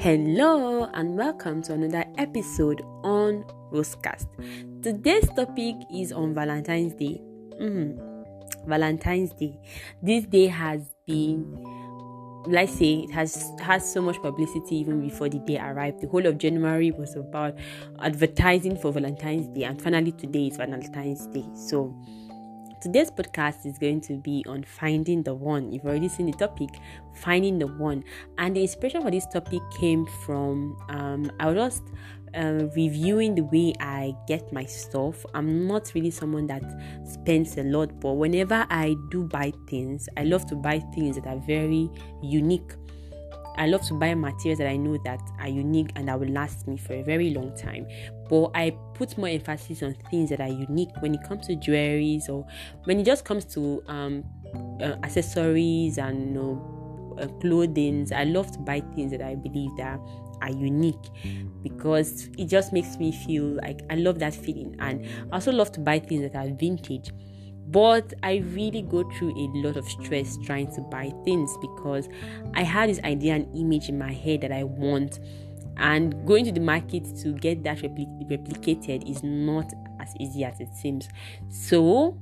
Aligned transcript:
Hello 0.00 0.84
and 0.94 1.14
welcome 1.14 1.60
to 1.60 1.74
another 1.74 2.06
episode 2.16 2.80
on 3.04 3.44
Rosecast. 3.70 4.28
Today's 4.82 5.28
topic 5.36 5.74
is 5.94 6.10
on 6.10 6.32
Valentine's 6.32 6.94
Day. 6.94 7.20
Mm-hmm. 7.60 8.66
Valentine's 8.66 9.30
Day. 9.34 9.60
This 10.02 10.24
day 10.24 10.46
has 10.46 10.80
been, 11.06 11.44
let's 12.46 12.72
say, 12.72 13.00
it 13.00 13.10
has 13.10 13.52
has 13.60 13.92
so 13.92 14.00
much 14.00 14.16
publicity 14.22 14.76
even 14.76 15.02
before 15.02 15.28
the 15.28 15.38
day 15.40 15.58
arrived. 15.58 16.00
The 16.00 16.08
whole 16.08 16.24
of 16.24 16.38
January 16.38 16.92
was 16.92 17.14
about 17.14 17.58
advertising 17.98 18.78
for 18.78 18.92
Valentine's 18.92 19.48
Day, 19.48 19.64
and 19.64 19.82
finally 19.82 20.12
today 20.12 20.46
is 20.46 20.56
Valentine's 20.56 21.26
Day. 21.26 21.44
So 21.54 21.94
Today's 22.80 23.10
podcast 23.10 23.66
is 23.66 23.76
going 23.76 24.00
to 24.00 24.14
be 24.14 24.42
on 24.48 24.64
finding 24.64 25.22
the 25.22 25.34
one. 25.34 25.70
You've 25.70 25.84
already 25.84 26.08
seen 26.08 26.24
the 26.24 26.32
topic, 26.32 26.70
finding 27.12 27.58
the 27.58 27.66
one. 27.66 28.02
And 28.38 28.56
the 28.56 28.62
inspiration 28.62 29.02
for 29.02 29.10
this 29.10 29.26
topic 29.26 29.60
came 29.78 30.06
from 30.24 30.78
um, 30.88 31.30
I 31.38 31.50
was 31.50 31.56
just 31.56 31.82
uh, 32.34 32.70
reviewing 32.74 33.34
the 33.34 33.42
way 33.42 33.74
I 33.80 34.14
get 34.26 34.50
my 34.50 34.64
stuff. 34.64 35.26
I'm 35.34 35.66
not 35.66 35.92
really 35.94 36.10
someone 36.10 36.46
that 36.46 36.62
spends 37.04 37.58
a 37.58 37.64
lot, 37.64 38.00
but 38.00 38.14
whenever 38.14 38.66
I 38.70 38.96
do 39.10 39.24
buy 39.24 39.52
things, 39.68 40.08
I 40.16 40.24
love 40.24 40.46
to 40.46 40.56
buy 40.56 40.78
things 40.94 41.16
that 41.16 41.26
are 41.26 41.40
very 41.40 41.90
unique. 42.22 42.72
I 43.58 43.66
love 43.66 43.86
to 43.88 43.94
buy 43.94 44.14
materials 44.14 44.58
that 44.60 44.68
I 44.68 44.78
know 44.78 44.96
that 45.04 45.20
are 45.38 45.48
unique 45.48 45.90
and 45.96 46.08
that 46.08 46.18
will 46.18 46.30
last 46.30 46.66
me 46.66 46.78
for 46.78 46.94
a 46.94 47.02
very 47.02 47.34
long 47.34 47.54
time. 47.58 47.86
But 48.30 48.50
I 48.54 48.70
put 48.94 49.18
more 49.18 49.28
emphasis 49.28 49.82
on 49.82 49.94
things 50.10 50.30
that 50.30 50.40
are 50.40 50.48
unique 50.48 50.90
when 51.00 51.14
it 51.14 51.22
comes 51.28 51.46
to 51.48 51.56
jewelries 51.56 52.28
or 52.28 52.46
when 52.84 53.00
it 53.00 53.04
just 53.04 53.24
comes 53.24 53.44
to 53.54 53.82
um, 53.88 54.24
uh, 54.80 54.96
accessories 55.02 55.98
and 55.98 56.28
you 56.28 56.34
know, 56.34 57.16
uh, 57.20 57.26
clothing. 57.40 58.06
I 58.14 58.24
love 58.24 58.52
to 58.52 58.58
buy 58.60 58.80
things 58.94 59.10
that 59.10 59.20
I 59.22 59.34
believe 59.34 59.76
that 59.78 59.98
are 60.42 60.50
unique 60.50 61.10
because 61.62 62.28
it 62.38 62.46
just 62.46 62.72
makes 62.72 62.96
me 62.98 63.12
feel 63.12 63.56
like 63.62 63.82
I 63.90 63.96
love 63.96 64.20
that 64.20 64.34
feeling. 64.34 64.76
And 64.78 65.04
I 65.32 65.34
also 65.34 65.52
love 65.52 65.72
to 65.72 65.80
buy 65.80 65.98
things 65.98 66.22
that 66.22 66.36
are 66.36 66.48
vintage 66.54 67.10
but 67.70 68.12
I 68.24 68.38
really 68.38 68.82
go 68.82 69.08
through 69.12 69.30
a 69.36 69.46
lot 69.58 69.76
of 69.76 69.88
stress 69.88 70.36
trying 70.38 70.74
to 70.74 70.80
buy 70.80 71.12
things 71.24 71.56
because 71.60 72.08
I 72.54 72.64
had 72.64 72.90
this 72.90 72.98
idea 73.04 73.34
and 73.36 73.56
image 73.56 73.88
in 73.88 73.96
my 73.96 74.12
head 74.12 74.40
that 74.40 74.50
I 74.50 74.64
want, 74.64 75.20
and 75.76 76.26
going 76.26 76.44
to 76.44 76.52
the 76.52 76.60
market 76.60 77.04
to 77.22 77.32
get 77.32 77.62
that 77.64 77.78
repli- 77.78 78.30
replicated 78.30 79.08
is 79.08 79.22
not 79.22 79.72
as 80.00 80.14
easy 80.18 80.44
as 80.44 80.60
it 80.60 80.74
seems. 80.74 81.08
So, 81.48 82.18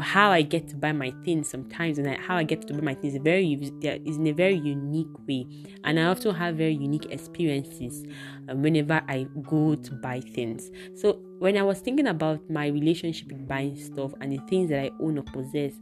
how 0.00 0.30
I 0.30 0.42
get 0.42 0.68
to 0.68 0.76
buy 0.76 0.92
my 0.92 1.12
things 1.24 1.48
sometimes 1.48 1.98
and 1.98 2.08
how 2.18 2.36
I 2.36 2.42
get 2.42 2.66
to 2.66 2.74
buy 2.74 2.80
my 2.80 2.94
things 2.94 3.14
is 3.14 3.20
very 3.22 3.52
is 3.54 4.16
in 4.16 4.26
a 4.26 4.32
very 4.32 4.56
unique 4.56 5.06
way, 5.26 5.46
and 5.84 5.98
I 5.98 6.04
also 6.04 6.32
have 6.32 6.56
very 6.56 6.74
unique 6.74 7.06
experiences 7.10 8.04
um, 8.48 8.62
whenever 8.62 9.02
I 9.08 9.26
go 9.42 9.74
to 9.74 9.92
buy 9.94 10.20
things. 10.20 10.70
So 10.94 11.20
when 11.38 11.56
I 11.56 11.62
was 11.62 11.80
thinking 11.80 12.08
about 12.08 12.48
my 12.50 12.66
relationship 12.66 13.28
with 13.28 13.46
buying 13.46 13.76
stuff 13.76 14.12
and 14.20 14.32
the 14.32 14.38
things 14.48 14.70
that 14.70 14.84
I 14.84 14.90
own 15.00 15.18
or 15.18 15.22
possess, 15.22 15.72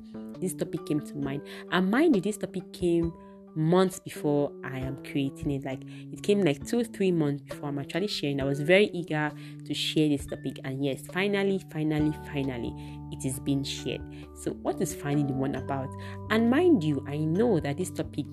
this 0.40 0.55
topic 0.55 0.86
came 0.86 1.00
to 1.00 1.16
mind. 1.16 1.42
And 1.70 1.90
mind 1.90 2.16
you, 2.16 2.22
this 2.22 2.36
topic 2.36 2.72
came 2.72 3.12
months 3.55 3.98
before 3.98 4.52
I 4.64 4.78
am 4.78 5.02
creating 5.05 5.50
it. 5.52 5.64
Like 5.64 5.83
it 6.12 6.22
came 6.22 6.42
like 6.42 6.66
two, 6.66 6.84
three 6.84 7.12
months 7.12 7.42
before 7.42 7.69
I'm 7.69 7.78
actually 7.78 8.08
sharing. 8.08 8.41
I 8.41 8.44
was 8.44 8.61
very 8.61 8.91
eager 8.92 9.33
to 9.64 9.74
share 9.74 10.08
this 10.08 10.27
topic, 10.27 10.58
and 10.64 10.84
yes, 10.84 11.02
finally, 11.12 11.61
finally, 11.72 12.12
finally, 12.33 12.74
it 13.12 13.24
is 13.24 13.38
being 13.41 13.64
shared. 13.64 14.00
So, 14.34 14.52
what 14.52 14.80
is 14.80 14.94
finding 14.94 15.27
the 15.27 15.34
one 15.34 15.55
about? 15.55 15.88
And 16.30 16.50
mind 16.50 16.83
you, 16.84 17.05
I 17.08 17.19
know 17.19 17.61
that 17.61 17.77
this 17.77 17.91
topic 17.91 18.27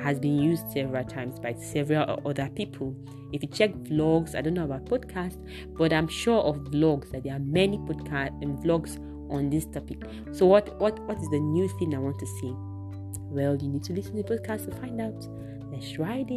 has 0.00 0.18
been 0.20 0.38
used 0.38 0.70
several 0.70 1.04
times 1.04 1.38
by 1.40 1.54
several 1.54 2.22
other 2.24 2.48
people. 2.50 2.94
If 3.32 3.42
you 3.42 3.48
check 3.48 3.74
vlogs, 3.74 4.34
I 4.34 4.40
don't 4.40 4.54
know 4.54 4.64
about 4.64 4.86
podcasts, 4.86 5.38
but 5.76 5.92
I'm 5.92 6.08
sure 6.08 6.40
of 6.40 6.56
vlogs 6.56 7.10
that 7.10 7.24
there 7.24 7.34
are 7.34 7.40
many 7.40 7.78
podcasts 7.78 8.40
and 8.42 8.58
vlogs 8.58 8.98
on 9.30 9.50
this 9.50 9.66
topic. 9.66 10.02
So 10.32 10.46
what 10.46 10.78
what 10.80 10.98
what 11.00 11.18
is 11.18 11.28
the 11.30 11.40
new 11.40 11.68
thing 11.78 11.94
I 11.94 11.98
want 11.98 12.18
to 12.18 12.26
say? 12.26 12.67
Well, 13.30 13.56
you 13.56 13.68
need 13.68 13.84
to 13.84 13.92
listen 13.92 14.16
to 14.16 14.22
the 14.22 14.36
podcast 14.36 14.64
to 14.64 14.74
find 14.80 15.00
out. 15.00 15.28
Let's 15.70 15.98
ride. 15.98 16.30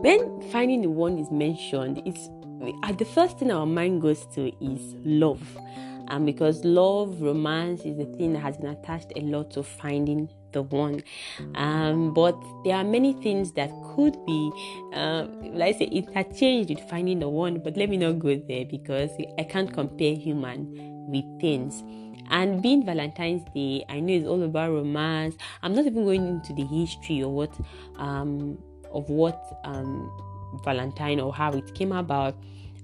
When 0.00 0.40
finding 0.52 0.82
the 0.82 0.90
one 0.90 1.18
is 1.18 1.30
mentioned, 1.30 2.00
it's 2.06 2.28
uh, 2.84 2.92
the 2.92 3.04
first 3.04 3.38
thing 3.38 3.50
our 3.50 3.66
mind 3.66 4.00
goes 4.00 4.24
to 4.34 4.52
is 4.64 4.94
love. 5.04 5.42
And 6.06 6.24
because 6.24 6.64
love, 6.64 7.20
romance 7.20 7.82
is 7.82 7.98
the 7.98 8.06
thing 8.16 8.32
that 8.34 8.40
has 8.40 8.56
been 8.56 8.70
attached 8.70 9.12
a 9.16 9.20
lot 9.20 9.50
to 9.50 9.62
finding 9.62 10.30
the 10.52 10.62
one. 10.62 11.02
Um, 11.54 12.12
but 12.14 12.36
there 12.64 12.76
are 12.76 12.84
many 12.84 13.12
things 13.14 13.52
that 13.52 13.70
could 13.94 14.16
be, 14.26 14.52
uh, 14.94 15.26
let's 15.42 15.78
say, 15.78 15.86
interchanged 15.86 16.70
with 16.70 16.80
finding 16.88 17.20
the 17.20 17.28
one. 17.28 17.60
But 17.60 17.76
let 17.76 17.88
me 17.88 17.96
not 17.96 18.18
go 18.18 18.36
there 18.36 18.64
because 18.64 19.10
I 19.38 19.44
can't 19.44 19.72
compare 19.72 20.14
human 20.14 20.74
with 21.08 21.24
things. 21.40 21.82
And 22.30 22.62
being 22.62 22.84
Valentine's 22.84 23.42
Day, 23.54 23.84
I 23.88 24.00
know 24.00 24.12
it's 24.12 24.26
all 24.26 24.42
about 24.42 24.70
romance. 24.70 25.36
I'm 25.62 25.74
not 25.74 25.86
even 25.86 26.04
going 26.04 26.26
into 26.26 26.52
the 26.52 26.64
history 26.64 27.22
or 27.22 27.32
what 27.32 27.58
um, 27.96 28.58
of 28.92 29.08
what 29.08 29.60
um, 29.64 30.10
Valentine 30.64 31.20
or 31.20 31.32
how 31.34 31.52
it 31.52 31.74
came 31.74 31.92
about. 31.92 32.34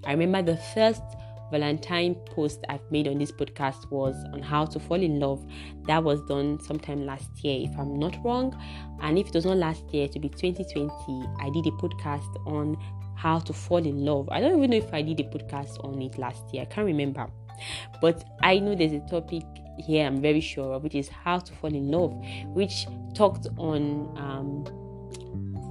I 0.06 0.12
remember 0.12 0.42
the 0.42 0.56
first 0.56 1.02
Valentine 1.50 2.15
post 2.27 2.65
I've 2.69 2.91
made 2.91 3.09
on 3.09 3.19
this 3.19 3.32
podcast 3.32 3.91
was 3.91 4.16
on 4.32 4.43
how 4.43 4.65
to 4.66 4.81
fall 4.81 5.00
in 5.00 5.21
love. 5.21 5.44
That 5.87 6.03
was 6.03 6.21
done 6.22 6.60
sometime 6.60 7.05
last 7.06 7.44
year, 7.44 7.69
if 7.69 7.78
I'm 7.78 7.99
not 7.99 8.16
wrong. 8.25 8.59
And 9.03 9.19
if 9.19 9.28
it 9.28 9.34
was 9.34 9.44
not 9.44 9.59
last 9.59 9.84
year, 9.93 10.09
to 10.09 10.19
be 10.19 10.28
2020, 10.28 10.91
I 11.41 11.50
did 11.50 11.66
a 11.66 11.71
podcast 11.72 12.47
on 12.47 12.77
how 13.16 13.38
to 13.38 13.53
fall 13.53 13.78
in 13.78 14.05
love. 14.05 14.28
I 14.31 14.41
don't 14.41 14.59
even 14.59 14.71
know 14.71 14.77
if 14.77 14.93
I 14.93 15.03
did 15.03 15.21
a 15.21 15.25
podcast 15.25 15.82
on 15.84 16.00
it 16.03 16.19
last 16.19 16.43
year. 16.53 16.62
I 16.62 16.66
can't 16.66 16.87
remember. 16.87 17.28
But 18.00 18.25
I 18.43 18.59
know 18.59 18.75
there's 18.75 18.93
a 18.93 19.00
topic 19.00 19.44
here 19.78 20.06
I'm 20.06 20.21
very 20.21 20.41
sure 20.41 20.75
of, 20.75 20.82
which 20.82 20.94
is 20.94 21.09
how 21.09 21.38
to 21.38 21.53
fall 21.55 21.75
in 21.75 21.91
love, 21.91 22.15
which 22.49 22.87
talked 23.15 23.47
on 23.59 24.12
um, 24.16 24.83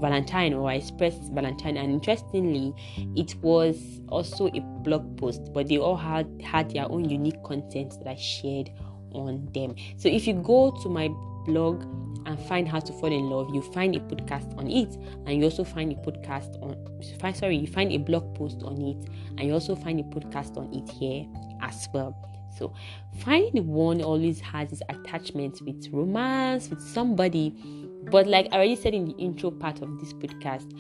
Valentine 0.04 0.54
or 0.54 0.70
I 0.70 0.76
expressed 0.76 1.32
Valentine 1.32 1.78
and 1.78 1.94
interestingly 1.94 2.74
it 3.16 3.36
was 3.42 4.02
also 4.10 4.48
a 4.48 4.60
blog 4.84 5.18
post 5.18 5.54
but 5.54 5.70
they 5.70 5.78
all 5.78 5.96
had 5.96 6.28
had 6.44 6.70
their 6.72 6.92
own 6.92 7.10
unique 7.10 7.42
content 7.44 7.94
that 8.00 8.10
I 8.10 8.16
shared 8.16 8.70
on 9.14 9.48
them. 9.54 9.76
So 9.96 10.10
if 10.10 10.28
you 10.28 10.34
go 10.34 10.72
to 10.84 10.90
my 10.90 11.08
blog 11.46 11.84
and 12.26 12.38
find 12.48 12.68
how 12.68 12.80
to 12.80 12.92
fall 12.94 13.12
in 13.12 13.30
love, 13.30 13.54
you 13.54 13.62
find 13.62 13.96
a 13.96 14.00
podcast 14.00 14.58
on 14.58 14.70
it, 14.70 14.96
and 15.26 15.38
you 15.38 15.44
also 15.46 15.64
find 15.64 15.92
a 15.92 15.96
podcast 15.96 16.62
on 16.62 16.76
find 17.20 17.36
sorry, 17.36 17.58
you 17.58 17.68
find 17.68 17.92
a 17.92 17.98
blog 17.98 18.36
post 18.36 18.64
on 18.64 18.82
it, 18.82 19.10
and 19.38 19.42
you 19.42 19.54
also 19.54 19.76
find 19.76 20.00
a 20.00 20.04
podcast 20.04 20.58
on 20.58 20.74
it 20.74 20.90
here 20.90 21.26
as 21.62 21.88
well. 21.94 22.16
So 22.58 22.74
finding 23.20 23.68
one 23.68 24.02
always 24.02 24.40
has 24.42 24.70
this 24.70 24.82
attachment 24.90 25.62
with 25.66 25.88
romance, 25.92 26.70
with 26.70 26.82
somebody 26.82 27.56
but 28.12 28.28
like 28.28 28.48
I 28.52 28.58
already 28.58 28.76
said 28.76 28.94
in 28.94 29.06
the 29.06 29.16
intro 29.18 29.52
part 29.52 29.82
of 29.82 30.00
this 30.00 30.14
podcast, 30.14 30.72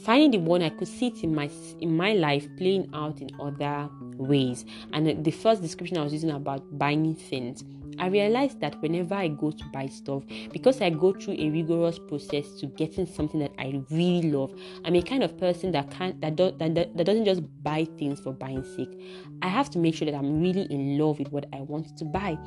finding 0.00 0.30
the 0.30 0.38
one 0.38 0.62
I 0.62 0.70
could 0.70 0.88
see 0.88 1.08
it 1.08 1.22
in 1.22 1.34
my 1.34 1.50
in 1.80 1.96
my 1.96 2.12
life 2.12 2.46
playing 2.56 2.90
out 2.94 3.20
in 3.20 3.30
other 3.40 3.88
ways. 4.16 4.64
And 4.92 5.24
the 5.24 5.30
first 5.30 5.62
description 5.62 5.98
I 5.98 6.02
was 6.02 6.12
using 6.12 6.30
about 6.30 6.78
buying 6.78 7.14
things, 7.14 7.64
I 7.98 8.06
realized 8.06 8.60
that 8.60 8.80
whenever 8.80 9.14
I 9.14 9.28
go 9.28 9.50
to 9.50 9.64
buy 9.72 9.86
stuff, 9.86 10.22
because 10.52 10.80
I 10.80 10.90
go 10.90 11.12
through 11.12 11.34
a 11.34 11.50
rigorous 11.50 11.98
process 11.98 12.50
to 12.60 12.66
getting 12.66 13.06
something 13.06 13.40
that 13.40 13.52
I 13.58 13.82
really 13.90 14.30
love, 14.30 14.58
I'm 14.84 14.94
a 14.94 15.02
kind 15.02 15.22
of 15.22 15.36
person 15.38 15.72
that 15.72 15.90
can't 15.90 16.20
that, 16.20 16.36
do, 16.36 16.50
that, 16.52 16.74
that 16.74 17.04
doesn't 17.04 17.24
just 17.24 17.42
buy 17.62 17.86
things 17.98 18.20
for 18.20 18.32
buying 18.32 18.64
sake. 18.76 19.00
I 19.42 19.48
have 19.48 19.70
to 19.70 19.78
make 19.78 19.94
sure 19.94 20.06
that 20.10 20.16
I'm 20.16 20.40
really 20.40 20.66
in 20.70 20.98
love 20.98 21.18
with 21.18 21.30
what 21.32 21.46
I 21.52 21.60
want 21.60 21.96
to 21.98 22.04
buy. 22.04 22.38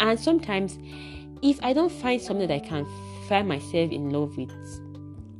And 0.00 0.18
sometimes 0.18 0.78
if 1.42 1.62
I 1.62 1.72
don't 1.72 1.92
find 1.92 2.20
something 2.20 2.48
that 2.48 2.54
I 2.54 2.66
can 2.66 2.86
find 3.28 3.48
myself 3.48 3.90
in 3.90 4.10
love 4.10 4.36
with, 4.36 4.50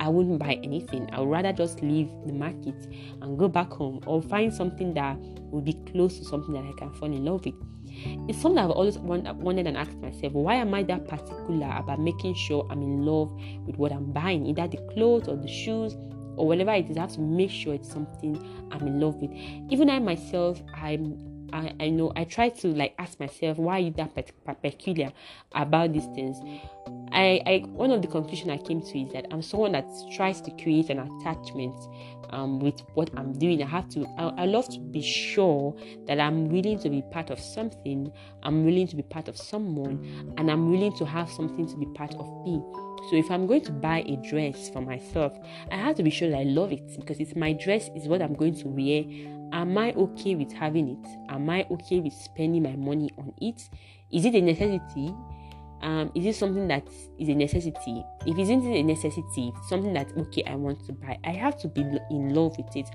I 0.01 0.09
wouldn't 0.09 0.39
buy 0.39 0.61
anything. 0.63 1.09
I 1.13 1.21
would 1.21 1.31
rather 1.31 1.53
just 1.53 1.83
leave 1.83 2.09
the 2.27 2.33
market 2.33 2.77
and 3.21 3.39
go 3.39 3.49
back 3.49 3.71
home 3.71 4.01
or 4.07 4.23
find 4.23 4.53
something 4.53 4.95
that 4.95 5.17
will 5.51 5.61
be 5.61 5.75
close 5.91 6.19
to 6.19 6.25
something 6.25 6.55
that 6.55 6.65
I 6.65 6.73
can 6.79 6.93
fall 6.95 7.13
in 7.13 7.25
love 7.25 7.45
with. 7.45 7.55
It's 8.29 8.41
something 8.41 8.59
I've 8.59 8.71
always 8.71 8.99
wanted 8.99 9.67
and 9.67 9.77
asked 9.77 9.97
myself 9.97 10.33
why 10.33 10.55
am 10.55 10.73
I 10.73 10.85
that 10.85 11.09
particular 11.09 11.75
about 11.77 12.01
making 12.01 12.35
sure 12.35 12.67
I'm 12.71 12.83
in 12.83 13.05
love 13.05 13.33
with 13.67 13.77
what 13.77 13.93
I'm 13.93 14.13
buying, 14.13 14.47
either 14.47 14.69
the 14.69 14.77
clothes 14.93 15.27
or 15.27 15.37
the 15.37 15.49
shoes 15.49 15.97
or 16.37 16.47
whatever 16.47 16.73
it 16.73 16.89
is. 16.89 16.97
I 16.97 17.01
have 17.01 17.13
to 17.15 17.21
make 17.21 17.51
sure 17.51 17.75
it's 17.75 17.91
something 17.91 18.37
I'm 18.71 18.87
in 18.87 19.01
love 19.01 19.17
with. 19.17 19.33
Even 19.71 19.91
I 19.91 19.99
myself, 19.99 20.63
I'm 20.75 21.29
I, 21.53 21.73
I 21.81 21.89
know 21.89 22.13
I 22.15 22.25
try 22.25 22.51
to 22.51 22.69
like 22.69 22.95
ask 22.99 23.19
myself 23.19 23.59
why 23.59 23.77
are 23.77 23.81
you 23.81 23.91
that 23.93 24.63
peculiar 24.63 25.13
about 25.55 25.93
these 25.93 26.07
things 26.15 26.39
I, 27.13 27.41
I 27.47 27.65
one 27.69 27.91
of 27.91 28.03
the 28.03 28.09
conclusion 28.09 28.51
I 28.51 28.59
came 28.59 28.81
to 28.81 28.99
is 28.99 29.13
that 29.13 29.27
I'm 29.31 29.43
someone 29.43 29.73
that 29.73 29.87
tries 30.13 30.41
to 30.43 30.51
create 30.63 30.91
an 30.91 30.99
attachment 30.99 31.75
um, 32.31 32.61
with 32.61 32.81
what 32.95 33.11
I'm 33.17 33.33
doing. 33.33 33.63
I 33.63 33.67
have 33.67 33.89
to. 33.91 34.07
I, 34.19 34.43
I 34.43 34.47
love 34.47 34.69
to 34.71 34.79
be 34.79 35.03
sure 35.03 35.75
that 36.07 36.21
I'm 36.21 36.49
willing 36.49 36.79
to 36.81 36.91
be 36.91 37.03
part 37.11 37.31
of 37.31 37.41
something. 37.41 38.13
I'm 38.43 38.65
willing 38.65 38.87
to 38.89 38.97
be 38.97 39.03
part 39.03 39.29
of 39.29 39.37
someone, 39.37 40.35
and 40.37 40.51
I'm 40.51 40.71
willing 40.71 40.97
to 40.99 41.05
have 41.05 41.31
something 41.31 41.67
to 41.69 41.77
be 41.77 41.87
part 41.95 42.15
of 42.15 42.27
me. 42.45 42.63
So 43.11 43.17
if 43.17 43.31
I'm 43.31 43.47
going 43.47 43.63
to 43.63 43.73
buy 43.73 44.01
a 44.07 44.17
dress 44.29 44.69
for 44.71 44.83
myself, 44.83 45.33
I 45.71 45.77
have 45.77 45.97
to 45.97 46.03
be 46.03 46.11
sure 46.11 46.29
that 46.31 46.39
I 46.39 46.43
love 46.43 46.73
it 46.73 46.97
because 46.99 47.21
it's 47.21 47.35
my 47.35 47.53
dress 47.53 47.89
is 47.97 48.07
what 48.07 48.21
I'm 48.21 48.35
going 48.35 48.57
to 48.57 48.69
wear. 48.69 49.05
Am 49.53 49.79
I 49.79 49.93
okay 49.93 50.35
with 50.35 50.53
having 50.53 50.91
it? 50.91 51.09
Am 51.31 51.49
I 51.49 51.67
okay 51.71 52.01
with 52.01 52.13
spending 52.13 52.65
my 52.65 52.77
money 52.77 53.11
on 53.17 53.33
it? 53.41 53.63
Is 54.13 54.27
it 54.27 54.35
a 54.35 54.41
necessity? 54.43 55.15
Um, 55.83 56.11
is 56.15 56.27
it 56.27 56.37
something 56.37 56.69
that 56.69 56.87
is 57.19 57.29
a 57.29 57.35
necessity? 57.35 58.05
If 58.27 58.37
it 58.37 58.43
isn't 58.43 58.65
a 58.65 58.83
necessity, 58.83 59.53
something 59.69 59.93
that 59.93 60.09
okay, 60.17 60.43
I 60.47 60.55
want 60.55 60.85
to 60.87 60.93
buy, 60.93 61.19
I 61.25 61.31
have 61.31 61.59
to 61.61 61.69
be 61.69 61.83
in 61.83 62.35
love 62.35 62.57
with 62.57 62.75
it. 62.77 62.89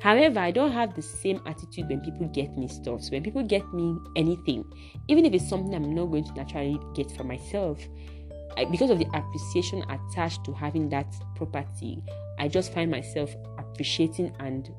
However, 0.00 0.40
I 0.40 0.50
don't 0.50 0.72
have 0.72 0.94
the 0.94 1.02
same 1.02 1.40
attitude 1.46 1.88
when 1.88 2.00
people 2.00 2.26
get 2.28 2.56
me 2.56 2.66
stuff. 2.66 3.02
When 3.10 3.22
people 3.22 3.44
get 3.44 3.62
me 3.72 3.96
anything, 4.16 4.64
even 5.08 5.24
if 5.24 5.32
it's 5.32 5.48
something 5.48 5.74
I'm 5.74 5.94
not 5.94 6.06
going 6.06 6.24
to 6.24 6.32
naturally 6.34 6.78
get 6.94 7.10
for 7.12 7.22
myself, 7.22 7.78
I, 8.56 8.64
because 8.64 8.90
of 8.90 8.98
the 8.98 9.06
appreciation 9.14 9.84
attached 9.88 10.44
to 10.44 10.52
having 10.52 10.88
that 10.90 11.06
property, 11.36 12.02
I 12.38 12.48
just 12.48 12.72
find 12.72 12.90
myself 12.90 13.34
appreciating 13.58 14.34
and 14.40 14.70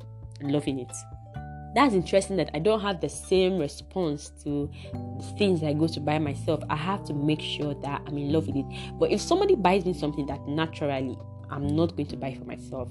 loving 0.42 0.80
it 0.80 0.92
that's 1.76 1.94
interesting 1.94 2.38
that 2.38 2.50
I 2.54 2.60
don't 2.60 2.82
have 2.82 3.02
the 3.02 3.10
same 3.10 3.58
response 3.58 4.32
to 4.44 4.70
things 5.38 5.64
I 5.64 5.74
go 5.74 5.88
to 5.88 6.00
buy 6.00 6.20
myself. 6.20 6.64
I 6.70 6.76
have 6.76 7.04
to 7.06 7.14
make 7.14 7.42
sure 7.42 7.74
that 7.76 8.02
I'm 8.06 8.18
in 8.18 8.32
love 8.32 8.48
with 8.48 8.58
it. 8.58 8.66
But 9.00 9.12
if 9.12 9.22
somebody 9.22 9.56
buys 9.56 9.86
me 9.86 9.94
something 9.94 10.26
that 10.28 10.46
naturally 10.48 11.18
I'm 11.50 11.68
not 11.68 11.96
going 11.96 12.08
to 12.08 12.18
buy 12.18 12.36
for 12.36 12.46
myself, 12.46 12.90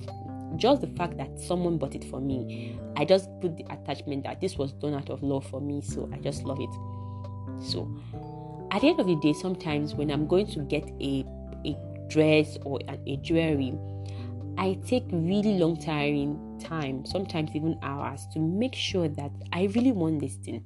just 0.57 0.81
the 0.81 0.89
fact 0.89 1.17
that 1.17 1.39
someone 1.39 1.79
bought 1.79 1.95
it 1.95 2.05
for 2.05 2.21
me, 2.21 2.79
I 2.97 3.05
just 3.05 3.29
put 3.41 3.57
the 3.57 3.65
attachment 3.71 4.25
that 4.25 4.41
this 4.41 4.59
was 4.59 4.73
done 4.73 4.95
out 4.95 5.11
of 5.11 5.23
love 5.23 5.47
for 5.47 5.61
me, 5.61 5.81
so 5.81 6.11
I 6.13 6.19
just 6.19 6.45
love 6.45 6.59
it. 6.61 7.65
So 7.65 7.89
at 8.71 8.81
the 8.81 8.89
end 8.89 9.01
of 9.01 9.07
the 9.07 9.17
day, 9.17 9.33
sometimes 9.33 9.95
when 9.95 10.11
I'm 10.11 10.27
going 10.27 10.47
to 10.49 10.61
get 10.61 10.85
a 11.01 11.25
a 11.65 11.77
dress 12.09 12.59
or 12.65 12.81
an, 12.89 13.01
a 13.07 13.17
jewelry, 13.19 13.75
I 14.59 14.79
take 14.87 15.05
really 15.11 15.59
long 15.59 15.77
tiring 15.77 16.59
time, 16.61 17.05
sometimes 17.05 17.51
even 17.55 17.79
hours, 17.83 18.27
to 18.33 18.39
make 18.39 18.75
sure 18.75 19.09
that 19.09 19.31
I 19.53 19.65
really 19.75 19.93
want 19.93 20.21
this 20.21 20.37
thing. 20.37 20.65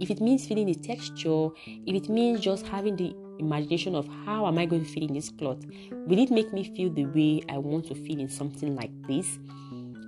If 0.00 0.10
it 0.10 0.20
means 0.20 0.46
feeling 0.46 0.66
the 0.66 0.74
texture, 0.74 1.48
if 1.86 1.94
it 1.94 2.08
means 2.08 2.40
just 2.40 2.66
having 2.66 2.96
the 2.96 3.14
imagination 3.38 3.94
of 3.94 4.08
how 4.24 4.46
am 4.46 4.58
I 4.58 4.66
going 4.66 4.84
to 4.84 4.90
feel 4.90 5.06
in 5.06 5.14
this 5.14 5.30
cloth, 5.30 5.64
will 5.90 6.18
it 6.18 6.30
make 6.30 6.52
me 6.52 6.64
feel 6.74 6.90
the 6.90 7.04
way 7.06 7.42
I 7.48 7.58
want 7.58 7.86
to 7.86 7.94
feel 7.94 8.18
in 8.18 8.28
something 8.28 8.74
like 8.74 8.90
this? 9.06 9.38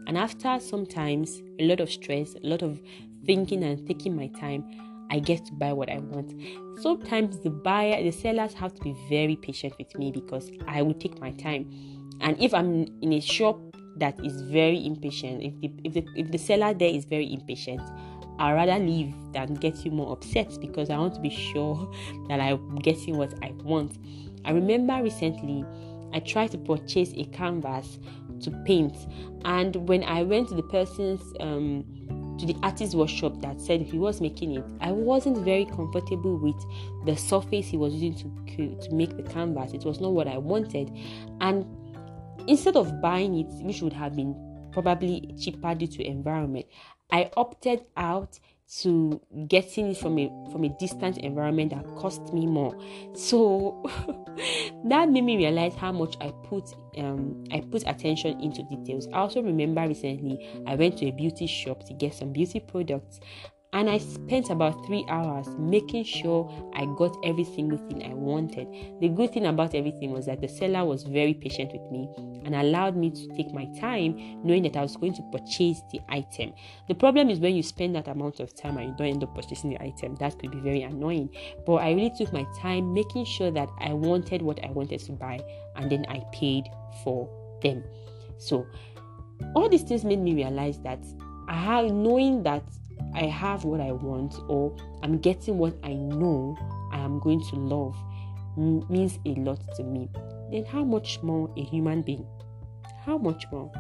And 0.07 0.17
after 0.17 0.59
sometimes 0.61 1.43
a 1.59 1.67
lot 1.67 1.81
of 1.81 1.91
stress, 1.91 2.35
a 2.43 2.47
lot 2.47 2.63
of 2.63 2.81
thinking 3.25 3.63
and 3.65 3.87
taking 3.87 4.17
my 4.17 4.29
time, 4.29 4.65
I 5.11 5.21
get 5.21 5.47
to 5.47 5.53
buy 5.53 5.73
what 5.73 5.89
I 5.89 5.99
want. 5.99 6.33
Sometimes 6.81 7.39
the 7.39 7.51
buyer, 7.51 8.03
the 8.03 8.11
sellers 8.11 8.55
have 8.55 8.75
to 8.75 8.83
be 8.83 8.97
very 9.09 9.37
patient 9.37 9.75
with 9.79 9.97
me 9.97 10.11
because 10.11 10.51
I 10.67 10.83
will 10.83 10.95
take 10.95 11.21
my 11.21 11.31
time 11.33 11.71
and 12.21 12.41
if 12.41 12.53
i'm 12.55 12.87
in 13.03 13.13
a 13.13 13.21
shop 13.21 13.59
that 13.97 14.19
is 14.25 14.43
very 14.43 14.85
impatient 14.85 15.43
if 15.43 15.61
the 15.61 15.73
if 15.85 15.95
the, 15.95 16.07
if 16.17 16.31
the 16.31 16.39
seller 16.39 16.75
there 16.75 16.91
is 16.91 17.05
very 17.05 17.33
impatient 17.33 17.81
i'd 18.39 18.53
rather 18.53 18.79
leave 18.79 19.15
than 19.33 19.55
get 19.55 19.85
you 19.85 19.91
more 19.91 20.13
upset 20.13 20.51
because 20.61 20.91
i 20.91 20.99
want 20.99 21.15
to 21.15 21.21
be 21.21 21.31
sure 21.31 21.93
that 22.29 22.41
i'm 22.41 22.77
getting 22.77 23.17
what 23.17 23.33
i 23.43 23.51
want. 23.63 23.99
I 24.45 24.51
remember 24.51 25.03
recently 25.03 25.65
i 26.13 26.21
tried 26.21 26.51
to 26.53 26.59
purchase 26.59 27.13
a 27.17 27.25
canvas 27.27 27.99
to 28.43 28.51
paint. 28.65 28.95
And 29.45 29.75
when 29.89 30.05
i 30.05 30.23
went 30.23 30.49
to 30.49 30.55
the 30.55 30.63
person's 30.63 31.23
um, 31.41 31.85
to 32.39 32.45
the 32.45 32.55
artist 32.63 32.95
workshop 32.95 33.41
that 33.41 33.59
said 33.61 33.81
he 33.81 33.99
was 33.99 34.21
making 34.21 34.55
it 34.57 34.65
i 34.83 34.93
wasn't 34.93 35.39
very 35.39 35.65
comfortable 35.65 36.37
with 36.37 36.55
the 37.07 37.17
surface 37.17 37.67
he 37.67 37.79
was 37.79 37.95
using 37.95 38.15
to 38.15 38.47
to 38.57 38.95
make 38.95 39.17
the 39.17 39.23
canvas. 39.23 39.73
It 39.73 39.85
was 39.85 40.01
not 40.01 40.13
what 40.13 40.29
i 40.29 40.39
wanted. 40.39 40.91
And 41.41 41.67
Instead 42.49 42.77
of 42.77 43.01
buying 43.01 43.39
it, 43.39 43.53
which 43.65 43.83
would 43.83 43.93
have 43.93 44.15
been 44.17 44.35
probably 44.73 45.35
cheaper 45.41 45.75
due 45.75 45.87
to 45.87 46.07
environment, 46.07 46.67
I 47.11 47.31
opted 47.37 47.85
out 47.97 48.39
to 48.81 49.21
getting 49.47 49.93
it 49.93 49.97
from 49.97 50.19
a 50.19 50.29
from 50.51 50.65
a 50.65 50.69
distant 50.81 51.19
environment 51.19 51.71
that 51.71 51.85
cost 51.97 52.33
me 52.33 52.47
more. 52.47 52.77
So 53.15 53.85
that 54.85 55.09
made 55.09 55.23
me 55.23 55.37
realize 55.37 55.75
how 55.77 55.93
much 55.93 56.17
I 56.21 56.33
put 56.45 56.75
um 56.99 57.45
I 57.53 57.61
put 57.61 57.87
attention 57.87 58.41
into 58.41 58.65
details. 58.65 59.07
I 59.13 59.19
also 59.19 59.41
remember 59.41 59.87
recently 59.87 60.45
I 60.67 60.75
went 60.75 60.99
to 60.99 61.07
a 61.07 61.13
beauty 61.13 61.47
shop 61.47 61.85
to 61.85 61.95
get 61.95 62.15
some 62.15 62.33
beauty 62.33 62.59
products 62.59 63.21
and 63.77 63.91
I 63.91 63.99
spent 63.99 64.49
about 64.49 64.87
three 64.87 65.05
hours 65.11 65.49
making 65.59 66.05
sure 66.05 66.51
I 66.75 66.87
got 66.97 67.15
every 67.23 67.45
single 67.45 67.77
thing 67.77 68.11
I 68.11 68.15
wanted. 68.15 68.67
The 69.03 69.09
good 69.11 69.35
thing 69.35 69.45
about 69.45 69.75
everything 69.75 70.13
was 70.13 70.25
that 70.25 70.41
the 70.41 70.49
seller 70.49 70.83
was 70.87 71.03
very 71.03 71.35
patient 71.35 71.73
with 71.75 71.93
me 71.93 72.09
and 72.47 72.55
allowed 72.55 72.97
me 72.97 73.11
to 73.11 73.29
take 73.37 73.53
my 73.53 73.67
time 73.79 74.41
knowing 74.43 74.63
that 74.63 74.79
I 74.79 74.81
was 74.81 74.97
going 74.97 75.13
to 75.17 75.23
purchase 75.31 75.83
the 75.93 76.01
item. 76.09 76.55
The 76.89 76.95
problem 76.95 77.29
is 77.29 77.39
when 77.39 77.55
you 77.55 77.63
spend 77.63 77.95
that 77.97 78.09
amount 78.09 78.41
of 78.41 78.57
time 78.57 78.79
and 78.79 78.89
you 78.89 78.95
don't 78.97 79.09
end 79.09 79.23
up 79.23 79.35
purchasing 79.35 79.69
the 79.69 79.83
item, 79.83 80.17
that 80.21 80.39
could 80.39 80.53
be 80.53 80.61
very 80.61 80.81
annoying. 80.81 81.29
But 81.67 81.75
I 81.75 81.91
really 81.91 82.15
took 82.17 82.33
my 82.33 82.47
time 82.59 82.95
making 82.95 83.27
sure 83.27 83.51
that 83.51 83.69
I 83.79 83.93
wanted 83.93 84.41
what 84.41 84.59
I 84.65 84.71
wanted 84.71 85.01
to 85.01 85.13
buy 85.13 85.39
and 85.77 85.93
then 85.93 86.07
I 86.09 86.23
paid 86.33 86.65
for 87.05 87.29
them. 87.63 87.85
So, 88.39 88.67
all 89.55 89.69
these 89.69 89.83
things 89.83 90.03
made 90.03 90.21
me 90.21 90.35
realize 90.35 90.79
that 90.79 91.05
I 91.47 91.57
have 91.57 91.93
knowing 91.93 92.43
that 92.45 92.63
I 93.17 93.25
have 93.25 93.65
what 93.65 93.81
I 93.81 93.93
want 93.93 94.35
or 94.49 94.77
I'm 95.03 95.19
getting 95.19 95.57
what 95.57 95.75
I 95.83 95.95
know 95.95 96.55
I 96.93 96.99
am 96.99 97.19
going 97.19 97.43
to 97.51 97.57
love 97.57 97.97
means 98.57 99.19
a 99.25 99.35
lot 99.37 99.59
to 99.77 99.85
me, 99.85 100.09
then 100.51 100.65
how 100.65 100.85
much 100.85 101.23
more 101.23 101.51
a 101.57 101.63
human 101.63 102.03
being? 102.03 102.27
How 103.05 103.19
much 103.19 103.45
more? 103.51 103.71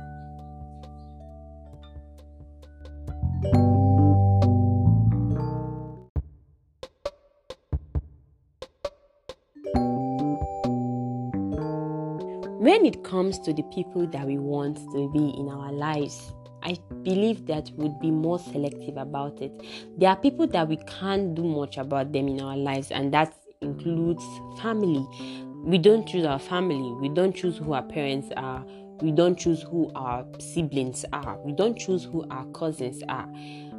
When 12.58 12.84
it 12.84 13.04
comes 13.04 13.38
to 13.40 13.52
the 13.52 13.62
people 13.64 14.06
that 14.08 14.26
we 14.26 14.38
want 14.38 14.76
to 14.92 15.10
be 15.12 15.34
in 15.38 15.48
our 15.48 15.72
lives, 15.72 16.32
I 16.66 16.76
believe 17.04 17.46
that 17.46 17.70
would 17.76 18.00
be 18.00 18.10
more 18.10 18.40
selective 18.40 18.96
about 18.96 19.40
it. 19.40 19.52
There 19.96 20.10
are 20.10 20.16
people 20.16 20.48
that 20.48 20.66
we 20.66 20.78
can't 20.78 21.32
do 21.36 21.44
much 21.44 21.78
about 21.78 22.12
them 22.12 22.26
in 22.26 22.40
our 22.40 22.56
lives, 22.56 22.90
and 22.90 23.14
that 23.14 23.32
includes 23.60 24.24
family. 24.60 25.06
We 25.64 25.78
don't 25.78 26.04
choose 26.08 26.24
our 26.24 26.40
family, 26.40 26.92
we 27.00 27.08
don't 27.08 27.34
choose 27.34 27.56
who 27.58 27.72
our 27.72 27.84
parents 27.84 28.30
are, 28.36 28.64
we 29.00 29.12
don't 29.12 29.38
choose 29.38 29.62
who 29.62 29.92
our 29.94 30.26
siblings 30.40 31.04
are, 31.12 31.38
we 31.44 31.52
don't 31.52 31.78
choose 31.78 32.02
who 32.02 32.26
our 32.30 32.44
cousins 32.46 33.00
are. 33.08 33.28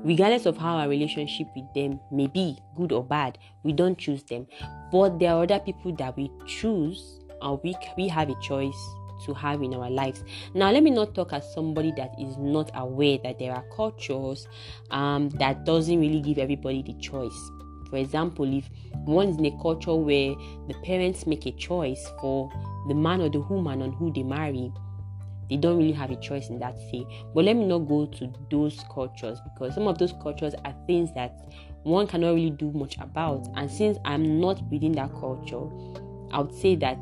Regardless 0.06 0.46
of 0.46 0.56
how 0.56 0.78
our 0.78 0.88
relationship 0.88 1.48
with 1.58 1.66
them 1.74 2.00
may 2.10 2.28
be, 2.28 2.58
good 2.78 2.94
or 2.94 3.04
bad, 3.04 3.38
we 3.64 3.74
don't 3.74 3.98
choose 3.98 4.24
them. 4.24 4.48
But 4.94 5.20
there 5.20 5.34
are 5.34 5.44
other 5.44 5.60
people 5.60 5.94
that 5.96 6.16
we 6.16 6.32
choose, 6.46 7.20
and 7.42 7.60
we, 7.64 7.76
we 7.98 8.08
have 8.08 8.30
a 8.30 8.36
choice 8.42 8.96
to 9.26 9.34
have 9.34 9.62
in 9.62 9.74
our 9.74 9.90
lives. 9.90 10.24
Now, 10.54 10.72
let 10.72 10.84
me 10.84 10.92
not 10.92 11.16
talk 11.16 11.34
as 11.34 11.52
somebody 11.54 11.92
that 11.98 12.12
is 12.20 12.38
not 12.38 12.72
aware 12.76 13.18
that 13.24 13.40
there 13.40 13.54
are 13.54 13.64
cultures 13.76 14.48
um, 14.92 15.30
that 15.32 15.66
doesn't 15.66 16.00
really 16.00 16.22
give 16.22 16.38
everybody 16.38 16.84
the 16.84 16.94
choice. 16.94 17.52
For 17.90 17.98
example, 17.98 18.52
if 18.58 18.70
one 19.06 19.30
is 19.30 19.38
in 19.38 19.46
a 19.46 19.62
culture 19.62 19.96
where 19.96 20.36
the 20.68 20.74
parents 20.84 21.26
make 21.26 21.46
a 21.46 21.52
choice 21.52 22.12
for 22.20 22.52
the 22.88 22.94
man 22.94 23.22
or 23.22 23.30
the 23.30 23.40
woman 23.40 23.82
on 23.82 23.94
who 23.94 24.12
they 24.12 24.24
marry, 24.24 24.72
they 25.50 25.56
don't 25.56 25.78
really 25.78 25.94
have 25.94 26.12
a 26.12 26.18
choice 26.18 26.50
in 26.50 26.60
that 26.60 26.78
say. 26.92 27.06
But 27.34 27.46
let 27.46 27.56
me 27.56 27.66
not 27.66 27.80
go 27.80 28.06
to 28.06 28.34
those 28.52 28.84
cultures 28.92 29.40
because 29.44 29.74
some 29.74 29.88
of 29.88 29.98
those 29.98 30.14
cultures 30.22 30.54
are 30.66 30.76
things 30.86 31.14
that 31.14 31.40
one 31.84 32.08
cannot 32.08 32.36
really 32.36 32.50
do 32.50 32.72
much 32.72 32.98
about. 33.00 33.48
And 33.56 33.72
since 33.72 33.98
I'm 34.04 34.42
not 34.42 34.62
within 34.70 34.92
that 34.94 35.12
culture, 35.12 35.64
I 36.32 36.42
would 36.42 36.54
say 36.54 36.76
that 36.76 36.98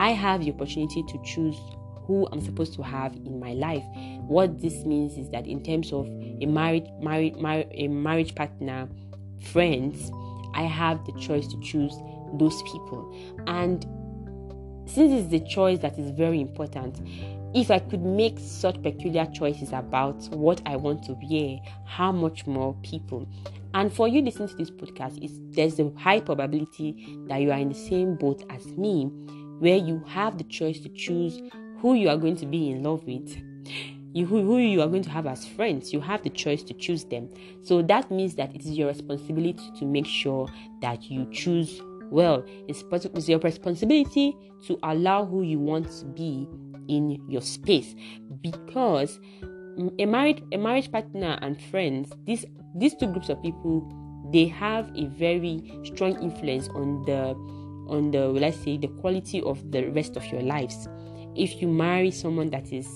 I 0.00 0.12
have 0.12 0.42
the 0.42 0.50
opportunity 0.50 1.02
to 1.02 1.22
choose 1.22 1.58
who 2.06 2.26
I'm 2.32 2.40
supposed 2.40 2.72
to 2.76 2.82
have 2.82 3.14
in 3.16 3.38
my 3.38 3.52
life. 3.52 3.84
What 4.20 4.58
this 4.58 4.86
means 4.86 5.18
is 5.18 5.28
that 5.28 5.46
in 5.46 5.62
terms 5.62 5.92
of 5.92 6.06
a 6.06 6.46
married, 6.46 6.88
married, 7.02 7.36
mar- 7.36 7.66
a 7.70 7.86
marriage 7.86 8.34
partner, 8.34 8.88
friends, 9.52 10.10
I 10.54 10.62
have 10.62 11.04
the 11.04 11.12
choice 11.20 11.46
to 11.48 11.60
choose 11.60 11.92
those 12.32 12.62
people. 12.62 13.14
And 13.46 13.84
since 14.86 15.12
it's 15.12 15.28
the 15.28 15.40
choice 15.40 15.80
that 15.80 15.98
is 15.98 16.12
very 16.12 16.40
important, 16.40 17.06
if 17.54 17.70
I 17.70 17.78
could 17.78 18.00
make 18.02 18.38
such 18.38 18.82
peculiar 18.82 19.26
choices 19.26 19.74
about 19.74 20.16
what 20.30 20.62
I 20.64 20.76
want 20.76 21.02
to 21.04 21.16
wear, 21.30 21.58
how 21.84 22.10
much 22.10 22.46
more 22.46 22.74
people. 22.82 23.28
And 23.74 23.92
for 23.92 24.08
you 24.08 24.22
listening 24.22 24.48
to 24.48 24.56
this 24.56 24.70
podcast, 24.70 25.20
there's 25.54 25.78
a 25.78 25.92
high 25.98 26.20
probability 26.20 27.18
that 27.28 27.42
you 27.42 27.52
are 27.52 27.58
in 27.58 27.68
the 27.68 27.74
same 27.74 28.16
boat 28.16 28.42
as 28.48 28.64
me, 28.78 29.10
where 29.60 29.76
you 29.76 30.02
have 30.06 30.38
the 30.38 30.44
choice 30.44 30.80
to 30.80 30.88
choose 30.88 31.40
who 31.78 31.94
you 31.94 32.08
are 32.08 32.16
going 32.16 32.36
to 32.36 32.46
be 32.46 32.70
in 32.70 32.82
love 32.82 33.04
with. 33.04 33.36
You, 34.12 34.26
who, 34.26 34.42
who 34.42 34.58
you 34.58 34.82
are 34.82 34.88
going 34.88 35.04
to 35.04 35.10
have 35.10 35.26
as 35.26 35.46
friends, 35.46 35.92
you 35.92 36.00
have 36.00 36.24
the 36.24 36.30
choice 36.30 36.64
to 36.64 36.74
choose 36.74 37.04
them. 37.04 37.28
So 37.62 37.80
that 37.82 38.10
means 38.10 38.34
that 38.34 38.54
it 38.54 38.62
is 38.62 38.70
your 38.72 38.88
responsibility 38.88 39.70
to 39.78 39.84
make 39.84 40.06
sure 40.06 40.48
that 40.82 41.10
you 41.10 41.30
choose 41.30 41.80
well. 42.10 42.44
It's, 42.66 42.82
it's 42.90 43.28
your 43.28 43.38
responsibility 43.38 44.36
to 44.66 44.78
allow 44.82 45.24
who 45.24 45.42
you 45.42 45.60
want 45.60 45.90
to 46.00 46.06
be 46.06 46.48
in 46.88 47.22
your 47.28 47.42
space 47.42 47.94
because 48.40 49.20
a 49.98 50.06
married 50.06 50.44
a 50.52 50.58
marriage 50.58 50.90
partner 50.90 51.38
and 51.42 51.62
friends 51.62 52.12
these 52.24 52.44
these 52.74 52.94
two 52.96 53.06
groups 53.06 53.28
of 53.28 53.40
people 53.42 53.88
they 54.32 54.46
have 54.46 54.90
a 54.96 55.06
very 55.06 55.80
strong 55.84 56.20
influence 56.20 56.68
on 56.70 57.02
the 57.06 57.34
on 57.90 58.10
the 58.10 58.28
let's 58.28 58.58
say 58.58 58.76
the 58.76 58.88
quality 58.88 59.42
of 59.42 59.70
the 59.70 59.84
rest 59.90 60.16
of 60.16 60.24
your 60.26 60.42
lives 60.42 60.88
if 61.36 61.60
you 61.60 61.68
marry 61.68 62.10
someone 62.10 62.50
that 62.50 62.72
is 62.72 62.88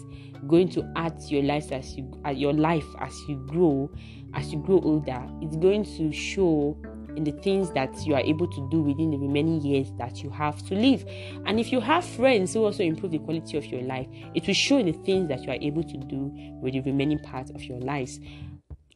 going 0.47 0.69
to 0.69 0.91
add 0.97 1.19
to 1.21 1.35
your 1.35 1.43
life 1.43 1.73
as 1.73 1.97
you 1.97 2.11
at 2.25 2.37
your 2.37 2.53
life 2.53 2.87
as 3.01 3.15
you 3.29 3.37
grow 3.47 3.91
as 4.35 4.53
you 4.53 4.59
grow 4.61 4.81
older 4.81 5.25
it's 5.41 5.57
going 5.57 5.85
to 5.85 6.13
show 6.13 6.77
in 7.17 7.25
the 7.25 7.33
things 7.33 7.71
that 7.73 8.07
you 8.07 8.15
are 8.15 8.21
able 8.21 8.47
to 8.47 8.69
do 8.71 8.83
within 8.83 9.11
the 9.11 9.17
remaining 9.17 9.61
years 9.61 9.91
that 9.99 10.23
you 10.23 10.31
have 10.31 10.65
to 10.67 10.75
live. 10.75 11.05
And 11.47 11.61
if 11.61 11.73
you 11.73 11.81
have 11.81 12.05
friends 12.05 12.55
who 12.55 12.65
also 12.65 12.83
improve 12.83 13.13
the 13.13 13.19
quality 13.19 13.57
of 13.57 13.67
your 13.67 13.83
life, 13.83 14.07
it 14.35 14.47
will 14.47 14.55
show 14.55 14.79
in 14.79 14.87
the 14.87 14.93
things 14.93 15.29
that 15.29 15.43
you 15.45 15.51
are 15.51 15.59
able 15.61 15.85
to 15.85 15.97
do 15.97 16.31
with 16.61 16.73
the 16.73 16.81
remaining 16.81 17.19
part 17.21 17.51
of 17.51 17.63
your 17.65 17.79
lives. 17.79 18.21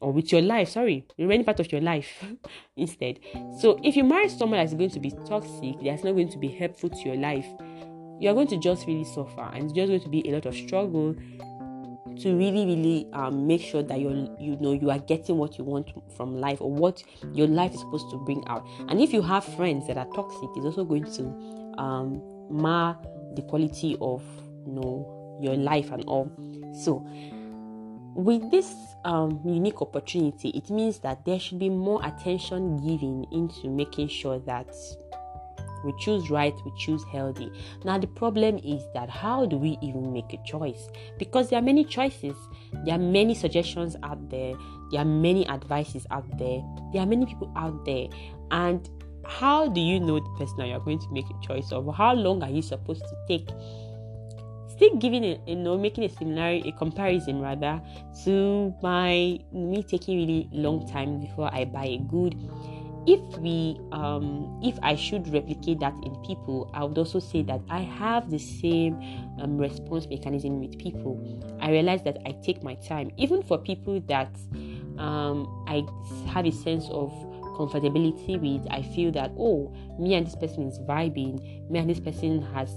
Or 0.01 0.13
with 0.13 0.31
your 0.31 0.41
life, 0.41 0.69
sorry, 0.69 1.05
remaining 1.17 1.45
part 1.45 1.59
of 1.59 1.71
your 1.71 1.81
life 1.81 2.23
instead. 2.77 3.19
So 3.59 3.79
if 3.83 3.97
you 3.97 4.03
marry 4.03 4.29
someone 4.29 4.59
that's 4.59 4.73
going 4.73 4.91
to 4.91 4.99
be 4.99 5.11
toxic, 5.27 5.75
that's 5.83 6.03
not 6.03 6.13
going 6.13 6.29
to 6.29 6.37
be 6.37 6.47
helpful 6.47 6.89
to 6.89 6.99
your 6.99 7.17
life, 7.17 7.45
you're 8.19 8.33
going 8.33 8.47
to 8.47 8.57
just 8.57 8.85
really 8.87 9.05
suffer 9.05 9.49
and 9.53 9.63
it's 9.65 9.73
just 9.73 9.87
going 9.87 10.01
to 10.01 10.09
be 10.09 10.27
a 10.27 10.33
lot 10.33 10.45
of 10.45 10.53
struggle 10.53 11.15
to 12.17 12.35
really 12.35 12.65
really 12.65 13.07
um, 13.13 13.47
make 13.47 13.61
sure 13.61 13.81
that 13.81 13.99
you're 13.99 14.11
you 14.39 14.57
know 14.59 14.73
you 14.73 14.89
are 14.89 14.99
getting 14.99 15.37
what 15.37 15.57
you 15.57 15.63
want 15.63 15.89
from 16.17 16.37
life 16.37 16.59
or 16.59 16.71
what 16.71 17.01
your 17.33 17.47
life 17.47 17.73
is 17.73 17.79
supposed 17.79 18.09
to 18.11 18.17
bring 18.25 18.43
out 18.47 18.67
and 18.89 18.99
if 18.99 19.13
you 19.13 19.21
have 19.21 19.43
friends 19.55 19.87
that 19.87 19.97
are 19.97 20.07
toxic 20.13 20.49
it's 20.55 20.65
also 20.65 20.83
going 20.83 21.05
to 21.05 21.23
um, 21.81 22.21
mar 22.49 22.97
the 23.35 23.41
quality 23.43 23.95
of 24.01 24.21
you 24.65 24.73
know 24.73 25.39
your 25.41 25.55
life 25.55 25.91
and 25.91 26.03
all 26.05 26.29
so 26.73 27.05
with 28.15 28.49
this 28.51 28.75
um, 29.05 29.39
unique 29.45 29.81
opportunity 29.81 30.49
it 30.49 30.69
means 30.69 30.99
that 30.99 31.23
there 31.25 31.39
should 31.39 31.59
be 31.59 31.69
more 31.69 32.05
attention 32.05 32.77
given 32.77 33.25
into 33.31 33.69
making 33.69 34.07
sure 34.07 34.39
that 34.39 34.67
we 35.83 35.93
choose 35.97 36.29
right, 36.29 36.53
we 36.65 36.71
choose 36.77 37.03
healthy. 37.11 37.51
Now, 37.85 37.97
the 37.97 38.07
problem 38.07 38.57
is 38.57 38.83
that 38.93 39.09
how 39.09 39.45
do 39.45 39.57
we 39.57 39.77
even 39.81 40.11
make 40.11 40.33
a 40.33 40.37
choice? 40.45 40.89
Because 41.17 41.49
there 41.49 41.59
are 41.59 41.63
many 41.63 41.85
choices, 41.85 42.35
there 42.85 42.95
are 42.95 42.99
many 42.99 43.33
suggestions 43.33 43.95
out 44.03 44.29
there, 44.29 44.55
there 44.91 45.01
are 45.01 45.05
many 45.05 45.47
advices 45.47 46.05
out 46.11 46.25
there, 46.37 46.61
there 46.91 47.01
are 47.03 47.05
many 47.05 47.25
people 47.25 47.51
out 47.55 47.85
there, 47.85 48.07
and 48.51 48.89
how 49.25 49.67
do 49.67 49.79
you 49.79 49.99
know 49.99 50.19
the 50.19 50.29
person 50.37 50.65
you're 50.65 50.79
going 50.79 50.99
to 50.99 51.11
make 51.11 51.25
a 51.29 51.45
choice 51.45 51.71
of? 51.71 51.93
How 51.95 52.13
long 52.13 52.41
are 52.43 52.49
you 52.49 52.61
supposed 52.61 53.01
to 53.01 53.15
take? 53.27 53.49
Still 54.79 54.95
giving 54.95 55.25
it, 55.25 55.41
you 55.45 55.57
know, 55.57 55.77
making 55.77 56.05
a 56.05 56.09
similarity, 56.09 56.69
a 56.69 56.71
comparison 56.71 57.41
rather 57.41 57.81
to 58.23 58.73
my 58.81 59.37
me 59.51 59.83
taking 59.83 60.19
really 60.19 60.47
long 60.53 60.87
time 60.87 61.19
before 61.19 61.53
I 61.53 61.65
buy 61.65 61.83
a 61.83 61.97
good. 61.97 62.33
If 63.05 63.19
we 63.39 63.77
um, 63.91 64.57
if 64.63 64.79
i 64.81 64.95
should 64.95 65.27
replicate 65.33 65.81
that 65.81 65.93
in 66.03 66.15
people 66.23 66.71
i 66.73 66.83
would 66.83 66.97
also 66.97 67.19
say 67.19 67.41
that 67.43 67.59
i 67.69 67.79
have 67.79 68.29
the 68.29 68.37
same 68.39 68.95
um, 69.41 69.57
response 69.57 70.07
mechanism 70.07 70.61
with 70.61 70.79
people. 70.79 71.19
I 71.59 71.71
realize 71.71 72.03
that 72.03 72.19
i 72.25 72.31
take 72.41 72.63
my 72.63 72.75
time. 72.75 73.11
Even 73.17 73.43
for 73.43 73.57
people 73.57 73.99
that 74.07 74.33
um, 74.97 75.65
i 75.67 75.83
have 76.31 76.45
a 76.45 76.51
sense 76.51 76.87
of 76.91 77.11
comfortability 77.57 78.39
with 78.39 78.65
i 78.71 78.81
feel 78.81 79.11
that 79.11 79.31
oh 79.37 79.75
me 79.99 80.13
and 80.13 80.25
this 80.25 80.37
person 80.37 80.69
is 80.69 80.79
vibing. 80.87 81.69
Me 81.69 81.79
and 81.79 81.89
this 81.89 81.99
person 81.99 82.41
has 82.53 82.71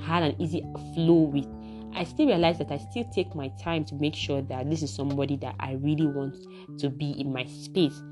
had 0.00 0.22
an 0.22 0.40
easy 0.40 0.62
flow 0.94 1.22
with 1.32 1.46
I 1.94 2.04
still 2.04 2.26
realize 2.26 2.58
that 2.58 2.70
I 2.70 2.78
still 2.78 3.04
take 3.12 3.34
my 3.34 3.48
time 3.60 3.84
to 3.86 3.94
make 3.94 4.14
sure 4.14 4.42
that 4.42 4.70
this 4.70 4.82
is 4.82 4.94
somebody 4.94 5.36
that 5.38 5.54
I 5.58 5.72
really 5.72 6.06
want 6.06 6.36
to 6.78 6.90
be 6.90 7.12
in 7.12 7.32
my 7.32 7.44
space. 7.46 8.02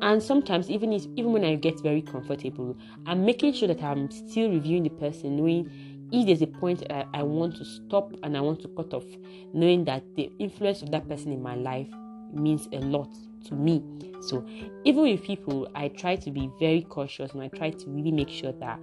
And 0.00 0.22
sometimes 0.22 0.70
even 0.70 0.92
if, 0.92 1.06
even 1.16 1.32
when 1.32 1.44
i 1.44 1.56
get 1.56 1.80
very 1.82 2.00
comfortable 2.00 2.76
i'm 3.06 3.24
making 3.24 3.52
sure 3.52 3.66
that 3.66 3.82
i'm 3.82 4.08
still 4.10 4.48
reviewing 4.48 4.84
the 4.84 4.90
person 4.90 5.36
knowing 5.36 5.68
if 6.12 6.24
there's 6.24 6.40
a 6.40 6.46
point 6.46 6.84
I, 6.88 7.04
I 7.12 7.22
want 7.24 7.56
to 7.56 7.64
stop 7.64 8.12
and 8.22 8.36
i 8.36 8.40
want 8.40 8.60
to 8.62 8.68
cut 8.68 8.94
off 8.94 9.04
knowing 9.52 9.84
that 9.86 10.04
the 10.14 10.30
influence 10.38 10.82
of 10.82 10.92
that 10.92 11.08
person 11.08 11.32
in 11.32 11.42
my 11.42 11.56
life 11.56 11.88
means 12.32 12.68
a 12.72 12.78
lot 12.78 13.12
to 13.46 13.54
me. 13.54 13.82
So 14.20 14.44
even 14.84 15.02
with 15.02 15.22
people 15.22 15.68
i 15.74 15.88
try 15.88 16.16
to 16.16 16.30
be 16.30 16.48
very 16.60 16.82
cautious 16.82 17.32
and 17.32 17.42
i 17.42 17.48
try 17.48 17.70
to 17.70 17.90
really 17.90 18.12
make 18.12 18.28
sure 18.28 18.52
that 18.52 18.78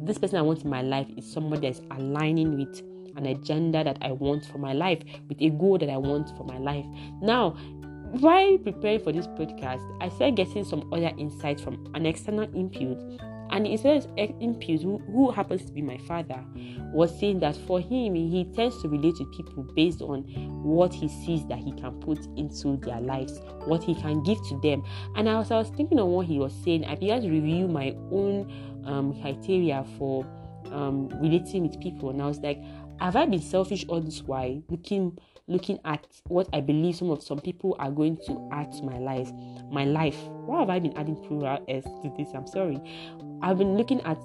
this 0.00 0.18
person 0.18 0.38
i 0.38 0.42
want 0.42 0.62
in 0.62 0.70
my 0.70 0.82
life 0.82 1.06
is 1.16 1.30
somebody 1.30 1.68
that's 1.68 1.80
aligning 1.90 2.58
with 2.58 2.82
an 3.16 3.26
agenda 3.26 3.82
that 3.82 3.98
I 4.02 4.12
want 4.12 4.44
for 4.44 4.58
my 4.58 4.72
life, 4.72 5.02
with 5.28 5.40
a 5.40 5.50
goal 5.50 5.78
that 5.78 5.88
I 5.88 5.96
want 5.96 6.36
for 6.36 6.44
my 6.44 6.58
life. 6.58 6.84
Now, 7.22 7.56
while 8.12 8.58
preparing 8.58 9.00
for 9.00 9.12
this 9.12 9.26
podcast, 9.26 9.82
I 10.00 10.08
started 10.08 10.36
getting 10.36 10.64
some 10.64 10.88
other 10.92 11.12
insights 11.18 11.62
from 11.62 11.90
an 11.94 12.06
external 12.06 12.44
input. 12.54 12.98
And 13.50 13.64
the 13.64 13.74
external 13.74 14.02
input, 14.40 14.82
who, 14.82 14.98
who 14.98 15.30
happens 15.30 15.64
to 15.66 15.72
be 15.72 15.80
my 15.80 15.98
father, 15.98 16.44
was 16.92 17.16
saying 17.18 17.40
that 17.40 17.56
for 17.56 17.80
him, 17.80 18.14
he 18.14 18.44
tends 18.56 18.80
to 18.82 18.88
relate 18.88 19.16
to 19.16 19.24
people 19.26 19.62
based 19.74 20.02
on 20.02 20.22
what 20.62 20.92
he 20.92 21.08
sees 21.08 21.46
that 21.46 21.58
he 21.58 21.72
can 21.72 21.92
put 22.00 22.18
into 22.36 22.76
their 22.78 23.00
lives, 23.00 23.40
what 23.66 23.84
he 23.84 23.94
can 23.94 24.22
give 24.24 24.38
to 24.48 24.58
them. 24.60 24.82
And 25.14 25.28
as 25.28 25.50
I 25.50 25.58
was 25.58 25.68
thinking 25.70 26.00
on 26.00 26.10
what 26.10 26.26
he 26.26 26.38
was 26.38 26.52
saying, 26.64 26.84
I 26.86 26.96
began 26.96 27.22
to 27.22 27.30
review 27.30 27.68
my 27.68 27.94
own 28.10 28.50
um, 28.86 29.20
criteria 29.20 29.84
for 29.98 30.24
um, 30.72 31.08
relating 31.20 31.68
with 31.68 31.80
people. 31.80 32.10
And 32.10 32.22
I 32.22 32.26
was 32.26 32.38
like, 32.40 32.62
have 33.00 33.16
I 33.16 33.26
been 33.26 33.42
selfish 33.42 33.84
all 33.88 34.00
this 34.00 34.22
while, 34.22 34.62
looking 34.70 35.18
looking 35.48 35.78
at 35.84 36.04
what 36.26 36.48
I 36.52 36.60
believe 36.60 36.96
some 36.96 37.10
of 37.10 37.22
some 37.22 37.38
people 37.38 37.76
are 37.78 37.90
going 37.90 38.16
to 38.26 38.48
add 38.52 38.72
to 38.72 38.82
my 38.82 38.98
life. 38.98 39.30
My 39.70 39.84
life. 39.84 40.16
Why 40.44 40.60
have 40.60 40.70
I 40.70 40.78
been 40.78 40.96
adding 40.96 41.16
plural 41.16 41.64
s 41.68 41.84
to 41.84 42.12
this? 42.16 42.28
I'm 42.34 42.46
sorry. 42.46 42.80
I've 43.42 43.58
been 43.58 43.76
looking 43.76 44.00
at 44.02 44.18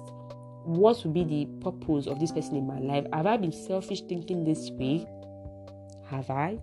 what 0.64 1.04
would 1.04 1.14
be 1.14 1.24
the 1.24 1.46
purpose 1.60 2.06
of 2.06 2.18
this 2.18 2.32
person 2.32 2.56
in 2.56 2.66
my 2.66 2.78
life. 2.78 3.06
Have 3.12 3.26
I 3.26 3.36
been 3.36 3.52
selfish 3.52 4.02
thinking 4.02 4.44
this 4.44 4.70
way? 4.70 5.06
Have 6.10 6.30
I? 6.30 6.58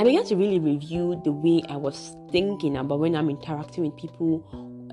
I 0.00 0.02
began 0.02 0.24
to 0.28 0.34
really 0.34 0.58
review 0.58 1.20
the 1.24 1.30
way 1.30 1.62
I 1.68 1.76
was 1.76 2.16
thinking 2.32 2.78
about 2.78 3.00
when 3.00 3.14
I'm 3.14 3.28
interacting 3.28 3.84
with 3.84 3.98
people, 3.98 4.42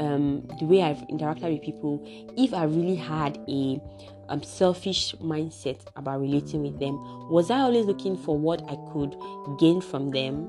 um, 0.02 0.46
the 0.60 0.66
way 0.66 0.84
I've 0.84 0.98
interacted 1.08 1.50
with 1.50 1.62
people. 1.62 2.06
If 2.36 2.54
I 2.54 2.66
really 2.66 2.98
had 2.98 3.40
a 3.48 3.80
um, 4.28 4.44
selfish 4.44 5.16
mindset 5.22 5.80
about 5.96 6.20
relating 6.20 6.62
with 6.62 6.78
them, 6.78 6.96
was 7.32 7.50
I 7.50 7.60
always 7.60 7.86
looking 7.86 8.18
for 8.18 8.38
what 8.38 8.62
I 8.70 8.76
could 8.92 9.16
gain 9.58 9.80
from 9.80 10.10
them? 10.10 10.44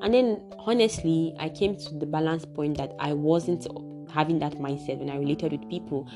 And 0.00 0.14
then, 0.14 0.40
honestly, 0.60 1.34
I 1.40 1.48
came 1.48 1.76
to 1.76 1.94
the 1.94 2.06
balance 2.06 2.44
point 2.44 2.78
that 2.78 2.92
I 3.00 3.12
wasn't 3.12 3.66
having 4.08 4.38
that 4.38 4.52
mindset 4.52 4.98
when 5.00 5.10
I 5.10 5.16
related 5.16 5.50
with 5.50 5.68
people. 5.68 6.08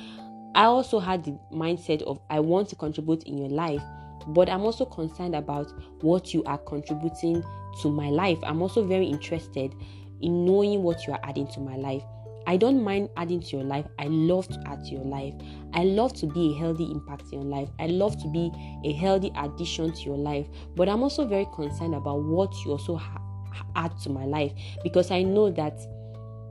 I 0.55 0.67
also 0.67 1.01
had 1.01 1.25
the 1.25 1.37
mindset 1.53 2.03
of 2.03 2.21
I 2.31 2.39
want 2.39 2.69
to 2.69 2.77
contribute 2.77 3.25
in 3.25 3.37
your 3.37 3.49
life 3.49 3.83
but 4.29 4.49
I'm 4.49 4.63
also 4.63 4.85
concerned 4.85 5.35
about 5.35 5.73
what 6.01 6.33
you 6.33 6.43
are 6.45 6.59
contributing 6.59 7.43
to 7.83 7.91
my 7.91 8.09
life. 8.09 8.39
I'm 8.43 8.63
also 8.63 8.85
very 8.85 9.07
interested 9.07 9.75
in 10.21 10.45
knowing 10.45 10.83
what 10.83 11.07
you 11.07 11.13
are 11.13 11.21
adding 11.25 11.47
to 11.49 11.61
my 11.61 11.77
life. 11.77 12.03
I 12.47 12.57
don't 12.57 12.83
mind 12.83 13.09
adding 13.17 13.41
to 13.41 13.57
your 13.57 13.65
life. 13.65 13.87
I 13.99 14.07
love 14.07 14.49
to 14.49 14.63
add 14.67 14.85
to 14.85 14.91
your 14.91 15.05
life. 15.05 15.35
I 15.73 15.85
love 15.85 16.13
to 16.15 16.27
be 16.27 16.53
a 16.55 16.59
healthy 16.59 16.85
impact 16.85 17.33
in 17.33 17.41
your 17.41 17.51
life. 17.51 17.69
I 17.79 17.87
love 17.87 18.21
to 18.23 18.29
be 18.29 18.51
a 18.85 18.93
healthy 18.93 19.33
addition 19.37 19.93
to 19.93 20.01
your 20.03 20.19
life. 20.19 20.47
But 20.77 20.89
I'm 20.89 21.03
also 21.03 21.27
very 21.27 21.47
concerned 21.55 21.95
about 21.95 22.23
what 22.23 22.53
you 22.65 22.73
also 22.73 22.97
ha- 22.97 23.23
add 23.77 23.99
to 24.01 24.11
my 24.11 24.25
life 24.27 24.53
because 24.83 25.11
I 25.11 25.23
know 25.23 25.51
that 25.53 25.81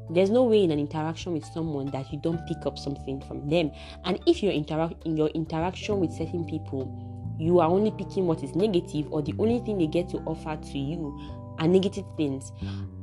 there's 0.09 0.29
no 0.29 0.43
way 0.43 0.63
in 0.63 0.71
an 0.71 0.79
interaction 0.79 1.33
with 1.33 1.45
someone 1.45 1.87
that 1.91 2.11
you 2.11 2.19
don't 2.19 2.45
pick 2.47 2.65
up 2.65 2.77
something 2.77 3.21
from 3.21 3.47
them. 3.49 3.71
And 4.03 4.19
if 4.25 4.41
you're 4.43 4.51
interact 4.51 5.05
in 5.05 5.15
your 5.15 5.29
interaction 5.29 5.99
with 5.99 6.11
certain 6.11 6.45
people, 6.45 7.12
you 7.39 7.59
are 7.59 7.69
only 7.69 7.91
picking 7.91 8.27
what 8.27 8.43
is 8.43 8.55
negative 8.55 9.07
or 9.11 9.21
the 9.21 9.33
only 9.39 9.59
thing 9.59 9.77
they 9.77 9.87
get 9.87 10.09
to 10.09 10.17
offer 10.19 10.55
to 10.55 10.77
you 10.77 11.19
are 11.59 11.67
negative 11.67 12.05
things. 12.17 12.51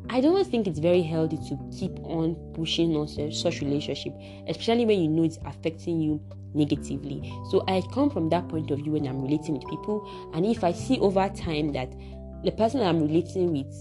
I 0.08 0.20
don't 0.20 0.44
think 0.46 0.66
it's 0.66 0.80
very 0.80 1.02
healthy 1.02 1.36
to 1.36 1.58
keep 1.76 1.98
on 2.00 2.34
pushing 2.54 2.96
on 2.96 3.06
such 3.06 3.60
relationship, 3.60 4.12
especially 4.48 4.84
when 4.84 5.00
you 5.00 5.08
know 5.08 5.22
it's 5.22 5.38
affecting 5.44 6.00
you 6.00 6.20
negatively. 6.52 7.32
So 7.50 7.62
I 7.68 7.80
come 7.92 8.10
from 8.10 8.28
that 8.30 8.48
point 8.48 8.72
of 8.72 8.80
view 8.80 8.92
when 8.92 9.06
I'm 9.06 9.22
relating 9.22 9.54
with 9.54 9.68
people, 9.68 10.30
and 10.34 10.44
if 10.44 10.64
I 10.64 10.72
see 10.72 10.98
over 10.98 11.28
time 11.28 11.72
that 11.74 11.92
the 12.44 12.50
person 12.50 12.80
I'm 12.82 13.00
relating 13.00 13.52
with 13.52 13.72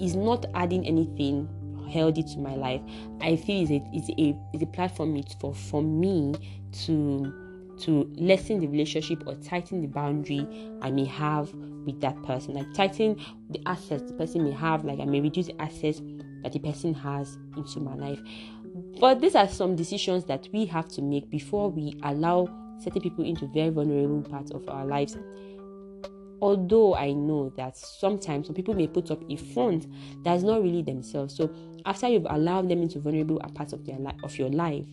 is 0.00 0.14
not 0.16 0.44
adding 0.54 0.86
anything 0.86 1.48
healthy 1.90 2.24
to 2.24 2.38
my 2.38 2.56
life, 2.56 2.82
I 3.22 3.36
feel 3.36 3.62
it's 3.62 3.70
a 3.70 3.82
it's 3.92 4.08
a, 4.10 4.38
it's 4.52 4.62
a 4.62 4.66
platform 4.66 5.22
for 5.40 5.54
for 5.54 5.82
me 5.82 6.34
to 6.84 7.49
to 7.82 8.10
lessen 8.16 8.60
the 8.60 8.66
relationship 8.66 9.22
or 9.26 9.34
tighten 9.36 9.80
the 9.80 9.88
boundary 9.88 10.46
I 10.82 10.90
may 10.90 11.04
have 11.06 11.52
with 11.84 12.00
that 12.00 12.20
person. 12.22 12.54
Like 12.54 12.72
tighten 12.74 13.20
the 13.50 13.60
access 13.66 14.02
the 14.02 14.12
person 14.14 14.44
may 14.44 14.52
have, 14.52 14.84
like 14.84 15.00
I 15.00 15.04
may 15.04 15.20
reduce 15.20 15.46
the 15.46 15.60
access 15.60 16.00
that 16.42 16.52
the 16.52 16.58
person 16.58 16.94
has 16.94 17.38
into 17.56 17.80
my 17.80 17.94
life. 17.94 18.20
But 19.00 19.20
these 19.20 19.34
are 19.34 19.48
some 19.48 19.76
decisions 19.76 20.24
that 20.26 20.48
we 20.52 20.66
have 20.66 20.88
to 20.90 21.02
make 21.02 21.30
before 21.30 21.70
we 21.70 21.98
allow 22.02 22.48
certain 22.82 23.02
people 23.02 23.24
into 23.24 23.46
very 23.48 23.70
vulnerable 23.70 24.22
parts 24.22 24.50
of 24.50 24.68
our 24.68 24.84
lives. 24.84 25.16
Although 26.42 26.94
I 26.94 27.12
know 27.12 27.52
that 27.56 27.76
sometimes 27.76 28.46
some 28.46 28.54
people 28.54 28.74
may 28.74 28.86
put 28.86 29.10
up 29.10 29.22
a 29.30 29.36
front 29.36 29.86
that's 30.24 30.42
not 30.42 30.62
really 30.62 30.82
themselves. 30.82 31.34
So 31.34 31.52
after 31.84 32.08
you've 32.08 32.26
allowed 32.30 32.68
them 32.70 32.80
into 32.82 32.98
vulnerable 32.98 33.38
parts 33.54 33.72
of 33.74 33.84
their 33.84 33.98
of 34.22 34.38
your 34.38 34.48
life, 34.48 34.86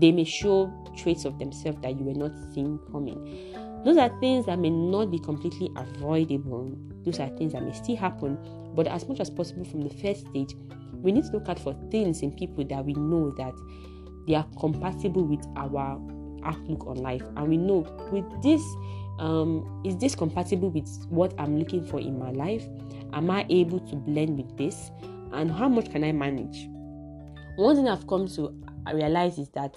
they 0.00 0.12
may 0.12 0.24
show 0.24 0.72
traits 0.96 1.24
of 1.24 1.38
themselves 1.38 1.78
that 1.82 1.98
you 1.98 2.04
were 2.04 2.14
not 2.14 2.32
seeing 2.52 2.78
coming. 2.90 3.52
Those 3.84 3.96
are 3.96 4.08
things 4.20 4.46
that 4.46 4.58
may 4.58 4.70
not 4.70 5.10
be 5.10 5.18
completely 5.18 5.70
avoidable. 5.76 6.76
Those 7.04 7.18
are 7.18 7.28
things 7.36 7.52
that 7.52 7.64
may 7.64 7.72
still 7.72 7.96
happen. 7.96 8.38
But 8.74 8.86
as 8.86 9.06
much 9.08 9.20
as 9.20 9.28
possible 9.28 9.64
from 9.64 9.82
the 9.82 9.90
first 9.90 10.26
stage, 10.28 10.54
we 10.92 11.12
need 11.12 11.24
to 11.24 11.32
look 11.32 11.48
out 11.48 11.58
for 11.58 11.74
things 11.90 12.22
in 12.22 12.32
people 12.32 12.64
that 12.64 12.84
we 12.84 12.94
know 12.94 13.30
that 13.32 13.52
they 14.26 14.34
are 14.34 14.46
compatible 14.58 15.24
with 15.24 15.44
our 15.56 16.00
outlook 16.44 16.86
on 16.86 16.96
life. 16.96 17.22
And 17.36 17.48
we 17.48 17.56
know 17.56 17.80
with 18.12 18.24
this, 18.42 18.62
um, 19.18 19.82
is 19.84 19.96
this 19.96 20.14
compatible 20.14 20.70
with 20.70 20.88
what 21.08 21.34
I'm 21.38 21.58
looking 21.58 21.84
for 21.84 22.00
in 22.00 22.18
my 22.18 22.30
life? 22.30 22.64
Am 23.12 23.30
I 23.30 23.46
able 23.50 23.80
to 23.80 23.96
blend 23.96 24.38
with 24.38 24.56
this? 24.56 24.90
And 25.32 25.50
how 25.50 25.68
much 25.68 25.90
can 25.90 26.04
I 26.04 26.12
manage? 26.12 26.68
One 27.56 27.76
thing 27.76 27.88
I've 27.88 28.06
come 28.06 28.28
to 28.28 28.54
I 28.86 28.92
realize 28.92 29.38
is 29.38 29.48
that 29.50 29.76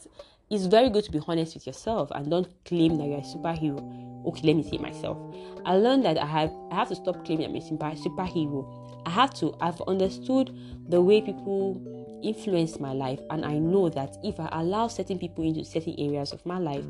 it's 0.49 0.65
very 0.65 0.89
good 0.89 1.03
to 1.05 1.11
be 1.11 1.19
honest 1.27 1.55
with 1.55 1.65
yourself 1.65 2.11
and 2.11 2.29
don't 2.29 2.47
claim 2.65 2.97
that 2.97 3.05
you're 3.05 3.19
a 3.19 3.21
superhero. 3.21 3.79
Okay, 4.27 4.41
let 4.47 4.55
me 4.55 4.63
say 4.63 4.77
myself. 4.77 5.17
I 5.65 5.75
learned 5.75 6.05
that 6.05 6.17
I 6.17 6.25
have 6.25 6.51
I 6.71 6.75
have 6.75 6.89
to 6.89 6.95
stop 6.95 7.25
claiming 7.25 7.45
I'm 7.45 7.55
a 7.55 7.61
super, 7.61 7.85
superhero. 7.91 9.03
I 9.05 9.09
have 9.11 9.33
to. 9.35 9.55
I've 9.61 9.81
understood 9.81 10.55
the 10.87 11.01
way 11.01 11.21
people 11.21 11.81
influence 12.23 12.79
my 12.79 12.91
life, 12.91 13.19
and 13.29 13.45
I 13.45 13.57
know 13.59 13.89
that 13.89 14.17
if 14.23 14.39
I 14.39 14.49
allow 14.51 14.87
certain 14.87 15.19
people 15.19 15.43
into 15.43 15.63
certain 15.63 15.95
areas 15.97 16.31
of 16.31 16.43
my 16.45 16.57
life, 16.57 16.85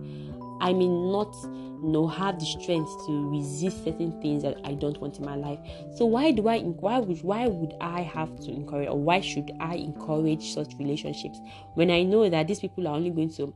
I 0.61 0.73
may 0.73 0.87
not 0.87 1.35
you 1.43 1.89
know 1.91 2.07
have 2.07 2.39
the 2.39 2.45
strength 2.45 2.89
to 3.05 3.29
resist 3.29 3.83
certain 3.83 4.19
things 4.21 4.43
that 4.43 4.57
I 4.63 4.73
don't 4.73 4.99
want 4.99 5.17
in 5.17 5.25
my 5.25 5.35
life. 5.35 5.59
So 5.95 6.05
why 6.05 6.31
do 6.31 6.47
I 6.47 6.59
why 6.59 6.99
would 6.99 7.21
why 7.23 7.47
would 7.47 7.75
I 7.81 8.01
have 8.01 8.39
to 8.41 8.51
encourage 8.51 8.87
or 8.87 8.97
why 8.97 9.21
should 9.21 9.51
I 9.59 9.75
encourage 9.75 10.53
such 10.53 10.73
relationships 10.79 11.39
when 11.73 11.91
I 11.91 12.03
know 12.03 12.29
that 12.29 12.47
these 12.47 12.59
people 12.59 12.87
are 12.87 12.95
only 12.95 13.11
going 13.11 13.33
to 13.33 13.53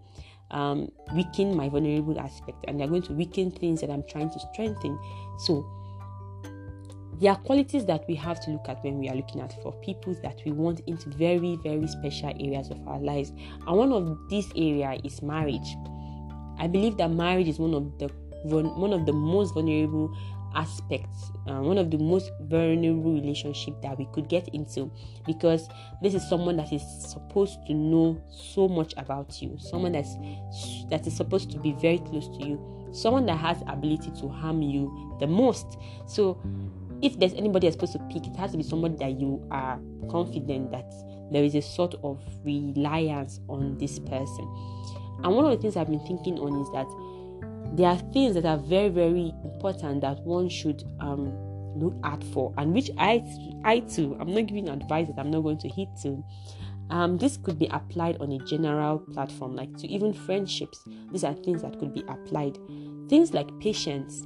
um, 0.52 0.92
weaken 1.14 1.56
my 1.56 1.70
vulnerable 1.70 2.20
aspect 2.20 2.66
and 2.68 2.80
they're 2.80 2.88
going 2.88 3.04
to 3.04 3.14
weaken 3.14 3.52
things 3.52 3.82
that 3.82 3.90
I'm 3.90 4.04
trying 4.10 4.32
to 4.32 4.40
strengthen. 4.40 5.00
So 5.40 5.66
there 7.20 7.32
are 7.32 7.38
qualities 7.38 7.86
that 7.86 8.06
we 8.08 8.16
have 8.16 8.40
to 8.46 8.52
look 8.52 8.70
at 8.70 8.84
when 8.84 8.98
we 8.98 9.10
are 9.10 9.16
looking 9.16 9.42
at 9.42 9.62
for 9.62 9.74
people 9.82 10.16
that 10.24 10.40
we 10.46 10.52
want 10.52 10.80
into 10.88 11.10
very 11.10 11.58
very 11.58 11.88
special 11.88 12.30
areas 12.30 12.70
of 12.70 12.88
our 12.88 13.00
lives 13.00 13.32
and 13.68 13.78
one 13.78 13.92
of 13.92 14.18
this 14.30 14.50
area 14.56 14.98
is 15.04 15.22
marriage 15.22 15.76
I 16.60 16.68
believe 16.68 16.98
that 16.98 17.10
marriage 17.10 17.48
is 17.48 17.60
one 17.60 17.74
of 17.74 17.98
the 17.98 18.10
one 18.44 18.94
of 18.94 19.06
the 19.06 19.14
most 19.14 19.54
vulnerable 19.54 20.16
aspects, 20.56 21.32
uh, 21.48 21.62
one 21.62 21.78
of 21.78 21.92
the 21.92 21.98
most 21.98 22.32
vulnerable 22.42 23.14
relationship 23.14 23.82
that 23.82 23.98
we 23.98 24.08
could 24.14 24.28
get 24.30 24.48
into, 24.50 24.92
because 25.26 25.68
this 26.02 26.14
is 26.14 26.28
someone 26.28 26.58
that 26.58 26.72
is 26.72 26.82
supposed 26.82 27.60
to 27.68 27.74
know 27.74 28.22
so 28.30 28.68
much 28.68 28.94
about 28.98 29.42
you, 29.42 29.58
someone 29.60 29.92
that's 29.92 30.16
that 30.90 31.06
is 31.06 31.16
supposed 31.16 31.52
to 31.52 31.60
be 31.60 31.74
very 31.74 32.00
close 32.00 32.28
to 32.38 32.48
you, 32.48 32.90
someone 32.92 33.26
that 33.26 33.38
has 33.38 33.62
ability 33.68 34.12
to 34.20 34.28
harm 34.28 34.62
you 34.62 35.18
the 35.20 35.28
most. 35.28 35.78
So, 36.08 36.42
if 37.02 37.20
there's 37.20 37.34
anybody 37.34 37.68
that's 37.68 37.76
supposed 37.76 37.94
to 37.94 38.00
pick, 38.12 38.28
it 38.28 38.36
has 38.38 38.52
to 38.52 38.58
be 38.58 38.64
somebody 38.64 38.96
that 38.98 39.20
you 39.20 39.46
are 39.52 39.80
confident 40.10 40.72
that 40.72 40.92
there 41.32 41.44
is 41.44 41.56
a 41.56 41.62
sort 41.62 41.96
of 42.04 42.22
reliance 42.44 43.40
on 43.48 43.78
this 43.78 44.00
person. 44.00 44.48
And 45.24 45.36
one 45.36 45.46
of 45.46 45.52
the 45.52 45.58
things 45.58 45.76
I've 45.76 45.90
been 45.90 46.06
thinking 46.06 46.40
on 46.40 46.62
is 46.62 46.70
that 46.72 46.88
there 47.76 47.88
are 47.88 47.98
things 48.14 48.36
that 48.36 48.46
are 48.46 48.58
very, 48.58 48.90
very 48.90 49.34
important 49.44 50.02
that 50.02 50.20
one 50.22 50.50
should 50.50 50.84
um, 51.00 51.32
look 51.80 51.94
out 52.04 52.24
for, 52.24 52.54
and 52.58 52.74
which 52.74 52.90
I, 52.98 53.24
I 53.64 53.82
too, 53.82 54.18
I'm 54.20 54.34
not 54.34 54.48
giving 54.48 54.70
advice 54.70 55.08
that 55.08 55.20
I'm 55.20 55.32
not 55.32 55.42
going 55.42 55.60
to 55.60 55.70
hit 55.70 55.90
to. 56.04 56.24
Um, 56.90 57.18
this 57.20 57.38
could 57.38 57.60
be 57.60 57.68
applied 57.68 58.18
on 58.20 58.32
a 58.32 58.40
general 58.46 59.00
platform, 59.00 59.56
like 59.56 59.76
to 59.78 59.88
even 59.88 60.12
friendships. 60.12 60.84
These 61.12 61.24
are 61.24 61.34
things 61.34 61.62
that 61.62 61.78
could 61.80 61.94
be 61.94 62.04
applied. 62.08 62.58
Things 63.08 63.34
like 63.34 63.48
patience. 63.60 64.26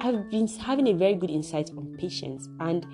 I've 0.00 0.30
been 0.30 0.46
having 0.46 0.88
a 0.88 0.92
very 0.92 1.14
good 1.14 1.30
insight 1.30 1.70
on 1.70 1.96
patience, 1.98 2.48
and 2.60 2.86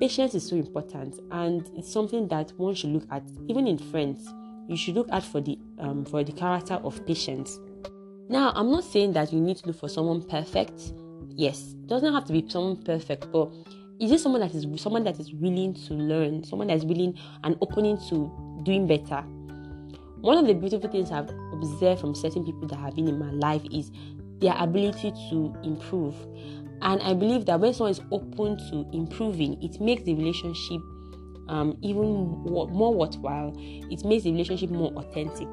patience 0.00 0.34
is 0.34 0.46
so 0.46 0.56
important, 0.56 1.20
and 1.30 1.70
it's 1.76 1.92
something 1.92 2.26
that 2.28 2.52
one 2.56 2.74
should 2.74 2.90
look 2.90 3.06
at, 3.10 3.22
even 3.48 3.68
in 3.68 3.78
friends 3.78 4.28
you 4.68 4.76
should 4.76 4.94
look 4.94 5.08
out 5.10 5.24
for 5.24 5.40
the 5.40 5.58
um, 5.78 6.04
for 6.04 6.24
the 6.24 6.32
character 6.32 6.74
of 6.74 7.04
patience. 7.06 7.58
Now, 8.28 8.52
I'm 8.54 8.70
not 8.70 8.84
saying 8.84 9.12
that 9.12 9.32
you 9.32 9.40
need 9.40 9.58
to 9.58 9.66
look 9.66 9.78
for 9.78 9.88
someone 9.88 10.22
perfect. 10.22 10.92
Yes, 11.28 11.74
it 11.82 11.86
doesn't 11.88 12.12
have 12.12 12.24
to 12.26 12.32
be 12.32 12.48
someone 12.48 12.82
perfect, 12.82 13.30
but 13.30 13.52
is 14.00 14.10
it 14.10 14.20
someone 14.20 14.40
that 14.40 14.54
is 14.54 14.66
someone 14.80 15.04
that 15.04 15.20
is 15.20 15.32
willing 15.34 15.74
to 15.74 15.94
learn, 15.94 16.42
someone 16.44 16.68
that 16.68 16.76
is 16.76 16.84
willing 16.84 17.18
and 17.42 17.56
opening 17.60 17.98
to 18.08 18.60
doing 18.62 18.86
better? 18.86 19.22
One 20.20 20.38
of 20.38 20.46
the 20.46 20.54
beautiful 20.54 20.90
things 20.90 21.10
I've 21.10 21.28
observed 21.52 22.00
from 22.00 22.14
certain 22.14 22.44
people 22.44 22.66
that 22.68 22.76
have 22.76 22.96
been 22.96 23.08
in 23.08 23.18
my 23.18 23.30
life 23.30 23.62
is 23.70 23.90
their 24.40 24.54
ability 24.56 25.12
to 25.30 25.54
improve. 25.62 26.14
And 26.80 27.00
I 27.02 27.14
believe 27.14 27.44
that 27.46 27.60
when 27.60 27.74
someone 27.74 27.92
is 27.92 28.00
open 28.10 28.56
to 28.70 28.88
improving, 28.92 29.62
it 29.62 29.80
makes 29.80 30.02
the 30.04 30.14
relationship 30.14 30.80
um, 31.48 31.76
even 31.82 32.04
more 32.44 32.94
worthwhile. 32.94 33.52
It 33.56 34.04
makes 34.04 34.24
the 34.24 34.32
relationship 34.32 34.70
more 34.70 34.92
authentic. 34.92 35.48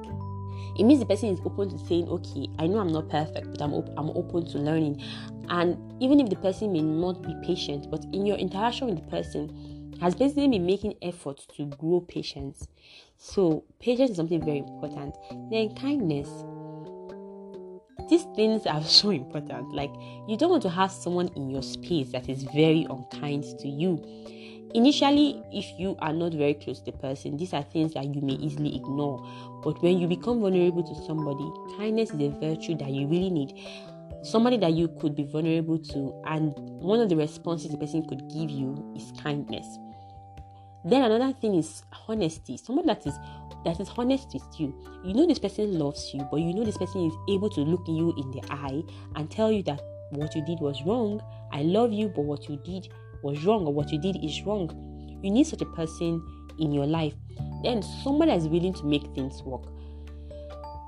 It 0.77 0.83
means 0.83 0.99
the 0.99 1.05
person 1.05 1.29
is 1.29 1.39
open 1.45 1.69
to 1.69 1.77
saying, 1.85 2.07
"Okay, 2.07 2.47
I 2.57 2.67
know 2.67 2.79
I'm 2.79 2.91
not 2.91 3.09
perfect, 3.09 3.51
but 3.51 3.61
I'm 3.61 3.73
op- 3.73 3.93
I'm 3.97 4.09
open 4.11 4.45
to 4.47 4.57
learning." 4.57 5.01
And 5.49 5.77
even 6.01 6.19
if 6.19 6.29
the 6.29 6.37
person 6.37 6.71
may 6.71 6.81
not 6.81 7.21
be 7.21 7.35
patient, 7.43 7.91
but 7.91 8.05
in 8.13 8.25
your 8.25 8.37
interaction 8.37 8.87
with 8.87 8.95
the 8.95 9.09
person, 9.09 9.91
has 10.01 10.15
basically 10.15 10.47
been 10.47 10.65
making 10.65 10.95
efforts 11.01 11.45
to 11.57 11.65
grow 11.65 12.01
patience. 12.01 12.67
So 13.17 13.63
patience 13.79 14.11
is 14.11 14.17
something 14.17 14.43
very 14.43 14.59
important. 14.59 15.15
Then 15.51 15.75
kindness. 15.75 16.27
These 18.09 18.23
things 18.35 18.65
are 18.65 18.81
so 18.99 19.11
important. 19.11 19.73
Like 19.73 19.91
you 20.27 20.37
don't 20.37 20.49
want 20.49 20.63
to 20.63 20.69
have 20.69 20.91
someone 20.91 21.29
in 21.35 21.49
your 21.49 21.61
space 21.61 22.11
that 22.13 22.29
is 22.29 22.43
very 22.43 22.87
unkind 22.89 23.43
to 23.59 23.67
you 23.67 24.01
Initially, 24.73 25.43
if 25.51 25.65
you 25.77 25.97
are 25.99 26.13
not 26.13 26.33
very 26.33 26.53
close 26.53 26.79
to 26.79 26.91
the 26.91 26.97
person, 26.97 27.35
these 27.35 27.53
are 27.53 27.63
things 27.63 27.93
that 27.93 28.05
you 28.05 28.21
may 28.21 28.33
easily 28.33 28.75
ignore. 28.75 29.19
But 29.63 29.81
when 29.81 29.99
you 29.99 30.07
become 30.07 30.39
vulnerable 30.39 30.83
to 30.83 31.05
somebody, 31.05 31.77
kindness 31.77 32.11
is 32.11 32.21
a 32.21 32.29
virtue 32.39 32.77
that 32.77 32.89
you 32.89 33.07
really 33.07 33.29
need. 33.29 33.53
Somebody 34.23 34.57
that 34.57 34.73
you 34.73 34.87
could 34.99 35.15
be 35.15 35.23
vulnerable 35.23 35.77
to, 35.77 36.21
and 36.25 36.53
one 36.55 37.01
of 37.01 37.09
the 37.09 37.17
responses 37.17 37.71
the 37.71 37.77
person 37.77 38.07
could 38.07 38.21
give 38.29 38.49
you 38.49 38.93
is 38.95 39.11
kindness. 39.21 39.65
Then 40.85 41.03
another 41.03 41.33
thing 41.33 41.55
is 41.55 41.83
honesty. 42.07 42.57
Someone 42.57 42.85
that 42.87 43.05
is 43.05 43.13
that 43.65 43.79
is 43.79 43.89
honest 43.97 44.33
with 44.33 44.43
you. 44.57 44.73
You 45.03 45.13
know 45.13 45.27
this 45.27 45.37
person 45.37 45.77
loves 45.77 46.11
you, 46.13 46.27
but 46.31 46.37
you 46.37 46.53
know 46.53 46.63
this 46.63 46.77
person 46.77 47.05
is 47.05 47.13
able 47.29 47.49
to 47.51 47.61
look 47.61 47.83
you 47.87 48.13
in 48.17 48.31
the 48.31 48.41
eye 48.51 48.81
and 49.15 49.29
tell 49.29 49.51
you 49.51 49.63
that 49.63 49.81
what 50.11 50.33
you 50.35 50.43
did 50.45 50.59
was 50.59 50.81
wrong. 50.83 51.21
I 51.51 51.61
love 51.61 51.91
you, 51.91 52.09
but 52.09 52.23
what 52.25 52.49
you 52.49 52.59
did 52.63 52.87
was 53.23 53.43
wrong 53.45 53.65
or 53.65 53.73
what 53.73 53.91
you 53.91 53.99
did 53.99 54.17
is 54.23 54.41
wrong. 54.43 54.69
You 55.23 55.31
need 55.31 55.45
such 55.47 55.61
a 55.61 55.65
person 55.65 56.21
in 56.59 56.71
your 56.71 56.85
life. 56.85 57.13
Then 57.63 57.81
someone 57.81 58.27
that 58.29 58.37
is 58.37 58.47
willing 58.47 58.73
to 58.73 58.85
make 58.85 59.03
things 59.13 59.41
work. 59.43 59.63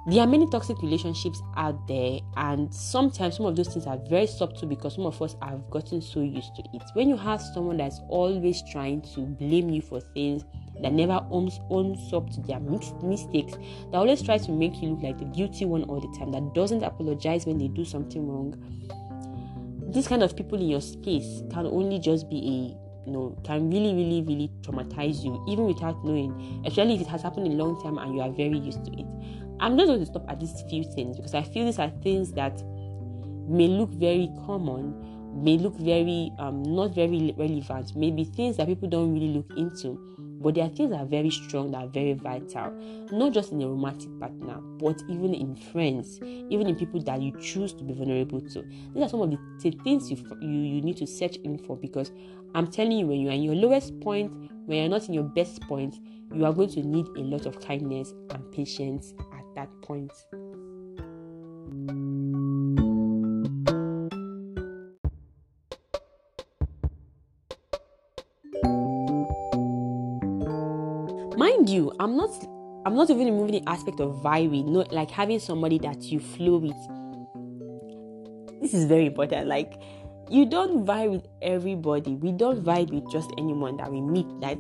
There 0.06 0.20
are 0.20 0.28
many 0.28 0.50
toxic 0.50 0.82
relationships 0.82 1.42
out 1.56 1.88
there, 1.88 2.20
and 2.36 2.74
sometimes 2.74 3.38
some 3.38 3.46
of 3.46 3.56
those 3.56 3.70
things 3.70 3.88
are 3.88 3.98
very 4.10 4.28
subtle 4.28 4.68
because 4.68 4.96
some 4.96 5.06
of 5.06 5.22
us 5.22 5.38
have 5.42 5.70
gotten 5.70 6.02
so 6.02 6.20
used 6.20 6.54
to 6.58 6.64
it. 6.74 6.84
When 6.94 7.08
you 7.08 7.16
have 7.16 7.42
someone 7.42 7.78
that's 7.78 8.02
always 8.10 8.62
trying 8.70 9.04
to 9.14 9.22
blame 9.22 9.70
you 9.70 9.82
for 9.82 10.02
things, 10.02 10.44
that 10.82 10.92
never 10.92 11.26
owns, 11.32 11.58
owns 11.70 12.12
up 12.12 12.30
to 12.32 12.42
their 12.42 12.60
mistakes, 12.60 13.54
that 13.54 13.98
always 13.98 14.22
tries 14.22 14.46
to 14.48 14.52
make 14.52 14.82
you 14.82 14.90
look 14.90 15.04
like 15.04 15.20
the 15.20 15.26
guilty 15.26 15.64
one 15.64 15.84
all 15.84 16.02
the 16.02 16.20
time, 16.20 16.34
that 16.34 16.54
doesn't 16.54 16.84
apologize 16.84 17.46
when 17.46 17.58
they 17.58 17.70
do 17.70 17.86
something 17.86 18.28
wrong, 18.28 18.54
these 19.92 20.08
kind 20.08 20.24
of 20.24 20.36
people 20.36 20.60
in 20.60 20.68
your 20.68 20.82
space 20.82 21.42
can 21.52 21.66
only 21.66 22.00
just 22.00 22.30
be 22.30 22.38
a 22.38 22.84
you 23.06 23.12
know 23.12 23.38
can 23.44 23.70
really 23.70 23.94
really 23.94 24.22
really 24.22 24.50
traumatize 24.62 25.24
you 25.24 25.44
even 25.48 25.66
without 25.66 26.04
knowing 26.06 26.64
especially 26.66 26.96
if 26.96 27.02
it 27.02 27.08
has 27.08 27.22
happened 27.22 27.48
a 27.48 27.50
long 27.50 27.82
time 27.84 27.98
and 27.98 28.16
you 28.16 28.22
are 28.22 28.32
very 28.32 28.58
used 28.58 28.84
to 28.86 28.92
it. 28.94 29.06
I'm 29.60 29.78
just 29.78 29.88
going 29.88 30.00
to 30.00 30.06
stop 30.06 30.26
at 30.30 30.40
these 30.40 30.64
few 30.70 30.84
things 30.84 31.18
because 31.18 31.34
i 31.34 31.44
feel 31.44 31.66
these 31.66 31.80
are 31.80 31.90
things 32.02 32.32
that 32.34 32.62
may 33.48 33.68
look 33.68 33.90
very 33.92 34.30
common 34.46 35.44
may 35.44 35.58
look 35.58 35.76
very 35.78 36.32
um, 36.40 36.64
not 36.64 36.94
very 36.94 37.34
relevant 37.38 37.96
maybe 37.96 38.24
things 38.24 38.58
that 38.58 38.68
people 38.68 38.88
don't 38.88 39.14
really 39.14 39.30
look 39.30 39.50
into 39.58 40.00
but 40.44 40.56
there 40.56 40.66
are 40.66 40.70
things 40.70 40.92
that 40.92 41.00
are 41.00 41.06
very 41.06 41.30
strong, 41.30 41.72
that 41.72 41.84
are 41.84 41.88
very 41.88 42.14
vital, 42.14 42.72
not 43.12 43.34
just 43.34 43.52
in 43.54 43.62
a 43.62 43.68
romantic 43.68 44.10
partner, 44.20 44.60
but 44.78 45.02
even 45.10 45.34
in 45.34 45.56
friends, 45.56 46.20
even 46.22 46.68
in 46.68 46.76
people 46.76 47.02
that 47.04 47.22
you 47.22 47.32
choose 47.40 47.74
to 47.74 47.84
be 47.84 47.94
vulnerable 47.94 48.42
to. 48.42 48.62
These 48.94 49.04
are 49.04 49.10
some 49.10 49.22
of 49.22 49.32
the 49.32 49.72
things 49.84 50.12
you, 50.12 50.18
you, 50.42 50.50
you 50.50 50.82
need 50.82 50.98
to 50.98 51.08
search 51.08 51.38
in 51.38 51.58
for 51.58 51.78
because 51.78 52.12
I'm 52.54 52.68
telling 52.68 52.92
you, 52.92 53.08
when 53.08 53.22
you're 53.22 53.32
in 53.32 53.44
your 53.44 53.56
lowest 53.56 54.00
point, 54.02 54.32
when 54.66 54.78
you're 54.78 54.90
not 54.90 55.08
in 55.08 55.14
your 55.14 55.24
best 55.24 55.62
point, 55.62 55.96
you 56.34 56.46
are 56.46 56.54
going 56.54 56.70
to 56.72 56.84
need 56.84 57.08
a 57.18 57.22
lot 57.22 57.46
of 57.46 57.60
kindness 57.62 58.14
and 58.32 58.52
patience 58.52 59.14
at 59.20 59.56
that 59.56 59.70
point. 59.82 60.12
I'm 72.04 72.18
not 72.18 72.32
I'm 72.86 72.96
not 72.96 73.10
even 73.10 73.28
removing 73.28 73.64
the 73.64 73.70
aspect 73.70 74.02
of 74.02 74.22
vibing, 74.22 74.68
not 74.68 74.92
like 74.92 75.10
having 75.10 75.40
somebody 75.40 75.80
that 75.80 76.02
you 76.04 76.20
flow 76.20 76.58
with. 76.58 76.76
This 78.62 78.74
is 78.74 78.84
very 78.84 79.06
important. 79.06 79.48
Like 79.48 79.82
you 80.30 80.46
don't 80.46 80.86
vibe 80.86 81.12
with 81.12 81.28
everybody. 81.42 82.16
We 82.16 82.34
don't 82.34 82.62
vibe 82.62 82.92
with 82.92 83.10
just 83.10 83.32
anyone 83.38 83.78
that 83.78 83.90
we 83.90 84.02
meet. 84.02 84.28
That 84.42 84.58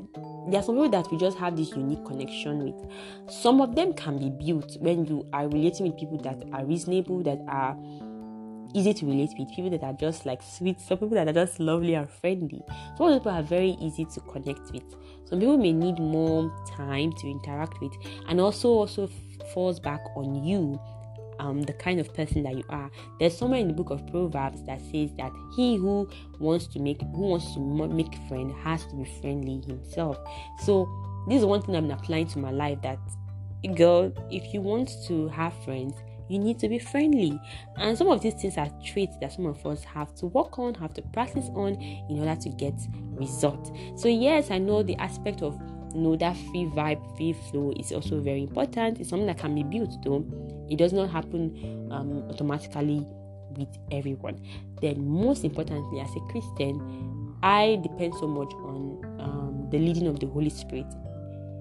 there 0.47 0.61
are 0.61 0.63
some 0.63 0.75
people 0.75 0.89
that 0.91 1.11
we 1.11 1.17
just 1.17 1.37
have 1.37 1.57
this 1.57 1.71
unique 1.71 2.05
connection 2.05 2.63
with. 2.63 2.89
Some 3.29 3.59
of 3.59 3.75
them 3.75 3.91
can 3.91 4.19
be 4.19 4.29
built 4.29 4.77
when 4.79 5.05
you 5.05 5.27
are 5.33 5.49
relating 5.49 5.87
with 5.87 5.97
people 5.97 6.19
that 6.19 6.41
are 6.53 6.63
reasonable, 6.63 7.23
that 7.23 7.39
are 7.49 7.77
easy 8.73 8.93
to 8.93 9.05
relate 9.05 9.31
with, 9.37 9.49
people 9.49 9.69
that 9.69 9.83
are 9.83 9.93
just 9.93 10.25
like 10.25 10.41
sweet, 10.41 10.79
some 10.79 10.97
people 10.97 11.15
that 11.15 11.27
are 11.27 11.33
just 11.33 11.59
lovely 11.59 11.93
and 11.95 12.09
friendly. 12.09 12.61
Some 12.97 13.13
people 13.13 13.31
are 13.31 13.43
very 13.43 13.71
easy 13.81 14.05
to 14.05 14.19
connect 14.21 14.71
with. 14.71 14.83
Some 15.33 15.39
people 15.39 15.57
may 15.57 15.73
need 15.73 15.97
more 15.97 16.53
time 16.77 17.11
to 17.13 17.27
interact 17.27 17.81
with, 17.81 17.91
and 18.27 18.39
also 18.39 18.69
also 18.69 19.09
falls 19.51 19.79
back 19.79 19.99
on 20.15 20.45
you 20.45 20.79
um, 21.39 21.63
the 21.63 21.73
kind 21.73 21.99
of 21.99 22.13
person 22.13 22.43
that 22.43 22.55
you 22.55 22.63
are. 22.69 22.91
There's 23.19 23.35
somewhere 23.35 23.59
in 23.59 23.67
the 23.67 23.73
book 23.73 23.89
of 23.89 24.05
Proverbs 24.11 24.63
that 24.67 24.79
says 24.91 25.09
that 25.17 25.31
he 25.55 25.75
who 25.77 26.07
wants 26.39 26.67
to 26.67 26.79
make 26.79 27.01
who 27.01 27.21
wants 27.29 27.51
to 27.55 27.59
make 27.59 28.13
friend 28.27 28.53
has 28.63 28.85
to 28.85 28.95
be 28.95 29.05
friendly 29.21 29.59
himself. 29.65 30.19
So 30.65 30.87
this 31.27 31.39
is 31.39 31.45
one 31.45 31.63
thing 31.63 31.75
I'm 31.75 31.89
applying 31.89 32.27
to 32.27 32.37
my 32.37 32.51
life. 32.51 32.83
That 32.83 32.99
girl, 33.75 34.13
if 34.29 34.53
you 34.53 34.61
want 34.61 34.91
to 35.07 35.29
have 35.29 35.51
friends, 35.63 35.95
you 36.33 36.39
need 36.39 36.57
to 36.59 36.67
be 36.67 36.79
friendly. 36.79 37.39
And 37.77 37.97
some 37.97 38.07
of 38.07 38.21
these 38.21 38.33
things 38.33 38.57
are 38.57 38.69
traits 38.83 39.15
that 39.21 39.33
some 39.33 39.45
of 39.45 39.65
us 39.65 39.83
have 39.83 40.13
to 40.15 40.25
work 40.27 40.57
on, 40.57 40.73
have 40.75 40.93
to 40.95 41.01
practice 41.01 41.49
on 41.53 41.75
in 41.75 42.19
order 42.19 42.35
to 42.41 42.49
get 42.49 42.73
results. 43.11 43.71
So, 43.95 44.07
yes, 44.07 44.49
I 44.49 44.57
know 44.57 44.83
the 44.83 44.95
aspect 44.95 45.41
of 45.41 45.59
you 45.93 46.01
know 46.01 46.15
that 46.15 46.35
free 46.35 46.65
vibe, 46.65 47.17
free 47.17 47.33
flow 47.33 47.71
is 47.77 47.91
also 47.91 48.19
very 48.19 48.41
important. 48.41 48.99
It's 48.99 49.09
something 49.09 49.27
that 49.27 49.37
can 49.37 49.53
be 49.53 49.63
built 49.63 50.03
though. 50.03 50.25
It 50.69 50.77
does 50.77 50.91
not 50.91 51.11
happen 51.11 51.87
um, 51.91 52.23
automatically 52.29 53.05
with 53.55 53.69
everyone. 53.91 54.43
Then, 54.81 55.07
most 55.07 55.43
importantly, 55.43 55.99
as 55.99 56.09
a 56.15 56.19
Christian, 56.31 57.35
I 57.43 57.79
depend 57.83 58.15
so 58.15 58.27
much 58.27 58.51
on 58.53 59.19
um, 59.19 59.67
the 59.69 59.77
leading 59.77 60.07
of 60.07 60.19
the 60.19 60.25
Holy 60.25 60.49
Spirit. 60.49 60.87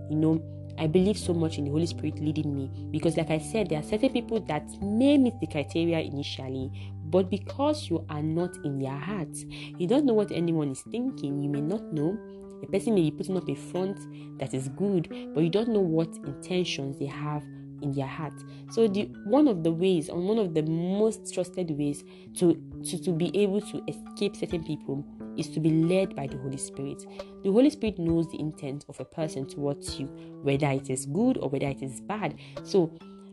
You 0.09 0.17
know, 0.17 0.62
I 0.79 0.87
believe 0.87 1.19
so 1.19 1.35
much 1.35 1.59
in 1.59 1.65
the 1.65 1.71
Holy 1.71 1.87
Spirit 1.87 2.21
leading 2.21 2.55
me 2.55 2.71
because, 2.91 3.17
like 3.17 3.31
I 3.31 3.39
said, 3.39 3.69
there 3.69 3.79
are 3.79 3.83
certain 3.83 4.11
people 4.11 4.41
that 4.41 4.65
may 4.83 5.19
meet 5.19 5.39
the 5.41 5.47
criteria 5.47 6.01
initially, 6.01 6.71
but 7.05 7.31
because 7.31 7.91
you 7.91 8.05
are 8.09 8.23
not 8.23 8.57
in 8.65 8.79
their 8.79 8.97
hearts, 8.97 9.45
you 9.79 9.87
don't 9.87 10.07
know 10.07 10.15
what 10.15 10.33
anyone 10.33 10.71
is 10.71 10.83
thinking, 10.83 11.43
you 11.43 11.51
may 11.51 11.61
not 11.61 11.93
know. 11.93 12.19
A 12.63 12.67
person 12.67 12.95
may 12.95 13.03
be 13.03 13.11
putting 13.11 13.37
up 13.37 13.49
a 13.49 13.55
front 13.55 13.99
that 14.39 14.55
is 14.55 14.69
good, 14.69 15.09
but 15.35 15.43
you 15.43 15.51
don't 15.51 15.69
know 15.69 15.81
what 15.81 16.15
intentions 16.25 16.99
they 16.99 17.07
have 17.07 17.45
in 17.83 17.93
their 17.93 18.07
heart. 18.07 18.33
So 18.71 18.89
the 18.89 19.05
one 19.25 19.49
of 19.49 19.63
the 19.63 19.73
ways, 19.73 20.09
and 20.09 20.27
one 20.27 20.39
of 20.39 20.55
the 20.55 20.63
most 20.63 21.33
trusted 21.35 21.71
ways 21.71 22.05
to, 22.39 22.55
to, 22.85 23.03
to 23.03 23.13
be 23.13 23.31
able 23.41 23.61
to 23.61 23.83
escape 23.89 24.37
certain 24.37 24.65
people 24.65 25.05
is 25.37 25.49
to 25.51 25.61
be 25.61 25.71
led 25.71 26.15
by 26.15 26.27
the 26.27 26.37
Holy 26.39 26.59
Spirit. 26.59 27.05
The 27.43 27.51
Holy 27.51 27.71
Spirit 27.71 27.99
knows 27.99 28.31
the 28.31 28.41
intent 28.41 28.85
of 28.89 29.01
a 29.01 29.05
person 29.05 29.47
towards 29.47 29.99
you, 29.99 30.07
whether 30.43 30.69
it 30.69 30.91
is 30.91 31.07
good 31.07 31.39
or 31.39 31.49
whether 31.49 31.67
it 31.67 31.83
is 31.83 32.01
bad. 32.01 32.39
So 32.63 32.87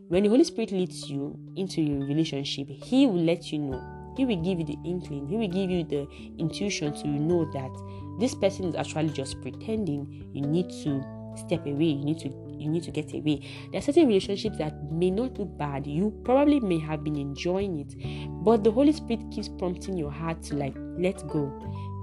when 0.07 0.23
the 0.23 0.29
Holy 0.29 0.43
Spirit 0.43 0.71
leads 0.71 1.09
you 1.09 1.37
into 1.55 1.81
your 1.81 2.05
relationship, 2.05 2.67
He 2.69 3.05
will 3.05 3.23
let 3.23 3.51
you 3.51 3.59
know. 3.59 3.83
He 4.17 4.25
will 4.25 4.41
give 4.41 4.59
you 4.59 4.65
the 4.65 4.77
inkling. 4.83 5.27
He 5.27 5.37
will 5.37 5.47
give 5.47 5.69
you 5.69 5.83
the 5.83 6.07
intuition 6.37 6.93
to 6.93 7.07
know 7.07 7.45
that 7.53 8.19
this 8.19 8.35
person 8.35 8.65
is 8.65 8.75
actually 8.75 9.09
just 9.09 9.39
pretending. 9.41 10.29
You 10.33 10.41
need 10.41 10.69
to 10.83 11.03
step 11.37 11.65
away. 11.65 11.85
You 11.85 12.03
need 12.03 12.19
to 12.19 12.29
you 12.59 12.69
need 12.69 12.83
to 12.83 12.91
get 12.91 13.13
away. 13.13 13.47
There 13.71 13.79
are 13.79 13.81
certain 13.81 14.07
relationships 14.07 14.57
that 14.57 14.91
may 14.91 15.11
not 15.11 15.37
look 15.39 15.57
bad. 15.57 15.87
You 15.87 16.11
probably 16.23 16.59
may 16.59 16.79
have 16.79 17.03
been 17.03 17.15
enjoying 17.15 17.79
it, 17.79 17.95
but 18.43 18.63
the 18.63 18.71
Holy 18.71 18.91
Spirit 18.91 19.23
keeps 19.31 19.49
prompting 19.49 19.97
your 19.97 20.11
heart 20.11 20.41
to 20.43 20.55
like 20.55 20.75
let 20.97 21.27
go 21.27 21.51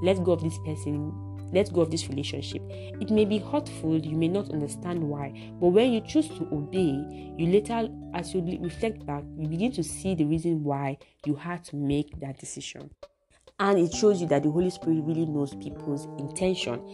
let 0.03 0.23
go 0.23 0.33
of 0.33 0.42
this 0.42 0.59
person 0.59 1.12
let 1.53 1.73
go 1.73 1.81
of 1.81 1.90
this 1.90 2.09
relationship. 2.09 2.62
It 3.01 3.11
may 3.11 3.25
be 3.25 3.38
hurtful, 3.38 3.99
you 3.99 4.16
may 4.16 4.29
not 4.29 4.51
understand 4.51 5.03
why, 5.03 5.33
but 5.61 5.69
when 5.69 5.92
you 5.92 6.01
choose 6.01 6.29
to 6.29 6.49
obey, 6.53 7.05
you 7.38 7.47
later, 7.47 7.88
as 8.14 8.35
you 8.35 8.42
reflect 8.61 9.07
back, 9.07 9.23
you 9.38 9.49
begin 9.49 9.73
to 9.73 9.83
see 9.83 10.14
the 10.14 10.25
reason 10.25 10.64
why 10.64 10.99
you 11.25 11.35
had 11.35 11.64
to 11.66 11.77
make 11.77 12.19
that 12.21 12.38
decision. 12.38 12.90
And 13.59 13.79
it 13.79 13.95
shows 13.95 14.21
you 14.21 14.27
that 14.29 14.42
the 14.42 14.51
Holy 14.51 14.71
Spirit 14.71 15.03
really 15.05 15.25
knows 15.25 15.55
people's 15.55 16.07
intention. 16.19 16.85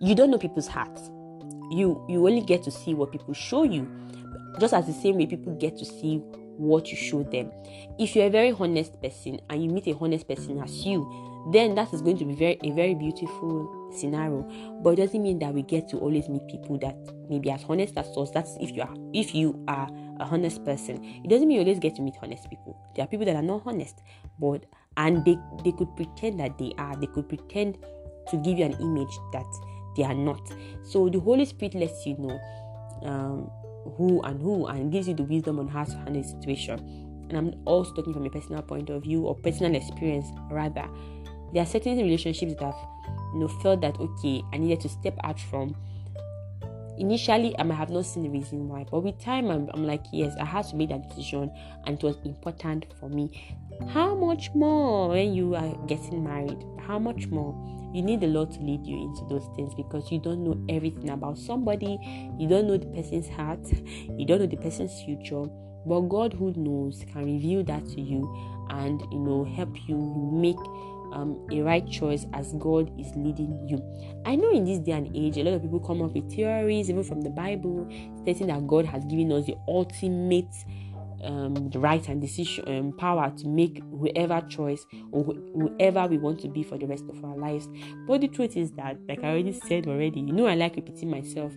You 0.00 0.14
don't 0.14 0.30
know 0.30 0.38
people's 0.38 0.66
hearts. 0.66 1.10
You 1.72 2.04
you 2.08 2.26
only 2.26 2.42
get 2.42 2.62
to 2.64 2.70
see 2.70 2.94
what 2.94 3.12
people 3.12 3.34
show 3.34 3.64
you. 3.64 3.88
Just 4.60 4.74
as 4.74 4.86
the 4.86 4.92
same 4.92 5.16
way 5.16 5.26
people 5.26 5.54
get 5.54 5.78
to 5.78 5.84
see 5.84 6.18
what 6.58 6.90
you 6.90 6.96
show 6.96 7.22
them. 7.22 7.50
If 7.98 8.14
you're 8.14 8.26
a 8.26 8.30
very 8.30 8.52
honest 8.52 9.00
person 9.00 9.40
and 9.48 9.62
you 9.62 9.70
meet 9.70 9.86
a 9.86 9.96
honest 9.98 10.28
person 10.28 10.60
as 10.60 10.84
you, 10.84 11.08
then 11.50 11.74
that 11.74 11.92
is 11.92 12.02
going 12.02 12.18
to 12.18 12.24
be 12.24 12.34
very 12.34 12.58
a 12.62 12.70
very 12.72 12.94
beautiful 12.94 13.90
scenario. 13.92 14.42
But 14.82 14.90
it 14.90 14.96
doesn't 14.96 15.22
mean 15.22 15.38
that 15.40 15.54
we 15.54 15.62
get 15.62 15.88
to 15.88 15.98
always 15.98 16.28
meet 16.28 16.46
people 16.46 16.78
that 16.78 16.96
maybe 17.28 17.50
as 17.50 17.64
honest 17.68 17.96
as 17.96 18.06
us. 18.16 18.30
That's 18.30 18.56
if 18.60 18.76
you 18.76 18.82
are 18.82 18.94
if 19.14 19.34
you 19.34 19.64
are 19.68 19.88
a 20.20 20.24
honest 20.24 20.64
person. 20.64 21.02
It 21.24 21.28
doesn't 21.28 21.48
mean 21.48 21.56
you 21.56 21.62
always 21.62 21.78
get 21.78 21.96
to 21.96 22.02
meet 22.02 22.14
honest 22.22 22.48
people. 22.50 22.76
There 22.94 23.04
are 23.04 23.08
people 23.08 23.26
that 23.26 23.36
are 23.36 23.42
not 23.42 23.62
honest, 23.66 24.02
but 24.38 24.66
and 24.96 25.24
they 25.24 25.38
they 25.64 25.72
could 25.72 25.94
pretend 25.96 26.38
that 26.40 26.58
they 26.58 26.72
are. 26.78 26.94
They 26.96 27.06
could 27.06 27.28
pretend 27.28 27.78
to 28.28 28.36
give 28.36 28.58
you 28.58 28.64
an 28.64 28.74
image 28.74 29.18
that 29.32 29.46
they 29.96 30.04
are 30.04 30.14
not. 30.14 30.40
So 30.84 31.08
the 31.08 31.20
Holy 31.20 31.44
Spirit 31.44 31.74
lets 31.74 32.06
you 32.06 32.16
know 32.18 32.40
um, 33.02 33.50
who 33.96 34.20
and 34.22 34.40
who 34.40 34.66
and 34.66 34.92
gives 34.92 35.08
you 35.08 35.14
the 35.14 35.24
wisdom 35.24 35.58
on 35.58 35.68
how 35.68 35.84
to 35.84 35.92
handle 35.92 36.22
the 36.22 36.28
situation. 36.28 36.78
And 37.28 37.36
I'm 37.36 37.62
also 37.64 37.94
talking 37.94 38.12
from 38.12 38.26
a 38.26 38.30
personal 38.30 38.62
point 38.62 38.90
of 38.90 39.02
view 39.02 39.22
or 39.22 39.34
personal 39.34 39.74
experience 39.74 40.26
rather 40.50 40.86
there 41.52 41.62
are 41.62 41.66
certain 41.66 41.98
relationships 41.98 42.54
that 42.54 42.64
I've 42.64 42.74
you 43.34 43.40
know 43.40 43.48
felt 43.48 43.80
that 43.82 43.98
okay, 43.98 44.42
I 44.52 44.58
needed 44.58 44.80
to 44.80 44.88
step 44.88 45.16
out 45.24 45.38
from. 45.38 45.76
Initially, 46.98 47.58
I 47.58 47.62
might 47.62 47.76
have 47.76 47.90
not 47.90 48.04
seen 48.04 48.22
the 48.22 48.28
reason 48.28 48.68
why, 48.68 48.84
but 48.90 49.00
with 49.02 49.18
time, 49.18 49.50
I'm, 49.50 49.68
I'm 49.72 49.84
like, 49.86 50.04
yes, 50.12 50.36
I 50.38 50.44
had 50.44 50.66
to 50.68 50.76
make 50.76 50.90
that 50.90 51.08
decision, 51.08 51.50
and 51.86 51.96
it 51.96 52.04
was 52.04 52.16
important 52.24 52.86
for 53.00 53.08
me. 53.08 53.56
How 53.88 54.14
much 54.14 54.50
more 54.54 55.08
when 55.08 55.32
you 55.32 55.54
are 55.54 55.74
getting 55.86 56.22
married? 56.22 56.62
How 56.86 56.98
much 56.98 57.28
more? 57.28 57.54
You 57.92 58.02
need 58.02 58.20
the 58.20 58.26
Lord 58.26 58.50
to 58.52 58.60
lead 58.60 58.86
you 58.86 58.96
into 58.96 59.24
those 59.28 59.46
things 59.56 59.74
because 59.74 60.10
you 60.10 60.18
don't 60.18 60.44
know 60.44 60.64
everything 60.68 61.10
about 61.10 61.38
somebody, 61.38 61.98
you 62.38 62.48
don't 62.48 62.66
know 62.66 62.76
the 62.76 62.86
person's 62.86 63.28
heart, 63.28 63.60
you 64.16 64.26
don't 64.26 64.40
know 64.40 64.46
the 64.46 64.56
person's 64.56 65.02
future. 65.02 65.44
But 65.84 66.00
God, 66.02 66.32
who 66.32 66.52
knows, 66.56 67.04
can 67.12 67.24
reveal 67.24 67.64
that 67.64 67.84
to 67.90 68.00
you 68.00 68.22
and 68.70 69.00
you 69.12 69.18
know 69.18 69.44
help 69.44 69.76
you 69.88 69.96
make 70.32 70.56
um, 71.12 71.46
a 71.52 71.60
right 71.60 71.88
choice 71.88 72.26
as 72.32 72.52
God 72.54 72.90
is 72.98 73.12
leading 73.14 73.68
you. 73.68 73.82
I 74.24 74.36
know 74.36 74.50
in 74.50 74.64
this 74.64 74.78
day 74.78 74.92
and 74.92 75.14
age, 75.14 75.36
a 75.36 75.42
lot 75.42 75.54
of 75.54 75.62
people 75.62 75.80
come 75.80 76.02
up 76.02 76.12
with 76.12 76.32
theories, 76.32 76.88
even 76.88 77.04
from 77.04 77.20
the 77.20 77.30
Bible, 77.30 77.88
stating 78.22 78.46
that 78.48 78.66
God 78.66 78.86
has 78.86 79.04
given 79.04 79.30
us 79.32 79.46
the 79.46 79.56
ultimate 79.68 80.54
um, 81.24 81.70
right 81.74 82.06
and 82.08 82.20
decision 82.20 82.64
um, 82.66 82.92
power 82.92 83.32
to 83.38 83.48
make 83.48 83.82
whoever 83.90 84.40
choice 84.48 84.84
or 85.12 85.24
wh- 85.24 85.58
whoever 85.58 86.06
we 86.06 86.18
want 86.18 86.40
to 86.40 86.48
be 86.48 86.62
for 86.62 86.78
the 86.78 86.86
rest 86.86 87.04
of 87.08 87.24
our 87.24 87.36
lives. 87.36 87.68
But 88.06 88.20
the 88.20 88.28
truth 88.28 88.56
is 88.56 88.72
that, 88.72 88.98
like 89.08 89.22
I 89.22 89.28
already 89.28 89.52
said 89.52 89.86
already, 89.86 90.20
you 90.20 90.32
know, 90.32 90.46
I 90.46 90.54
like 90.54 90.76
repeating 90.76 91.10
myself. 91.10 91.52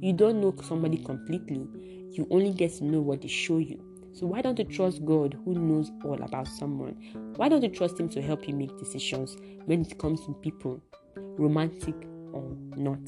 You 0.00 0.12
don't 0.12 0.40
know 0.40 0.54
somebody 0.62 0.98
completely. 0.98 1.68
You 2.12 2.26
only 2.30 2.52
get 2.52 2.72
to 2.74 2.84
know 2.84 3.00
what 3.00 3.22
they 3.22 3.28
show 3.28 3.58
you. 3.58 3.84
So 4.12 4.26
why 4.26 4.42
don't 4.42 4.58
you 4.58 4.64
trust 4.64 5.04
God 5.04 5.38
who 5.44 5.54
knows 5.54 5.90
all 6.04 6.20
about 6.22 6.48
someone? 6.48 6.96
Why 7.36 7.48
don't 7.48 7.62
you 7.62 7.68
trust 7.68 7.98
Him 7.98 8.08
to 8.10 8.22
help 8.22 8.48
you 8.48 8.54
make 8.54 8.76
decisions 8.78 9.36
when 9.66 9.82
it 9.82 9.98
comes 9.98 10.24
to 10.26 10.32
people, 10.34 10.82
romantic 11.16 11.94
or 12.32 12.56
not? 12.76 12.98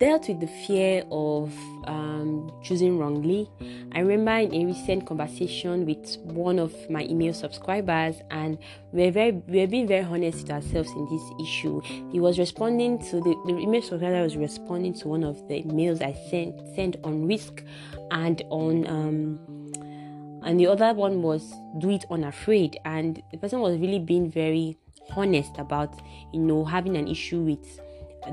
Dealt 0.00 0.26
with 0.28 0.40
the 0.40 0.46
fear 0.66 1.04
of 1.12 1.52
um, 1.84 2.50
choosing 2.62 2.98
wrongly. 2.98 3.48
I 3.92 4.00
remember 4.00 4.32
in 4.32 4.62
a 4.62 4.64
recent 4.64 5.06
conversation 5.06 5.84
with 5.84 6.16
one 6.22 6.58
of 6.58 6.72
my 6.88 7.04
email 7.04 7.34
subscribers, 7.34 8.16
and 8.30 8.58
we're 8.92 9.12
very 9.12 9.32
we're 9.46 9.68
being 9.68 9.86
very 9.86 10.04
honest 10.04 10.42
with 10.42 10.50
ourselves 10.52 10.90
in 10.90 11.06
this 11.10 11.22
issue. 11.48 11.82
He 12.10 12.18
was 12.18 12.38
responding 12.38 12.98
to 13.10 13.20
the, 13.20 13.36
the 13.46 13.58
email 13.58 13.82
subscriber 13.82 14.22
was 14.22 14.38
responding 14.38 14.94
to 14.94 15.08
one 15.08 15.22
of 15.22 15.36
the 15.48 15.62
emails 15.62 16.02
I 16.02 16.14
sent 16.30 16.58
sent 16.74 16.96
on 17.04 17.26
risk 17.26 17.62
and 18.10 18.42
on 18.48 18.86
um, 18.86 19.38
and 20.42 20.58
the 20.58 20.66
other 20.66 20.94
one 20.94 21.20
was 21.20 21.52
do 21.78 21.90
it 21.90 22.06
unafraid 22.10 22.78
and 22.86 23.22
the 23.30 23.36
person 23.36 23.60
was 23.60 23.76
really 23.78 23.98
being 23.98 24.30
very 24.30 24.78
honest 25.14 25.58
about 25.58 26.00
you 26.32 26.40
know 26.40 26.64
having 26.64 26.96
an 26.96 27.06
issue 27.06 27.40
with 27.40 27.80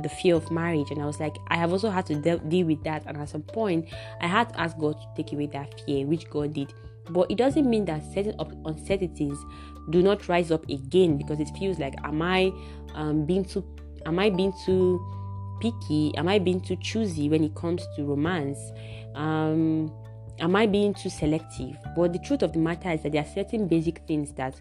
the 0.01 0.09
fear 0.09 0.35
of 0.35 0.49
marriage 0.51 0.91
and 0.91 1.01
i 1.01 1.05
was 1.05 1.19
like 1.19 1.35
i 1.47 1.55
have 1.55 1.71
also 1.71 1.89
had 1.89 2.05
to 2.05 2.15
de- 2.15 2.39
deal 2.49 2.67
with 2.67 2.83
that 2.83 3.03
and 3.05 3.17
at 3.17 3.29
some 3.29 3.41
point 3.41 3.87
i 4.21 4.27
had 4.27 4.49
to 4.49 4.59
ask 4.59 4.77
god 4.77 4.95
to 4.99 5.07
take 5.15 5.33
away 5.33 5.45
that 5.47 5.81
fear 5.81 6.05
which 6.05 6.29
god 6.29 6.53
did. 6.53 6.73
But 7.09 7.31
it 7.31 7.37
doesn't 7.37 7.69
mean 7.69 7.85
that 7.85 8.03
certain 8.13 8.35
uncertainties 8.65 9.37
do 9.91 10.01
not 10.01 10.27
rise 10.27 10.51
up 10.51 10.67
again 10.67 11.17
because 11.17 11.39
it 11.39 11.47
feels 11.57 11.79
like 11.79 11.93
am 12.03 12.21
i 12.21 12.51
um, 12.95 13.25
being 13.25 13.45
too 13.45 13.63
am 14.05 14.19
i 14.19 14.29
being 14.29 14.53
too 14.65 14.99
picky? 15.59 16.15
Am 16.17 16.27
i 16.27 16.39
being 16.39 16.61
too 16.61 16.75
choosy 16.77 17.29
when 17.29 17.43
it 17.43 17.55
comes 17.55 17.85
to 17.95 18.03
romance? 18.03 18.59
Um, 19.15 19.91
am 20.39 20.55
i 20.55 20.65
being 20.65 20.93
too 20.93 21.09
selective? 21.09 21.75
But 21.95 22.13
the 22.13 22.19
truth 22.19 22.43
of 22.43 22.53
the 22.53 22.59
matter 22.59 22.91
is 22.91 23.03
that 23.03 23.11
there 23.11 23.21
are 23.21 23.33
certain 23.33 23.67
basic 23.67 23.99
things 24.07 24.33
that 24.33 24.59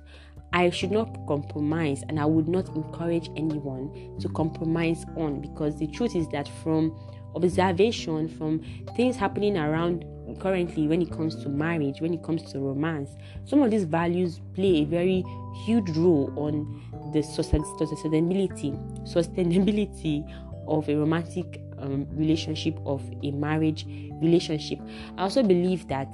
I 0.53 0.71
should 0.71 0.91
not 0.91 1.27
compromise 1.27 2.03
and 2.09 2.19
I 2.19 2.25
would 2.25 2.49
not 2.49 2.69
encourage 2.71 3.31
anyone 3.37 4.17
to 4.21 4.29
compromise 4.29 5.05
on 5.17 5.41
because 5.41 5.79
the 5.79 5.87
truth 5.87 6.17
is 6.17 6.29
that 6.29 6.49
from 6.63 6.97
observation, 7.35 8.29
from 8.29 8.63
things 8.97 9.17
happening 9.17 9.59
around 9.59 10.05
currently 10.41 10.89
when 10.89 11.03
it 11.03 11.11
comes 11.11 11.37
to 11.43 11.49
marriage, 11.49 12.01
when 12.01 12.15
it 12.15 12.23
comes 12.23 12.43
to 12.53 12.59
romance, 12.59 13.11
some 13.45 13.63
of 13.63 13.71
these 13.71 13.85
values 13.85 14.41
play 14.55 14.83
a 14.83 14.85
very 14.85 15.25
huge 15.65 15.89
role 15.91 16.33
on 16.37 16.83
the 17.13 17.21
sustainability, 17.21 18.75
sustainability 19.07 20.29
of 20.67 20.89
a 20.89 20.97
romantic 20.97 21.63
um, 21.79 22.07
relationship, 22.13 22.79
of 22.85 23.03
a 23.23 23.31
marriage 23.31 23.87
relationship. 24.21 24.81
I 25.17 25.23
also 25.23 25.43
believe 25.43 25.87
that 25.89 26.09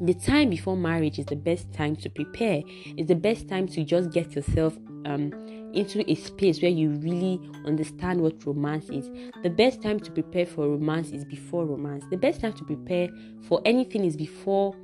the 0.00 0.14
time 0.14 0.50
before 0.50 0.76
marriage 0.76 1.18
is 1.18 1.26
the 1.26 1.36
best 1.36 1.72
time 1.72 1.96
to 1.96 2.10
prepare. 2.10 2.62
It's 2.96 3.08
the 3.08 3.14
best 3.14 3.48
time 3.48 3.66
to 3.68 3.84
just 3.84 4.10
get 4.12 4.32
yourself 4.32 4.76
um, 5.04 5.32
into 5.72 6.08
a 6.10 6.14
space 6.14 6.60
where 6.62 6.70
you 6.70 6.90
really 6.90 7.40
understand 7.64 8.20
what 8.20 8.44
romance 8.46 8.88
is. 8.90 9.10
The 9.42 9.50
best 9.50 9.82
time 9.82 10.00
to 10.00 10.10
prepare 10.10 10.46
for 10.46 10.68
romance 10.68 11.10
is 11.10 11.24
before 11.24 11.66
romance. 11.66 12.04
The 12.10 12.16
best 12.16 12.40
time 12.40 12.52
to 12.54 12.64
prepare 12.64 13.08
for 13.42 13.60
anything 13.64 14.04
is 14.04 14.16
before 14.16 14.74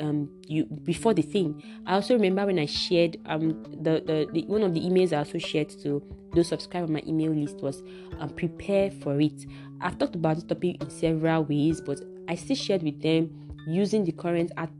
um 0.00 0.30
you 0.46 0.64
before 0.64 1.12
the 1.12 1.22
thing. 1.22 1.62
I 1.86 1.94
also 1.94 2.14
remember 2.14 2.46
when 2.46 2.58
I 2.58 2.64
shared 2.64 3.18
um 3.26 3.62
the, 3.82 4.02
the, 4.06 4.26
the 4.32 4.42
one 4.46 4.62
of 4.62 4.72
the 4.72 4.80
emails 4.80 5.12
I 5.12 5.18
also 5.18 5.38
shared 5.38 5.68
to 5.82 6.02
those 6.32 6.48
subscribe 6.48 6.84
on 6.84 6.92
my 6.94 7.02
email 7.06 7.30
list 7.30 7.56
was 7.56 7.82
um 8.18 8.30
prepare 8.30 8.90
for 8.90 9.20
it. 9.20 9.44
I've 9.82 9.98
talked 9.98 10.14
about 10.14 10.36
this 10.36 10.44
topic 10.44 10.82
in 10.82 10.88
several 10.88 11.44
ways, 11.44 11.82
but 11.82 12.00
I 12.28 12.36
still 12.36 12.56
shared 12.56 12.82
with 12.82 13.02
them 13.02 13.41
using 13.66 14.04
the 14.04 14.12
current 14.12 14.52
art 14.56 14.70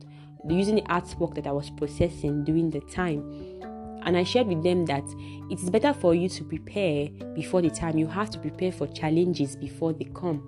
using 0.48 0.76
the 0.76 0.82
artwork 0.82 1.34
that 1.34 1.46
I 1.46 1.52
was 1.52 1.70
processing 1.70 2.44
during 2.44 2.70
the 2.70 2.80
time. 2.80 3.22
And 4.04 4.16
I 4.16 4.24
shared 4.24 4.48
with 4.48 4.64
them 4.64 4.84
that 4.86 5.04
it 5.48 5.60
is 5.60 5.70
better 5.70 5.92
for 5.92 6.12
you 6.14 6.28
to 6.28 6.44
prepare 6.44 7.08
before 7.34 7.62
the 7.62 7.70
time. 7.70 7.96
You 7.96 8.08
have 8.08 8.30
to 8.30 8.38
prepare 8.38 8.72
for 8.72 8.88
challenges 8.88 9.54
before 9.54 9.92
they 9.92 10.06
come. 10.06 10.42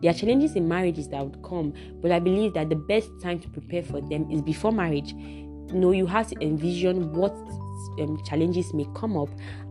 There 0.00 0.10
are 0.12 0.14
challenges 0.14 0.54
in 0.54 0.68
marriages 0.68 1.08
that 1.08 1.24
would 1.24 1.42
come, 1.42 1.74
but 2.00 2.12
I 2.12 2.20
believe 2.20 2.54
that 2.54 2.68
the 2.68 2.76
best 2.76 3.10
time 3.20 3.40
to 3.40 3.48
prepare 3.48 3.82
for 3.82 4.00
them 4.00 4.30
is 4.30 4.42
before 4.42 4.70
marriage. 4.70 5.12
You 5.12 5.74
know, 5.74 5.90
you 5.90 6.06
have 6.06 6.28
to 6.28 6.40
envision 6.40 7.12
what 7.12 7.32
um, 8.00 8.22
challenges 8.24 8.72
may 8.72 8.86
come 8.94 9.16
up 9.16 9.28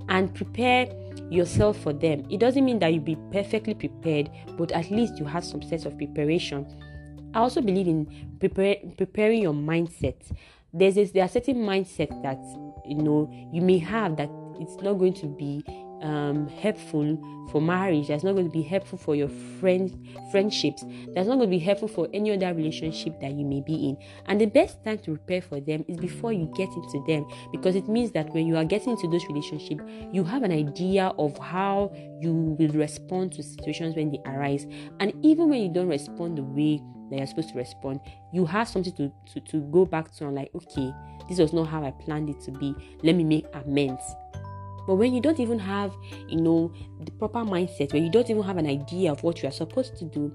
and 0.10 0.34
prepare 0.34 0.89
yourself 1.29 1.77
for 1.79 1.93
them. 1.93 2.25
It 2.29 2.39
doesn't 2.39 2.65
mean 2.65 2.79
that 2.79 2.93
you 2.93 2.99
be 2.99 3.15
perfectly 3.32 3.73
prepared, 3.73 4.29
but 4.58 4.73
at 4.73 4.91
least 4.91 5.17
you 5.17 5.23
have 5.25 5.45
some 5.45 5.62
sense 5.62 5.86
of 5.86 5.97
preparation 5.97 6.65
I 7.34 7.39
also 7.39 7.62
believe 7.62 7.88
in 7.88 8.38
prepare, 8.39 8.78
preparing 8.98 9.42
your 9.42 9.54
mindset. 9.54 10.15
There's 10.74 10.96
this, 10.96 11.12
there 11.12 11.24
are 11.24 11.30
certain 11.30 11.58
mindset 11.58 12.10
that 12.24 12.39
you 12.86 12.96
know 12.96 13.32
you 13.52 13.62
may 13.62 13.78
have 13.80 14.18
that 14.18 14.30
it's 14.60 14.76
not 14.82 14.94
going 14.94 15.13
to 15.13 15.28
be 15.28 15.63
um, 16.02 16.48
helpful 16.48 17.48
for 17.52 17.62
marriage. 17.62 18.08
That's 18.08 18.24
not 18.24 18.34
going 18.34 18.46
to 18.46 18.52
be 18.52 18.62
helpful 18.62 18.98
for 18.98 19.15
your 19.15 19.30
friends, 19.60 19.94
friendships. 20.32 20.84
That's 21.15 21.28
not 21.28 21.36
going 21.38 21.50
to 21.50 21.58
be 21.58 21.60
helpful 21.60 21.88
for 21.88 22.08
any 22.13 22.32
other 22.32 22.54
relationship 22.54 23.20
that 23.22 23.32
you 23.34 23.46
may 23.46 23.62
be 23.62 23.89
in. 23.89 23.98
And 24.26 24.39
the 24.39 24.46
best 24.46 24.84
time 24.84 25.00
to 25.00 25.15
prepare 25.15 25.42
for 25.42 25.60
them 25.60 25.86
is 25.88 25.98
before 25.98 26.34
you 26.34 26.52
get 26.56 26.70
into 26.70 27.04
them, 27.08 27.26
because 27.52 27.76
it 27.76 27.88
means 27.88 28.12
that 28.12 28.30
when 28.34 28.48
you 28.48 28.56
are 28.56 28.65
getting 28.65 28.92
into 28.92 29.08
those 29.08 29.26
relationships, 29.28 29.84
you 30.12 30.24
have 30.24 30.44
an 30.44 30.52
idea 30.52 31.08
of 31.18 31.38
how 31.38 31.92
you 32.20 32.34
will 32.34 32.72
respond 32.74 33.34
to 33.34 33.44
situations 33.44 33.96
when 33.96 34.12
they 34.12 34.20
arise. 34.26 34.68
And 35.00 35.13
even 35.24 35.50
when 35.50 35.62
you 35.62 35.70
don't 35.74 35.89
respond 35.89 36.38
the 36.38 36.44
way 36.44 36.82
that 37.10 37.17
you're 37.17 37.28
supposed 37.28 37.50
to 37.50 37.58
respond, 37.58 38.00
you 38.34 38.45
have 38.45 38.67
something 38.67 38.93
to, 38.93 39.12
to, 39.34 39.39
to 39.41 39.62
go 39.72 39.86
back 39.86 40.12
to 40.15 40.26
and 40.28 40.36
like, 40.36 40.50
okay, 40.56 40.91
this 41.28 41.39
was 41.39 41.54
not 41.54 41.67
how 41.67 41.84
I 41.84 41.91
planned 41.91 42.30
it 42.30 42.41
to 42.41 42.52
be. 42.52 42.76
Let 43.04 43.15
me 43.15 43.24
make 43.24 43.45
amends. 43.54 44.04
But 44.88 44.95
when 44.95 45.13
you 45.13 45.22
don't 45.22 45.39
even 45.39 45.60
have, 45.60 45.93
you 46.28 46.41
know, 46.41 46.74
the 47.02 47.12
proper 47.12 47.39
mindset, 47.39 47.93
when 47.93 48.04
you 48.04 48.12
don't 48.12 48.30
even 48.30 48.41
have 48.43 48.58
an 48.58 48.65
idea 48.65 49.12
of 49.12 49.22
what 49.22 49.43
you 49.43 49.50
are 49.50 49.52
supposed 49.52 49.98
to 49.98 50.06
do, 50.06 50.34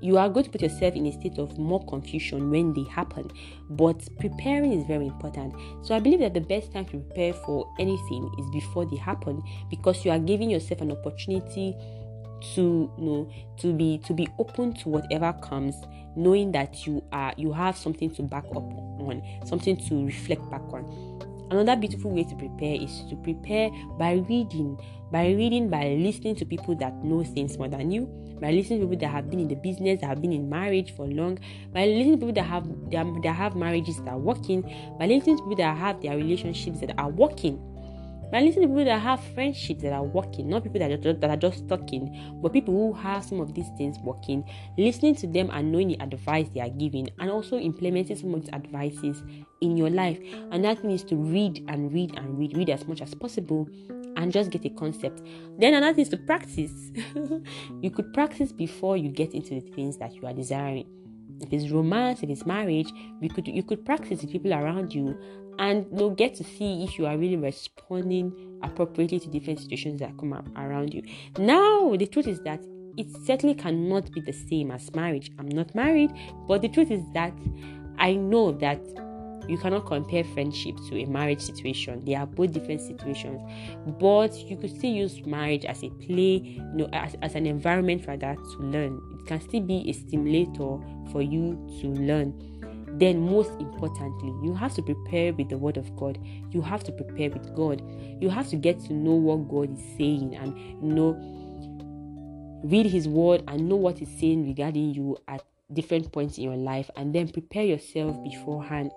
you 0.00 0.16
are 0.16 0.28
going 0.28 0.44
to 0.44 0.50
put 0.50 0.62
yourself 0.62 0.94
in 0.94 1.06
a 1.06 1.12
state 1.12 1.38
of 1.38 1.58
more 1.58 1.84
confusion 1.86 2.50
when 2.50 2.72
they 2.72 2.84
happen. 2.84 3.30
But 3.68 4.08
preparing 4.18 4.72
is 4.72 4.86
very 4.86 5.06
important. 5.06 5.54
So 5.82 5.94
I 5.94 6.00
believe 6.00 6.20
that 6.20 6.34
the 6.34 6.40
best 6.40 6.72
time 6.72 6.86
to 6.86 6.98
prepare 6.98 7.34
for 7.34 7.70
anything 7.78 8.30
is 8.38 8.48
before 8.50 8.86
they 8.86 8.96
happen 8.96 9.42
because 9.68 10.04
you 10.04 10.10
are 10.10 10.18
giving 10.18 10.50
yourself 10.50 10.80
an 10.80 10.92
opportunity 10.92 11.76
to 12.54 12.90
you 12.96 13.04
know 13.04 13.30
to 13.58 13.72
be 13.72 13.98
to 13.98 14.14
be 14.14 14.26
open 14.38 14.72
to 14.72 14.88
whatever 14.88 15.32
comes 15.42 15.74
knowing 16.16 16.52
that 16.52 16.86
you 16.86 17.02
are 17.12 17.32
you 17.36 17.52
have 17.52 17.76
something 17.76 18.10
to 18.14 18.22
back 18.22 18.44
up 18.56 18.62
on 18.62 19.22
something 19.44 19.76
to 19.88 20.06
reflect 20.06 20.48
back 20.50 20.62
on. 20.72 20.84
Another 21.50 21.74
beautiful 21.74 22.12
way 22.12 22.22
to 22.24 22.36
prepare 22.36 22.76
is 22.76 23.02
to 23.10 23.16
prepare 23.16 23.70
by 23.98 24.24
reading 24.28 24.78
by 25.10 25.30
reading 25.30 25.68
by 25.68 25.96
listening 25.98 26.36
to 26.36 26.44
people 26.44 26.76
that 26.76 26.94
know 27.04 27.24
things 27.24 27.58
more 27.58 27.68
than 27.68 27.90
you 27.90 28.06
by 28.40 28.52
listening 28.52 28.80
to 28.80 28.86
people 28.86 29.00
that 29.00 29.12
have 29.12 29.28
been 29.28 29.40
in 29.40 29.48
the 29.48 29.56
business 29.56 30.00
that 30.00 30.06
have 30.06 30.22
been 30.22 30.32
in 30.32 30.48
marriage 30.48 30.94
for 30.94 31.06
long 31.06 31.38
by 31.72 31.86
listening 31.86 32.12
to 32.12 32.26
people 32.26 32.32
that 32.32 32.44
have 32.44 32.66
that 32.90 33.34
have 33.34 33.56
marriages 33.56 33.96
that 33.98 34.08
are 34.08 34.18
working 34.18 34.62
by 34.98 35.06
listening 35.06 35.36
to 35.36 35.42
people 35.42 35.56
that 35.56 35.76
have 35.76 36.00
their 36.00 36.16
relationships 36.16 36.80
that 36.80 36.96
are 36.98 37.10
working 37.10 37.58
by 38.30 38.40
listening 38.40 38.68
to 38.68 38.74
people 38.74 38.84
that 38.84 39.00
have 39.00 39.22
friendships 39.34 39.82
that 39.82 39.92
are 39.92 40.02
working, 40.02 40.48
not 40.48 40.62
people 40.62 40.78
that 40.78 40.90
are, 40.90 40.96
just, 40.96 41.20
that 41.20 41.30
are 41.30 41.36
just 41.36 41.68
talking, 41.68 42.38
but 42.42 42.52
people 42.52 42.74
who 42.74 42.92
have 42.92 43.24
some 43.24 43.40
of 43.40 43.54
these 43.54 43.68
things 43.76 43.98
working, 44.00 44.44
listening 44.78 45.14
to 45.16 45.26
them 45.26 45.50
and 45.52 45.72
knowing 45.72 45.88
the 45.88 46.00
advice 46.00 46.48
they 46.54 46.60
are 46.60 46.70
giving, 46.70 47.08
and 47.18 47.30
also 47.30 47.58
implementing 47.58 48.16
some 48.16 48.34
of 48.34 48.42
these 48.42 48.52
advices 48.52 49.22
in 49.60 49.76
your 49.76 49.90
life. 49.90 50.18
And 50.50 50.64
that 50.64 50.84
means 50.84 51.04
to 51.04 51.16
read 51.16 51.64
and 51.68 51.92
read 51.92 52.16
and 52.16 52.38
read, 52.38 52.56
read 52.56 52.70
as 52.70 52.86
much 52.86 53.00
as 53.02 53.14
possible, 53.14 53.68
and 54.16 54.32
just 54.32 54.50
get 54.50 54.64
a 54.64 54.70
concept. 54.70 55.22
Then 55.58 55.74
another 55.74 55.94
thing 55.94 56.02
is 56.02 56.08
to 56.10 56.16
practice. 56.16 56.92
you 57.80 57.90
could 57.90 58.12
practice 58.12 58.52
before 58.52 58.96
you 58.96 59.08
get 59.08 59.34
into 59.34 59.54
the 59.54 59.60
things 59.60 59.96
that 59.98 60.14
you 60.14 60.26
are 60.26 60.32
desiring 60.32 60.86
if 61.40 61.52
it's 61.52 61.70
romance, 61.70 62.22
if 62.22 62.30
it's 62.30 62.46
marriage, 62.46 62.92
we 63.20 63.28
could 63.28 63.48
you 63.48 63.62
could 63.62 63.84
practice 63.84 64.20
with 64.20 64.30
people 64.30 64.52
around 64.52 64.94
you 64.94 65.18
and 65.58 65.86
you'll 65.96 66.10
get 66.10 66.34
to 66.36 66.44
see 66.44 66.84
if 66.84 66.98
you 66.98 67.06
are 67.06 67.16
really 67.16 67.36
responding 67.36 68.58
appropriately 68.62 69.20
to 69.20 69.28
different 69.28 69.58
situations 69.60 70.00
that 70.00 70.16
come 70.18 70.32
up 70.32 70.46
around 70.56 70.94
you. 70.94 71.02
Now, 71.38 71.94
the 71.96 72.06
truth 72.06 72.26
is 72.26 72.40
that 72.40 72.60
it 72.96 73.06
certainly 73.24 73.54
cannot 73.54 74.10
be 74.12 74.20
the 74.20 74.32
same 74.32 74.70
as 74.70 74.94
marriage. 74.94 75.30
I'm 75.38 75.48
not 75.48 75.74
married, 75.74 76.12
but 76.46 76.62
the 76.62 76.68
truth 76.68 76.90
is 76.90 77.02
that 77.14 77.32
I 77.98 78.14
know 78.14 78.52
that 78.52 78.80
you 79.48 79.58
cannot 79.58 79.86
compare 79.86 80.22
friendship 80.22 80.76
to 80.88 81.02
a 81.02 81.06
marriage 81.06 81.40
situation. 81.40 82.04
They 82.04 82.14
are 82.14 82.26
both 82.26 82.52
different 82.52 82.80
situations, 82.80 83.40
but 83.98 84.36
you 84.48 84.56
could 84.56 84.70
still 84.70 84.92
use 84.92 85.24
marriage 85.26 85.64
as 85.64 85.82
a 85.82 85.90
play, 85.90 86.42
you 86.56 86.72
know, 86.72 86.88
as, 86.92 87.16
as 87.22 87.34
an 87.34 87.46
environment 87.46 88.04
for 88.04 88.16
that 88.16 88.36
to 88.36 88.58
learn. 88.58 89.00
It 89.18 89.26
can 89.26 89.40
still 89.40 89.62
be 89.62 89.88
a 89.88 89.92
stimulator 89.92 90.78
for 91.10 91.22
you 91.22 91.54
to 91.80 91.88
learn 91.88 92.34
then 93.00 93.20
most 93.20 93.50
importantly 93.60 94.32
you 94.42 94.54
have 94.54 94.74
to 94.74 94.82
prepare 94.82 95.32
with 95.32 95.48
the 95.48 95.58
word 95.58 95.76
of 95.76 95.94
god 95.96 96.18
you 96.50 96.60
have 96.60 96.84
to 96.84 96.92
prepare 96.92 97.30
with 97.30 97.54
god 97.56 97.82
you 98.20 98.28
have 98.28 98.48
to 98.48 98.56
get 98.56 98.78
to 98.80 98.92
know 98.92 99.14
what 99.14 99.48
god 99.48 99.72
is 99.72 99.84
saying 99.96 100.34
and 100.36 100.56
you 100.82 100.92
know 100.94 101.16
read 102.64 102.86
his 102.86 103.08
word 103.08 103.42
and 103.48 103.68
know 103.68 103.76
what 103.76 103.98
he's 103.98 104.20
saying 104.20 104.46
regarding 104.46 104.94
you 104.94 105.16
at 105.28 105.42
different 105.72 106.12
points 106.12 106.36
in 106.36 106.44
your 106.44 106.56
life 106.56 106.90
and 106.96 107.14
then 107.14 107.28
prepare 107.28 107.64
yourself 107.64 108.22
beforehand 108.22 108.90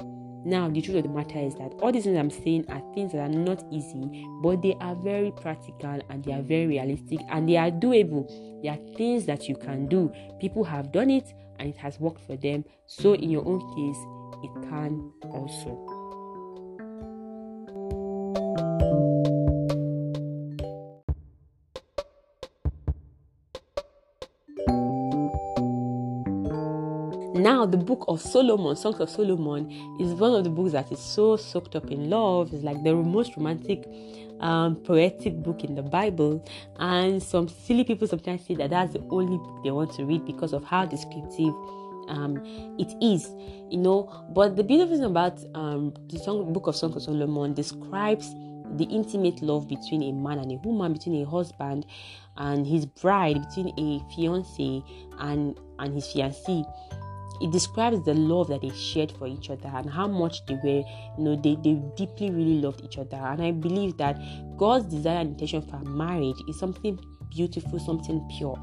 now, 0.45 0.69
the 0.69 0.81
truth 0.81 0.97
of 0.97 1.03
the 1.03 1.09
matter 1.09 1.39
is 1.39 1.55
that 1.55 1.71
all 1.81 1.91
these 1.91 2.03
things 2.03 2.17
I'm 2.17 2.29
saying 2.29 2.65
are 2.69 2.81
things 2.93 3.13
that 3.13 3.19
are 3.19 3.29
not 3.29 3.63
easy, 3.71 4.25
but 4.41 4.61
they 4.61 4.75
are 4.81 4.95
very 4.95 5.31
practical 5.31 6.01
and 6.09 6.23
they 6.23 6.33
are 6.33 6.41
very 6.41 6.67
realistic 6.67 7.19
and 7.29 7.47
they 7.47 7.55
are 7.55 7.71
doable. 7.71 8.27
They 8.61 8.67
are 8.67 8.79
things 8.97 9.25
that 9.25 9.47
you 9.47 9.55
can 9.55 9.87
do. 9.87 10.11
People 10.41 10.65
have 10.65 10.91
done 10.91 11.09
it 11.09 11.33
and 11.63 11.73
it 11.73 11.77
has 11.77 11.97
worked 11.99 12.19
for 12.27 12.35
them. 12.35 12.65
So, 12.87 13.13
in 13.13 13.29
your 13.29 13.45
own 13.45 13.59
case, 13.75 13.97
it 14.43 14.69
can 14.69 15.11
also. 15.31 15.79
Now, 27.35 27.65
the 27.65 27.77
book 27.77 28.05
of 28.07 28.21
Solomon, 28.21 28.75
Songs 28.75 28.99
of 28.99 29.09
Solomon, 29.09 29.69
is 29.99 30.13
one 30.13 30.33
of 30.33 30.43
the 30.43 30.49
books 30.49 30.73
that 30.73 30.91
is 30.91 30.99
so 30.99 31.37
soaked 31.37 31.75
up 31.75 31.89
in 31.91 32.09
love. 32.09 32.53
It's 32.53 32.63
like 32.63 32.83
the 32.83 32.93
most 32.93 33.37
romantic, 33.37 33.85
um, 34.39 34.75
poetic 34.77 35.41
book 35.41 35.63
in 35.63 35.75
the 35.75 35.81
Bible. 35.81 36.45
And 36.77 37.21
some 37.21 37.47
silly 37.47 37.83
people 37.83 38.07
sometimes 38.07 38.45
say 38.45 38.55
that 38.55 38.69
that's 38.69 38.93
the 38.93 39.03
only 39.09 39.37
book 39.37 39.63
they 39.63 39.71
want 39.71 39.93
to 39.93 40.05
read 40.05 40.25
because 40.25 40.53
of 40.53 40.63
how 40.63 40.85
descriptive 40.85 41.53
um, 42.07 42.37
it 42.77 42.93
is, 43.01 43.29
you 43.69 43.77
know. 43.77 44.25
But 44.33 44.55
the 44.55 44.63
beautiful 44.63 44.95
thing 44.95 45.05
about 45.05 45.39
um, 45.55 45.93
the 46.07 46.19
song, 46.19 46.51
book 46.53 46.67
of 46.67 46.75
Songs 46.75 46.95
of 46.95 47.03
Solomon 47.03 47.53
describes 47.53 48.33
the 48.75 48.85
intimate 48.85 49.41
love 49.41 49.67
between 49.67 50.03
a 50.03 50.11
man 50.11 50.39
and 50.39 50.51
a 50.51 50.55
woman, 50.67 50.93
between 50.93 51.21
a 51.21 51.29
husband 51.29 51.85
and 52.37 52.65
his 52.65 52.85
bride, 52.85 53.45
between 53.47 53.73
a 53.79 54.15
fiance 54.15 54.83
and 55.19 55.59
and 55.79 55.93
his 55.93 56.07
fiancée 56.07 56.65
it 57.43 57.51
describes 57.51 58.01
the 58.05 58.13
love 58.13 58.47
that 58.47 58.61
they 58.61 58.69
shared 58.69 59.11
for 59.11 59.27
each 59.27 59.49
other 59.49 59.69
and 59.75 59.89
how 59.89 60.07
much 60.07 60.45
they 60.45 60.55
were, 60.63 60.83
you 61.17 61.23
know, 61.23 61.35
they, 61.35 61.55
they 61.61 61.73
deeply 61.97 62.31
really 62.31 62.61
loved 62.61 62.81
each 62.81 62.97
other. 62.97 63.17
And 63.17 63.41
I 63.41 63.51
believe 63.51 63.97
that 63.97 64.17
God's 64.57 64.85
desire 64.85 65.17
and 65.17 65.31
intention 65.31 65.61
for 65.61 65.77
marriage 65.79 66.37
is 66.47 66.57
something 66.57 66.97
beautiful, 67.29 67.79
something 67.79 68.25
pure. 68.37 68.57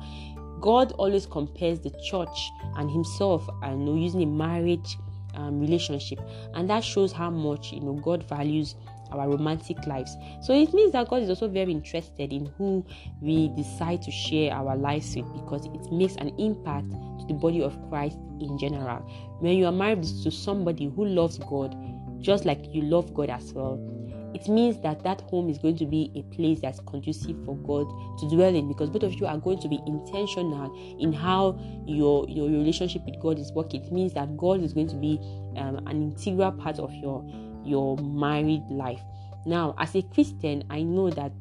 God 0.61 0.93
always 0.93 1.27
compares 1.27 1.81
the 1.81 1.91
church 2.11 2.51
and 2.77 2.91
Himself 2.91 3.47
and 3.63 3.85
know, 3.85 3.97
using 3.97 4.23
a 4.23 4.27
marriage 4.27 4.97
um, 5.35 5.61
relationship, 5.61 6.19
and 6.55 6.69
that 6.71 6.83
shows 6.83 7.13
how 7.13 7.31
much 7.31 7.73
you 7.73 7.81
know 7.81 7.95
God 7.95 8.29
values 8.29 8.75
our 9.13 9.29
romantic 9.29 9.87
lives. 9.87 10.17
So 10.43 10.55
it 10.55 10.73
means 10.73 10.93
that 10.93 11.09
God 11.09 11.23
is 11.23 11.29
also 11.29 11.49
very 11.49 11.73
interested 11.73 12.33
in 12.33 12.47
who 12.59 12.85
we 13.21 13.49
decide 13.57 14.03
to 14.03 14.11
share 14.11 14.53
our 14.53 14.77
lives 14.77 15.15
with 15.17 15.33
because 15.35 15.67
it 15.67 15.93
makes 15.93 16.17
an 16.17 16.29
impact 16.39 16.91
to 16.91 17.27
the 17.27 17.35
body 17.35 17.63
of 17.63 17.77
Christ 17.89 18.19
in 18.41 18.59
general. 18.59 18.99
When 19.41 19.57
you 19.57 19.67
are 19.67 19.73
married 19.73 20.03
to 20.03 20.31
somebody 20.31 20.87
who 20.89 21.05
loves 21.05 21.39
God, 21.39 21.77
just 22.21 22.45
like 22.45 22.75
you 22.75 22.83
love 22.83 23.15
God 23.15 23.31
as 23.31 23.53
well, 23.53 23.79
it 24.35 24.49
means 24.49 24.81
that 24.83 25.03
that 25.03 25.23
home 25.23 25.51
is 25.51 25.59
going 25.59 25.77
to 25.79 25.87
be 25.87 26.13
a 26.15 26.23
place 26.35 26.61
that's 26.61 26.81
conducive 26.81 27.37
for 27.45 27.57
God 27.57 27.87
to 28.21 28.29
dwell 28.29 28.55
in 28.55 28.69
because 28.69 28.89
both 28.89 29.03
of 29.03 29.15
you 29.15 29.27
are 29.27 29.39
going 29.39 29.61
to 29.61 29.69
be 29.69 29.81
intentional 29.87 30.73
in 31.01 31.13
how 31.13 31.59
your 31.87 32.29
your 32.29 32.49
relationship 32.49 33.03
with 33.05 33.21
God 33.21 33.39
is 33.39 33.51
working. 33.53 33.85
It 33.85 33.93
means 33.93 34.13
that 34.15 34.37
God 34.37 34.63
is 34.63 34.73
going 34.73 34.89
to 34.89 34.97
be 34.97 35.19
um, 35.57 35.79
an 35.87 36.03
integral 36.03 36.53
part 36.53 36.79
of 36.79 36.93
your 36.95 37.25
your 37.65 37.97
married 37.99 38.63
life. 38.69 39.01
Now, 39.47 39.75
as 39.79 39.95
a 39.95 40.03
Christian, 40.03 40.65
I 40.71 40.83
know 40.83 41.11
that 41.11 41.33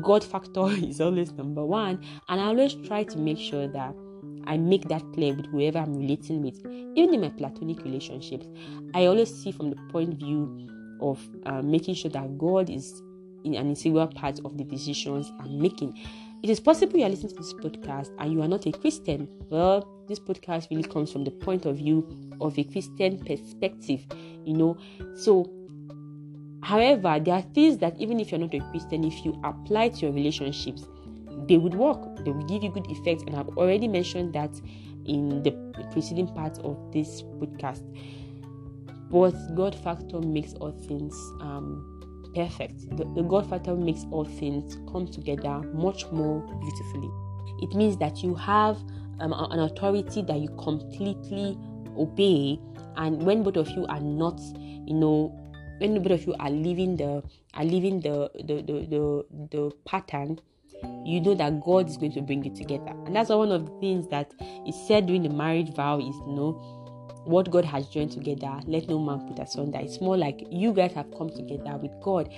God 0.00 0.24
factor 0.24 0.66
is 0.70 1.00
always 1.00 1.32
number 1.32 1.64
one, 1.64 2.04
and 2.28 2.40
I 2.40 2.44
always 2.44 2.74
try 2.86 3.04
to 3.04 3.18
make 3.18 3.38
sure 3.38 3.68
that 3.68 3.94
I 4.44 4.56
make 4.56 4.88
that 4.88 5.02
clear 5.14 5.34
with 5.34 5.46
whoever 5.46 5.78
I'm 5.78 5.96
relating 5.96 6.42
with. 6.42 6.58
Even 6.96 7.14
in 7.14 7.20
my 7.20 7.28
platonic 7.28 7.82
relationships, 7.84 8.46
I 8.94 9.06
always 9.06 9.34
see 9.34 9.52
from 9.52 9.70
the 9.70 9.76
point 9.90 10.14
of 10.14 10.18
view 10.18 10.68
of 11.00 11.20
uh, 11.46 11.62
making 11.62 11.94
sure 11.94 12.10
that 12.10 12.38
God 12.38 12.70
is 12.70 13.02
in 13.44 13.54
an 13.54 13.68
integral 13.70 14.06
part 14.06 14.40
of 14.44 14.56
the 14.56 14.64
decisions 14.64 15.30
I'm 15.40 15.60
making. 15.60 15.98
It 16.42 16.50
is 16.50 16.58
possible 16.58 16.98
you 16.98 17.04
are 17.04 17.08
listening 17.08 17.36
to 17.36 17.36
this 17.36 17.54
podcast 17.54 18.10
and 18.18 18.32
you 18.32 18.42
are 18.42 18.48
not 18.48 18.66
a 18.66 18.72
Christian. 18.72 19.28
Well, 19.48 20.04
this 20.08 20.18
podcast 20.18 20.70
really 20.70 20.82
comes 20.82 21.12
from 21.12 21.24
the 21.24 21.30
point 21.30 21.66
of 21.66 21.76
view 21.76 22.06
of 22.40 22.58
a 22.58 22.64
Christian 22.64 23.18
perspective, 23.24 24.04
you 24.44 24.54
know. 24.54 24.76
So, 25.14 25.50
however, 26.62 27.20
there 27.22 27.34
are 27.34 27.42
things 27.54 27.78
that 27.78 27.98
even 27.98 28.20
if 28.20 28.30
you're 28.30 28.40
not 28.40 28.54
a 28.54 28.60
Christian, 28.70 29.04
if 29.04 29.24
you 29.24 29.40
apply 29.44 29.90
to 29.90 30.06
your 30.06 30.12
relationships, 30.12 30.86
they 31.48 31.58
would 31.58 31.74
work, 31.74 32.24
they 32.24 32.30
will 32.30 32.46
give 32.46 32.62
you 32.62 32.70
good 32.70 32.86
effects. 32.90 33.22
And 33.26 33.36
I've 33.36 33.48
already 33.50 33.88
mentioned 33.88 34.32
that 34.34 34.50
in 35.06 35.42
the 35.42 35.50
preceding 35.92 36.28
part 36.28 36.58
of 36.60 36.78
this 36.92 37.22
podcast. 37.22 37.82
But 39.10 39.32
God 39.54 39.74
factor 39.74 40.20
makes 40.20 40.54
all 40.54 40.72
things 40.72 41.14
um, 41.40 42.30
perfect. 42.34 42.88
The, 42.96 43.04
the 43.14 43.22
God 43.22 43.48
factor 43.48 43.74
makes 43.74 44.06
all 44.10 44.24
things 44.24 44.78
come 44.90 45.06
together 45.06 45.60
much 45.74 46.06
more 46.12 46.40
beautifully. 46.60 47.10
It 47.60 47.74
means 47.74 47.96
that 47.98 48.22
you 48.22 48.34
have 48.36 48.78
um, 49.20 49.32
an 49.32 49.60
authority 49.60 50.22
that 50.22 50.40
you 50.40 50.48
completely 50.60 51.58
obey, 51.96 52.58
and 52.96 53.22
when 53.22 53.42
both 53.42 53.56
of 53.56 53.68
you 53.70 53.86
are 53.86 54.00
not, 54.00 54.40
you 54.58 54.94
know, 54.94 55.38
when 55.78 56.02
both 56.02 56.12
of 56.12 56.26
you 56.26 56.34
are 56.38 56.50
living 56.50 56.96
the 56.96 57.22
are 57.54 57.64
living 57.64 58.00
the 58.00 58.30
the 58.44 58.62
the 58.62 58.86
the, 58.86 59.24
the 59.50 59.72
pattern, 59.84 60.38
you 61.04 61.20
know 61.20 61.34
that 61.34 61.60
God 61.64 61.88
is 61.88 61.96
going 61.96 62.12
to 62.12 62.22
bring 62.22 62.44
it 62.44 62.54
together. 62.54 62.92
And 63.06 63.14
that's 63.16 63.30
one 63.30 63.50
of 63.52 63.66
the 63.66 63.80
things 63.80 64.08
that 64.08 64.32
is 64.66 64.76
said 64.86 65.06
during 65.06 65.22
the 65.22 65.30
marriage 65.30 65.74
vow 65.74 65.98
is 65.98 66.14
you 66.26 66.34
know 66.34 66.78
what 67.24 67.50
God 67.50 67.64
has 67.64 67.86
joined 67.88 68.12
together, 68.12 68.60
let 68.66 68.88
no 68.88 68.98
man 68.98 69.26
put 69.28 69.38
asunder. 69.38 69.78
It's 69.80 70.00
more 70.00 70.16
like 70.16 70.44
you 70.50 70.72
guys 70.72 70.92
have 70.94 71.06
come 71.16 71.30
together 71.30 71.76
with 71.76 71.92
God. 72.02 72.32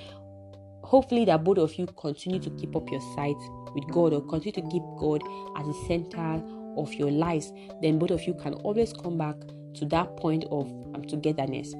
Hopefully, 0.82 1.24
that 1.24 1.42
both 1.42 1.58
of 1.58 1.74
you 1.74 1.86
continue 1.86 2.38
to 2.40 2.50
keep 2.50 2.76
up 2.76 2.90
your 2.90 3.00
sight 3.14 3.36
with 3.74 3.86
God 3.88 4.12
or 4.12 4.20
continue 4.20 4.52
to 4.52 4.68
keep 4.70 4.82
God 4.98 5.22
as 5.56 5.66
the 5.66 5.84
center 5.86 6.42
of 6.76 6.92
your 6.94 7.10
lives. 7.10 7.52
Then 7.82 7.98
both 7.98 8.10
of 8.10 8.22
you 8.22 8.34
can 8.34 8.54
always 8.54 8.92
come 8.92 9.18
back 9.18 9.36
to 9.74 9.84
that 9.86 10.16
point 10.16 10.44
of 10.50 10.70
um, 10.94 11.02
togetherness. 11.06 11.72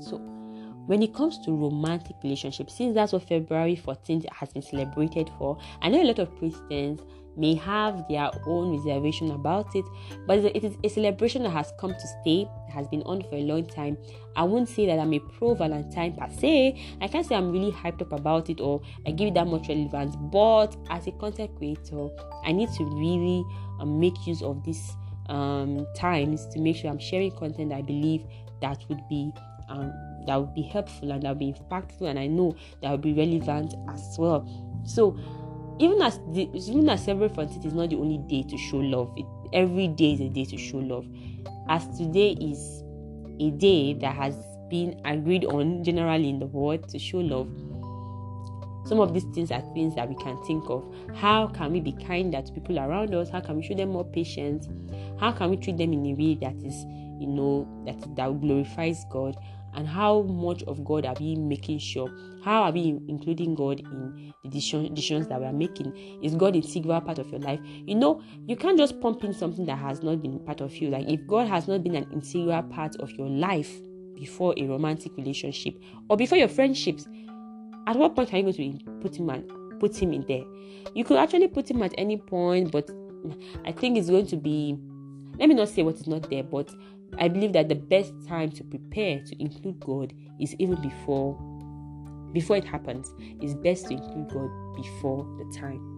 So, 0.00 0.18
when 0.86 1.02
it 1.02 1.14
comes 1.14 1.38
to 1.40 1.52
romantic 1.54 2.16
relationships, 2.22 2.74
since 2.74 2.94
that's 2.94 3.12
what 3.12 3.22
February 3.28 3.76
14th 3.76 4.24
has 4.32 4.50
been 4.52 4.62
celebrated 4.62 5.30
for, 5.38 5.58
I 5.82 5.90
know 5.90 6.02
a 6.02 6.04
lot 6.04 6.18
of 6.18 6.34
Christians 6.38 7.00
may 7.38 7.54
have 7.54 8.06
their 8.08 8.30
own 8.46 8.76
reservation 8.76 9.30
about 9.30 9.74
it, 9.74 9.84
but 10.26 10.38
it 10.38 10.64
is 10.64 10.76
a 10.84 10.88
celebration 10.88 11.42
that 11.44 11.50
has 11.50 11.72
come 11.78 11.92
to 11.92 12.06
stay, 12.20 12.48
has 12.72 12.88
been 12.88 13.02
on 13.02 13.22
for 13.22 13.36
a 13.36 13.42
long 13.42 13.66
time. 13.66 13.96
I 14.36 14.42
won't 14.44 14.68
say 14.68 14.86
that 14.86 14.98
I'm 14.98 15.12
a 15.12 15.18
pro 15.18 15.54
Valentine 15.54 16.14
per 16.14 16.28
se. 16.30 16.80
I 17.00 17.08
can't 17.08 17.26
say 17.26 17.34
I'm 17.34 17.50
really 17.50 17.72
hyped 17.72 18.02
up 18.02 18.12
about 18.12 18.50
it 18.50 18.60
or 18.60 18.80
I 19.06 19.10
give 19.12 19.28
it 19.28 19.34
that 19.34 19.46
much 19.46 19.68
relevance, 19.68 20.16
but 20.16 20.76
as 20.90 21.06
a 21.06 21.12
content 21.12 21.56
creator, 21.56 22.08
I 22.44 22.52
need 22.52 22.70
to 22.76 22.84
really 22.84 23.44
um, 23.80 24.00
make 24.00 24.26
use 24.26 24.42
of 24.42 24.64
these 24.64 24.92
um, 25.28 25.86
times 25.94 26.46
to 26.48 26.58
make 26.58 26.76
sure 26.76 26.90
I'm 26.90 26.98
sharing 26.98 27.30
content 27.32 27.72
I 27.72 27.82
believe 27.82 28.24
that 28.60 28.82
would 28.88 29.06
be 29.08 29.32
um, 29.68 29.92
that 30.26 30.36
would 30.36 30.54
be 30.54 30.62
helpful 30.62 31.12
and 31.12 31.22
that 31.22 31.30
would 31.30 31.38
be 31.38 31.52
impactful, 31.52 32.08
and 32.08 32.18
I 32.18 32.26
know 32.26 32.56
that 32.82 32.90
would 32.90 33.02
be 33.02 33.12
relevant 33.12 33.74
as 33.88 34.16
well. 34.18 34.48
So 34.84 35.18
even 35.80 36.02
as 36.02 36.18
the, 36.32 36.48
even 36.54 36.88
as 36.88 37.04
February 37.04 37.32
14th 37.34 37.64
is 37.64 37.72
not 37.72 37.90
the 37.90 37.96
only 37.96 38.18
day 38.18 38.48
to 38.48 38.58
show 38.58 38.78
love, 38.78 39.12
it, 39.16 39.26
every 39.52 39.88
day 39.88 40.12
is 40.12 40.20
a 40.20 40.28
day 40.28 40.44
to 40.44 40.56
show 40.56 40.78
love. 40.78 41.06
As 41.68 41.86
today 41.96 42.32
is 42.40 42.82
a 43.40 43.50
day 43.50 43.94
that 43.94 44.14
has 44.14 44.34
been 44.70 45.00
agreed 45.04 45.44
on 45.44 45.84
generally 45.84 46.28
in 46.28 46.38
the 46.38 46.46
world 46.46 46.88
to 46.88 46.98
show 46.98 47.18
love. 47.18 47.48
Some 48.86 49.00
of 49.00 49.12
these 49.12 49.24
things 49.34 49.50
are 49.50 49.60
things 49.74 49.94
that 49.96 50.08
we 50.08 50.14
can 50.16 50.42
think 50.44 50.64
of. 50.70 50.82
How 51.14 51.48
can 51.48 51.72
we 51.72 51.80
be 51.80 51.92
kinder 51.92 52.40
to 52.40 52.52
people 52.52 52.78
around 52.78 53.14
us? 53.14 53.28
How 53.28 53.40
can 53.40 53.56
we 53.56 53.62
show 53.62 53.74
them 53.74 53.90
more 53.90 54.04
patience? 54.04 54.66
How 55.20 55.30
can 55.32 55.50
we 55.50 55.56
treat 55.56 55.76
them 55.76 55.92
in 55.92 56.06
a 56.06 56.14
way 56.14 56.34
that 56.36 56.56
is, 56.64 56.84
you 57.20 57.26
know, 57.26 57.68
that 57.84 58.16
that 58.16 58.40
glorifies 58.40 59.04
God? 59.10 59.36
And 59.74 59.86
how 59.86 60.22
much 60.22 60.62
of 60.64 60.84
God 60.84 61.06
are 61.06 61.14
we 61.20 61.36
making 61.36 61.78
sure? 61.78 62.10
How 62.44 62.62
are 62.64 62.72
we 62.72 63.00
including 63.08 63.54
God 63.54 63.80
in 63.80 64.32
the 64.42 64.50
decisions 64.50 65.28
that 65.28 65.40
we 65.40 65.46
are 65.46 65.52
making? 65.52 65.94
Is 66.22 66.34
God 66.34 66.56
integral 66.56 67.00
part 67.00 67.18
of 67.18 67.28
your 67.30 67.40
life? 67.40 67.60
You 67.62 67.94
know, 67.94 68.22
you 68.46 68.56
can't 68.56 68.78
just 68.78 69.00
pump 69.00 69.24
in 69.24 69.32
something 69.32 69.66
that 69.66 69.78
has 69.78 70.02
not 70.02 70.22
been 70.22 70.38
part 70.40 70.60
of 70.60 70.74
you. 70.76 70.90
Like 70.90 71.08
if 71.08 71.26
God 71.26 71.48
has 71.48 71.68
not 71.68 71.82
been 71.82 71.94
an 71.94 72.10
integral 72.12 72.62
part 72.62 72.96
of 72.96 73.10
your 73.12 73.28
life 73.28 73.80
before 74.14 74.54
a 74.56 74.66
romantic 74.66 75.12
relationship 75.16 75.74
or 76.08 76.16
before 76.16 76.38
your 76.38 76.48
friendships, 76.48 77.06
at 77.86 77.96
what 77.96 78.14
point 78.14 78.32
are 78.32 78.38
you 78.38 78.52
going 78.52 78.78
to 78.78 78.90
put 79.00 79.16
him 79.16 79.30
and 79.30 79.80
put 79.80 79.96
him 79.96 80.12
in 80.12 80.24
there? 80.26 80.44
You 80.94 81.04
could 81.04 81.18
actually 81.18 81.48
put 81.48 81.70
him 81.70 81.82
at 81.82 81.94
any 81.98 82.16
point, 82.16 82.72
but 82.72 82.90
I 83.64 83.72
think 83.72 83.98
it's 83.98 84.10
going 84.10 84.26
to 84.28 84.36
be 84.36 84.78
let 85.38 85.48
me 85.48 85.54
not 85.54 85.68
say 85.68 85.82
what 85.82 85.94
is 85.94 86.06
not 86.06 86.28
there, 86.30 86.42
but 86.42 86.68
I 87.18 87.28
believe 87.28 87.52
that 87.54 87.68
the 87.68 87.74
best 87.74 88.12
time 88.26 88.50
to 88.52 88.64
prepare 88.64 89.20
to 89.24 89.42
include 89.42 89.80
God 89.80 90.12
is 90.40 90.54
even 90.58 90.80
before 90.82 91.36
before 92.32 92.56
it 92.56 92.64
happens. 92.64 93.14
It's 93.40 93.54
best 93.54 93.86
to 93.86 93.94
include 93.94 94.28
God 94.28 94.50
before 94.76 95.24
the 95.38 95.58
time. 95.58 95.97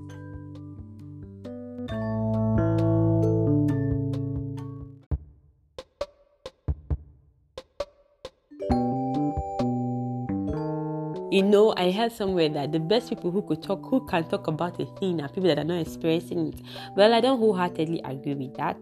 You 11.40 11.46
know, 11.46 11.72
I 11.74 11.90
heard 11.90 12.12
somewhere 12.12 12.50
that 12.50 12.70
the 12.70 12.78
best 12.78 13.08
people 13.08 13.30
who 13.30 13.40
could 13.40 13.62
talk, 13.62 13.80
who 13.88 14.04
can 14.06 14.28
talk 14.28 14.46
about 14.46 14.78
a 14.78 14.84
thing, 14.98 15.22
are 15.22 15.28
people 15.30 15.44
that 15.44 15.58
are 15.58 15.64
not 15.64 15.80
experiencing 15.80 16.48
it. 16.48 16.60
Well, 16.94 17.14
I 17.14 17.22
don't 17.22 17.38
wholeheartedly 17.38 18.02
agree 18.04 18.34
with 18.34 18.54
that. 18.58 18.76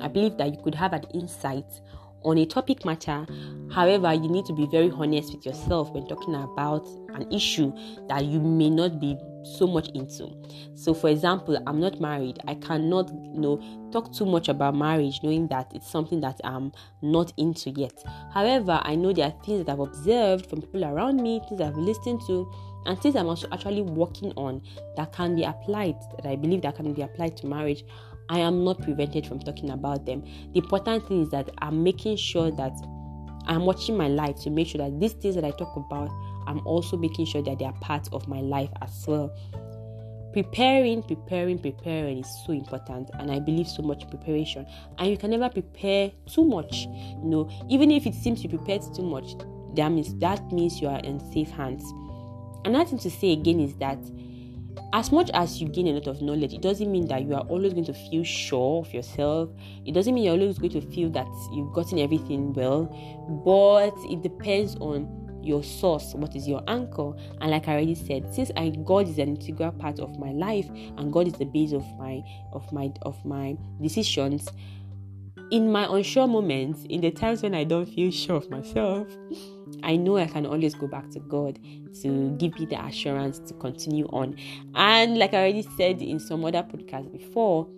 I 0.00 0.08
believe 0.08 0.36
that 0.38 0.50
you 0.52 0.60
could 0.60 0.74
have 0.74 0.92
an 0.92 1.04
insight 1.14 1.66
on 2.24 2.36
a 2.38 2.46
topic 2.46 2.84
matter. 2.84 3.24
However, 3.70 4.12
you 4.12 4.28
need 4.28 4.44
to 4.46 4.52
be 4.52 4.66
very 4.66 4.90
honest 4.90 5.32
with 5.32 5.46
yourself 5.46 5.92
when 5.92 6.08
talking 6.08 6.34
about 6.34 6.84
an 7.14 7.30
issue 7.32 7.72
that 8.08 8.24
you 8.24 8.40
may 8.40 8.70
not 8.70 8.98
be 8.98 9.16
so 9.44 9.66
much 9.66 9.88
into. 9.90 10.28
So, 10.74 10.94
for 10.94 11.08
example, 11.08 11.60
I'm 11.66 11.80
not 11.80 12.00
married. 12.00 12.38
I 12.46 12.54
cannot, 12.54 13.10
you 13.10 13.40
know, 13.40 13.90
talk 13.92 14.12
too 14.12 14.26
much 14.26 14.48
about 14.48 14.74
marriage, 14.74 15.20
knowing 15.22 15.48
that 15.48 15.70
it's 15.74 15.90
something 15.90 16.20
that 16.20 16.40
I'm 16.44 16.72
not 17.02 17.32
into 17.36 17.70
yet. 17.70 18.02
However, 18.32 18.80
I 18.82 18.94
know 18.94 19.12
there 19.12 19.26
are 19.26 19.44
things 19.44 19.64
that 19.64 19.72
I've 19.72 19.80
observed 19.80 20.46
from 20.46 20.60
people 20.60 20.84
around 20.84 21.22
me, 21.22 21.40
things 21.48 21.60
I've 21.60 21.76
listened 21.76 22.20
to, 22.26 22.50
and 22.86 23.00
things 23.00 23.16
I'm 23.16 23.26
also 23.26 23.48
actually 23.52 23.82
working 23.82 24.32
on 24.36 24.62
that 24.96 25.12
can 25.12 25.36
be 25.36 25.44
applied. 25.44 25.96
That 26.16 26.26
I 26.26 26.36
believe 26.36 26.62
that 26.62 26.76
can 26.76 26.92
be 26.92 27.02
applied 27.02 27.36
to 27.38 27.46
marriage. 27.46 27.84
I 28.28 28.38
am 28.38 28.64
not 28.64 28.80
prevented 28.80 29.26
from 29.26 29.40
talking 29.40 29.70
about 29.70 30.06
them. 30.06 30.22
The 30.52 30.60
important 30.60 31.08
thing 31.08 31.22
is 31.22 31.30
that 31.30 31.50
I'm 31.58 31.82
making 31.82 32.16
sure 32.16 32.50
that 32.52 32.72
I'm 33.46 33.64
watching 33.64 33.96
my 33.96 34.06
life 34.06 34.36
to 34.42 34.50
make 34.50 34.68
sure 34.68 34.78
that 34.78 35.00
these 35.00 35.14
things 35.14 35.34
that 35.34 35.44
I 35.44 35.50
talk 35.50 35.74
about 35.76 36.10
I'm 36.46 36.66
also 36.66 36.96
making 36.96 37.26
sure 37.26 37.42
that 37.42 37.58
they 37.58 37.64
are 37.64 37.74
part 37.80 38.08
of 38.12 38.28
my 38.28 38.40
life 38.40 38.70
as 38.82 39.04
well. 39.06 39.34
Preparing, 40.32 41.02
preparing, 41.02 41.58
preparing 41.58 42.18
is 42.18 42.44
so 42.46 42.52
important, 42.52 43.10
and 43.14 43.32
I 43.32 43.40
believe 43.40 43.66
so 43.66 43.82
much 43.82 44.08
preparation. 44.08 44.64
And 44.98 45.10
you 45.10 45.16
can 45.16 45.30
never 45.30 45.48
prepare 45.48 46.12
too 46.26 46.44
much. 46.44 46.86
You 46.86 47.24
know, 47.24 47.50
even 47.68 47.90
if 47.90 48.06
it 48.06 48.14
seems 48.14 48.42
you 48.42 48.48
prepared 48.48 48.82
too 48.94 49.02
much, 49.02 49.34
that 49.74 49.90
means 49.90 50.14
that 50.18 50.52
means 50.52 50.80
you 50.80 50.88
are 50.88 51.00
in 51.00 51.18
safe 51.32 51.50
hands. 51.50 51.82
Another 52.64 52.90
thing 52.90 52.98
to 53.00 53.10
say 53.10 53.32
again 53.32 53.58
is 53.58 53.74
that 53.76 53.98
as 54.92 55.12
much 55.12 55.30
as 55.34 55.60
you 55.60 55.68
gain 55.68 55.86
a 55.88 55.92
lot 55.92 56.06
of 56.06 56.20
knowledge, 56.20 56.52
it 56.52 56.62
doesn't 56.62 56.90
mean 56.90 57.06
that 57.08 57.22
you 57.22 57.34
are 57.34 57.42
always 57.42 57.72
going 57.72 57.84
to 57.84 57.94
feel 57.94 58.24
sure 58.24 58.84
of 58.84 58.92
yourself. 58.92 59.50
It 59.86 59.92
doesn't 59.92 60.14
mean 60.14 60.24
you're 60.24 60.34
always 60.34 60.58
going 60.58 60.72
to 60.72 60.80
feel 60.80 61.10
that 61.10 61.26
you've 61.52 61.72
gotten 61.72 61.98
everything 61.98 62.52
well, 62.52 62.86
but 63.44 63.94
it 64.10 64.22
depends 64.22 64.76
on 64.76 65.19
your 65.42 65.62
source, 65.62 66.14
what 66.14 66.34
is 66.36 66.46
your 66.46 66.62
anchor. 66.68 67.12
And 67.40 67.50
like 67.50 67.68
I 67.68 67.74
already 67.74 67.94
said, 67.94 68.34
since 68.34 68.50
I 68.56 68.70
God 68.70 69.08
is 69.08 69.18
an 69.18 69.28
integral 69.28 69.72
part 69.72 69.98
of 70.00 70.18
my 70.18 70.32
life 70.32 70.68
and 70.96 71.12
God 71.12 71.26
is 71.26 71.34
the 71.34 71.46
base 71.46 71.72
of 71.72 71.84
my 71.98 72.22
of 72.52 72.70
my 72.72 72.92
of 73.02 73.22
my 73.24 73.56
decisions, 73.80 74.48
in 75.50 75.70
my 75.70 75.86
unsure 75.90 76.28
moments, 76.28 76.84
in 76.88 77.00
the 77.00 77.10
times 77.10 77.42
when 77.42 77.54
I 77.54 77.64
don't 77.64 77.86
feel 77.86 78.10
sure 78.10 78.36
of 78.36 78.50
myself, 78.50 79.08
I 79.82 79.96
know 79.96 80.16
I 80.16 80.26
can 80.26 80.46
always 80.46 80.74
go 80.74 80.86
back 80.86 81.10
to 81.10 81.20
God 81.20 81.58
to 82.02 82.36
give 82.38 82.58
me 82.58 82.66
the 82.66 82.82
assurance 82.84 83.38
to 83.40 83.54
continue 83.54 84.06
on. 84.06 84.36
And 84.74 85.18
like 85.18 85.34
I 85.34 85.38
already 85.38 85.66
said 85.76 86.02
in 86.02 86.20
some 86.20 86.44
other 86.44 86.62
podcasts 86.62 87.10
before, 87.10 87.68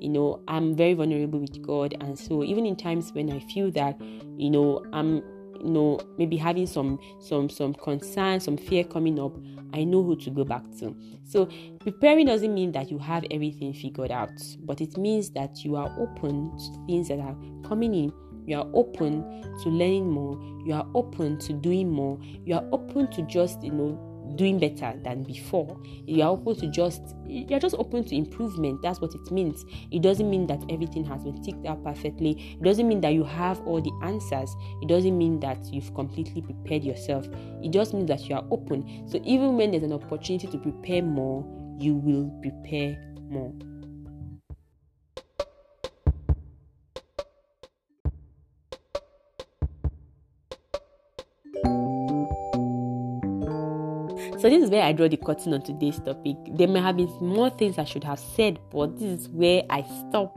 you 0.00 0.08
know, 0.08 0.42
I'm 0.48 0.76
very 0.76 0.94
vulnerable 0.94 1.38
with 1.38 1.62
God. 1.62 1.94
And 2.00 2.18
so 2.18 2.42
even 2.42 2.66
in 2.66 2.76
times 2.76 3.12
when 3.12 3.30
I 3.30 3.38
feel 3.38 3.70
that, 3.72 3.98
you 4.36 4.50
know, 4.50 4.84
I'm 4.92 5.22
know 5.62 6.00
maybe 6.18 6.36
having 6.36 6.66
some 6.66 6.98
some 7.20 7.48
some 7.48 7.74
concern 7.74 8.40
some 8.40 8.56
fear 8.56 8.84
coming 8.84 9.18
up 9.18 9.36
i 9.72 9.84
know 9.84 10.02
who 10.02 10.16
to 10.16 10.30
go 10.30 10.44
back 10.44 10.62
to. 10.78 10.94
So 11.24 11.48
preparing 11.78 12.26
doesn't 12.26 12.52
mean 12.52 12.72
that 12.72 12.90
you 12.90 12.98
have 12.98 13.24
everything 13.30 13.72
figured 13.72 14.10
out 14.10 14.30
but 14.64 14.80
it 14.80 14.96
means 14.98 15.30
that 15.30 15.64
you 15.64 15.76
are 15.76 15.94
open 15.98 16.56
to 16.58 16.86
things 16.86 17.08
that 17.08 17.20
are 17.20 17.36
coming 17.66 17.94
in. 17.94 18.12
You 18.46 18.58
are 18.58 18.68
open 18.74 19.22
to 19.62 19.68
learning 19.68 20.10
more. 20.10 20.38
You 20.66 20.74
are 20.74 20.86
open 20.94 21.38
to 21.38 21.52
doing 21.52 21.90
more. 21.90 22.18
You 22.44 22.56
are 22.56 22.64
open 22.72 23.10
to 23.12 23.22
just 23.22 23.62
you 23.62 23.72
know 23.72 24.11
doing 24.36 24.58
better 24.58 24.94
than 25.02 25.22
before. 25.22 25.80
You 26.06 26.22
are 26.22 26.30
open 26.30 26.56
to 26.56 26.66
just 26.68 27.02
you're 27.26 27.60
just 27.60 27.74
open 27.78 28.04
to 28.04 28.16
improvement. 28.16 28.82
That's 28.82 29.00
what 29.00 29.14
it 29.14 29.30
means. 29.30 29.64
It 29.90 30.02
doesn't 30.02 30.28
mean 30.28 30.46
that 30.48 30.62
everything 30.70 31.04
has 31.04 31.24
been 31.24 31.42
ticked 31.42 31.66
out 31.66 31.82
perfectly. 31.84 32.56
It 32.58 32.62
doesn't 32.62 32.86
mean 32.86 33.00
that 33.02 33.14
you 33.14 33.24
have 33.24 33.60
all 33.66 33.80
the 33.80 33.92
answers. 34.02 34.54
It 34.82 34.88
doesn't 34.88 35.16
mean 35.16 35.40
that 35.40 35.58
you've 35.72 35.94
completely 35.94 36.42
prepared 36.42 36.84
yourself. 36.84 37.26
It 37.62 37.70
just 37.70 37.94
means 37.94 38.08
that 38.08 38.28
you 38.28 38.36
are 38.36 38.44
open. 38.50 39.08
So 39.08 39.20
even 39.24 39.56
when 39.56 39.70
there's 39.70 39.82
an 39.82 39.92
opportunity 39.92 40.46
to 40.48 40.58
prepare 40.58 41.02
more, 41.02 41.44
you 41.78 41.94
will 41.94 42.30
prepare 42.42 42.96
more. 43.30 43.52
So 54.42 54.50
this 54.50 54.64
is 54.64 54.70
where 54.70 54.82
I 54.82 54.90
draw 54.90 55.06
the 55.06 55.16
curtain 55.16 55.54
on 55.54 55.62
today's 55.62 56.00
topic. 56.00 56.36
There 56.56 56.66
may 56.66 56.80
have 56.80 56.96
been 56.96 57.06
more 57.20 57.48
things 57.48 57.78
I 57.78 57.84
should 57.84 58.02
have 58.02 58.18
said, 58.18 58.58
but 58.72 58.98
this 58.98 59.20
is 59.20 59.28
where 59.28 59.62
I 59.70 59.82
stop. 59.82 60.36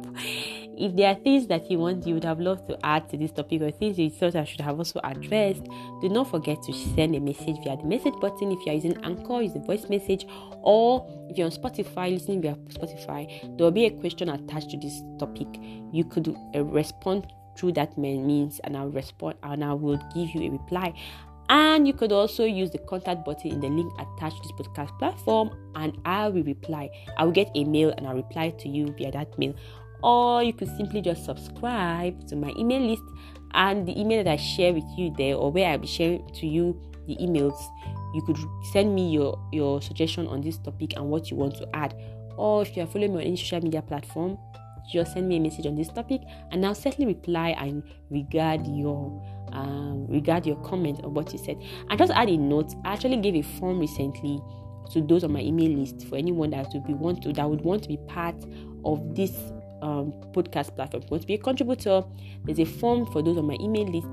If 0.77 0.95
there 0.95 1.09
are 1.09 1.15
things 1.15 1.47
that 1.47 1.71
you 1.71 1.79
want, 1.79 2.05
you 2.05 2.13
would 2.13 2.23
have 2.23 2.39
loved 2.39 2.67
to 2.67 2.77
add 2.85 3.09
to 3.09 3.17
this 3.17 3.31
topic, 3.31 3.63
or 3.63 3.71
things 3.71 3.97
you 3.97 4.11
thought 4.11 4.35
I 4.35 4.43
should 4.43 4.61
have 4.61 4.77
also 4.77 4.99
addressed, 5.03 5.63
do 6.03 6.09
not 6.09 6.29
forget 6.29 6.61
to 6.67 6.73
send 6.93 7.15
a 7.15 7.19
message 7.19 7.55
via 7.63 7.77
the 7.77 7.83
message 7.83 8.13
button. 8.21 8.51
If 8.51 8.63
you 8.67 8.73
are 8.73 8.75
using 8.75 9.03
Anchor, 9.03 9.41
use 9.41 9.53
the 9.53 9.59
voice 9.61 9.89
message, 9.89 10.27
or 10.61 11.03
if 11.27 11.39
you're 11.39 11.47
on 11.47 11.51
Spotify, 11.51 12.13
listening 12.13 12.43
via 12.43 12.53
Spotify, 12.53 13.27
there 13.57 13.65
will 13.65 13.71
be 13.71 13.85
a 13.85 13.89
question 13.89 14.29
attached 14.29 14.69
to 14.69 14.77
this 14.77 15.01
topic. 15.17 15.47
You 15.91 16.03
could 16.03 16.27
uh, 16.53 16.63
respond 16.63 17.33
through 17.57 17.71
that 17.71 17.97
means, 17.97 18.59
and 18.65 18.77
I'll 18.77 18.89
respond, 18.89 19.37
and 19.41 19.63
I 19.63 19.73
will 19.73 19.97
give 20.13 20.29
you 20.35 20.41
a 20.41 20.49
reply. 20.51 20.93
And 21.49 21.87
you 21.87 21.93
could 21.93 22.11
also 22.11 22.45
use 22.45 22.71
the 22.71 22.79
contact 22.79 23.23
button 23.23 23.51
in 23.51 23.59
the 23.59 23.69
link 23.69 23.93
attached 23.99 24.41
to 24.43 24.49
this 24.49 24.67
podcast 24.67 24.97
platform, 24.97 25.51
and 25.75 25.97
I 26.05 26.29
will 26.29 26.43
reply. 26.43 26.89
I 27.17 27.25
will 27.25 27.31
get 27.31 27.51
a 27.55 27.63
mail 27.63 27.93
and 27.97 28.07
I'll 28.07 28.15
reply 28.15 28.49
to 28.49 28.69
you 28.69 28.93
via 28.97 29.11
that 29.11 29.37
mail. 29.37 29.53
Or 30.03 30.43
you 30.43 30.53
could 30.53 30.69
simply 30.75 31.01
just 31.01 31.25
subscribe 31.25 32.27
to 32.27 32.35
my 32.35 32.51
email 32.57 32.81
list, 32.81 33.03
and 33.53 33.87
the 33.87 33.99
email 33.99 34.23
that 34.23 34.31
I 34.31 34.35
share 34.37 34.73
with 34.73 34.85
you 34.97 35.13
there, 35.17 35.35
or 35.35 35.51
where 35.51 35.69
I'll 35.69 35.77
be 35.77 35.87
sharing 35.87 36.27
to 36.33 36.47
you 36.47 36.79
the 37.07 37.15
emails, 37.17 37.57
you 38.13 38.21
could 38.23 38.37
send 38.71 38.95
me 38.95 39.11
your, 39.11 39.37
your 39.51 39.81
suggestion 39.81 40.27
on 40.27 40.41
this 40.41 40.57
topic 40.57 40.93
and 40.95 41.09
what 41.09 41.29
you 41.29 41.37
want 41.37 41.55
to 41.57 41.67
add. 41.75 41.95
Or 42.37 42.63
if 42.63 42.75
you 42.75 42.83
are 42.83 42.87
following 42.87 43.13
me 43.13 43.21
on 43.21 43.27
any 43.27 43.37
social 43.37 43.61
media 43.61 43.81
platform, 43.81 44.37
just 44.91 45.13
send 45.13 45.27
me 45.27 45.37
a 45.37 45.39
message 45.39 45.65
on 45.65 45.75
this 45.75 45.89
topic 45.89 46.21
and 46.51 46.65
I'll 46.65 46.75
certainly 46.75 47.13
reply 47.13 47.55
and 47.57 47.83
regard 48.11 48.67
your 48.67 49.23
um, 49.55 50.05
regard 50.07 50.45
your 50.45 50.57
comment 50.57 51.01
on 51.03 51.13
what 51.13 51.31
you 51.33 51.39
said. 51.39 51.61
I 51.89 51.95
just 51.95 52.11
add 52.11 52.29
a 52.29 52.37
note. 52.37 52.73
I 52.83 52.93
actually 52.93 53.17
gave 53.17 53.35
a 53.35 53.41
form 53.41 53.79
recently 53.79 54.41
to 54.91 55.01
those 55.01 55.23
on 55.23 55.31
my 55.31 55.39
email 55.39 55.71
list 55.71 56.07
for 56.07 56.15
anyone 56.15 56.51
that 56.51 56.67
would 56.73 56.85
be 56.85 56.93
want 56.93 57.23
to 57.23 57.33
that 57.33 57.49
would 57.49 57.61
want 57.61 57.83
to 57.83 57.89
be 57.89 57.97
part 58.07 58.35
of 58.83 59.15
this 59.15 59.31
um, 59.81 60.13
podcast 60.31 60.75
platform. 60.75 61.03
Want 61.09 61.21
to 61.21 61.27
be 61.27 61.35
a 61.35 61.37
contributor? 61.37 62.03
There's 62.43 62.59
a 62.59 62.65
form 62.65 63.05
for 63.07 63.23
those 63.23 63.37
on 63.37 63.45
my 63.45 63.57
email 63.59 63.87
list 63.87 64.07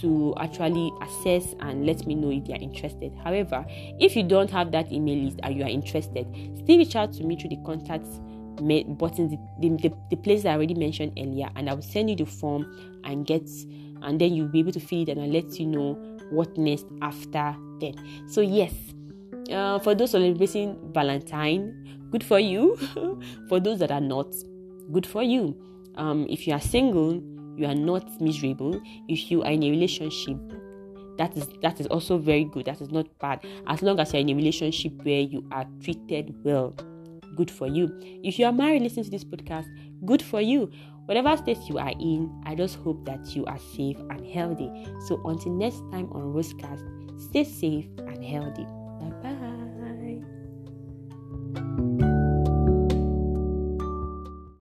to 0.00 0.34
actually 0.38 0.90
assess 1.02 1.54
and 1.60 1.86
let 1.86 2.06
me 2.06 2.14
know 2.14 2.30
if 2.30 2.44
they 2.44 2.54
are 2.54 2.60
interested. 2.60 3.12
However, 3.22 3.64
if 3.68 4.16
you 4.16 4.22
don't 4.22 4.50
have 4.50 4.72
that 4.72 4.90
email 4.92 5.24
list 5.24 5.40
and 5.42 5.56
you 5.56 5.64
are 5.64 5.68
interested, 5.68 6.26
still 6.62 6.78
reach 6.78 6.96
out 6.96 7.12
to 7.14 7.24
me 7.24 7.36
through 7.36 7.50
the 7.50 7.58
contacts 7.64 8.20
buttons, 8.56 9.32
the, 9.60 9.68
the, 9.68 9.92
the 10.10 10.16
place 10.16 10.44
I 10.44 10.52
already 10.52 10.74
mentioned 10.74 11.18
earlier, 11.18 11.48
and 11.56 11.68
I 11.68 11.74
will 11.74 11.82
send 11.82 12.10
you 12.10 12.16
the 12.16 12.26
form 12.26 13.00
and 13.04 13.26
get, 13.26 13.48
and 14.02 14.20
then 14.20 14.34
you'll 14.34 14.48
be 14.48 14.60
able 14.60 14.72
to 14.72 14.80
fill 14.80 15.02
it, 15.02 15.08
and 15.08 15.20
I'll 15.20 15.30
let 15.30 15.58
you 15.58 15.66
know 15.66 15.94
what 16.30 16.56
next 16.56 16.86
after 17.00 17.54
that. 17.80 17.94
So 18.28 18.40
yes, 18.40 18.72
uh, 19.50 19.78
for 19.78 19.94
those 19.94 20.12
celebrating 20.12 20.78
Valentine, 20.92 22.08
good 22.10 22.24
for 22.24 22.38
you. 22.38 22.76
for 23.48 23.60
those 23.60 23.78
that 23.80 23.90
are 23.90 24.00
not, 24.00 24.34
good 24.92 25.06
for 25.06 25.22
you. 25.22 25.56
Um, 25.96 26.26
if 26.28 26.46
you 26.46 26.54
are 26.54 26.60
single, 26.60 27.22
you 27.56 27.66
are 27.66 27.74
not 27.74 28.20
miserable. 28.20 28.80
If 29.08 29.30
you 29.30 29.42
are 29.42 29.50
in 29.50 29.62
a 29.62 29.70
relationship, 29.70 30.38
that 31.18 31.36
is 31.36 31.48
that 31.60 31.80
is 31.80 31.86
also 31.88 32.18
very 32.18 32.44
good. 32.44 32.66
That 32.66 32.80
is 32.80 32.90
not 32.90 33.06
bad. 33.18 33.44
As 33.66 33.82
long 33.82 34.00
as 34.00 34.12
you're 34.12 34.20
in 34.20 34.30
a 34.30 34.34
relationship 34.34 34.92
where 35.04 35.20
you 35.20 35.46
are 35.52 35.66
treated 35.82 36.34
well 36.44 36.74
good 37.36 37.50
for 37.50 37.66
you. 37.66 37.90
If 38.22 38.38
you 38.38 38.46
are 38.46 38.52
married 38.52 38.82
listening 38.82 39.04
to 39.04 39.10
this 39.10 39.24
podcast, 39.24 39.66
good 40.04 40.22
for 40.22 40.40
you. 40.40 40.70
Whatever 41.06 41.36
state 41.36 41.58
you 41.68 41.78
are 41.78 41.92
in, 42.00 42.30
I 42.46 42.54
just 42.54 42.76
hope 42.76 43.04
that 43.06 43.34
you 43.34 43.44
are 43.46 43.58
safe 43.58 43.98
and 44.10 44.26
healthy. 44.26 44.70
So 45.06 45.20
until 45.24 45.52
next 45.52 45.78
time 45.90 46.08
on 46.12 46.32
Rosecast, 46.32 47.20
stay 47.20 47.44
safe 47.44 47.86
and 47.98 48.24
healthy. 48.24 48.66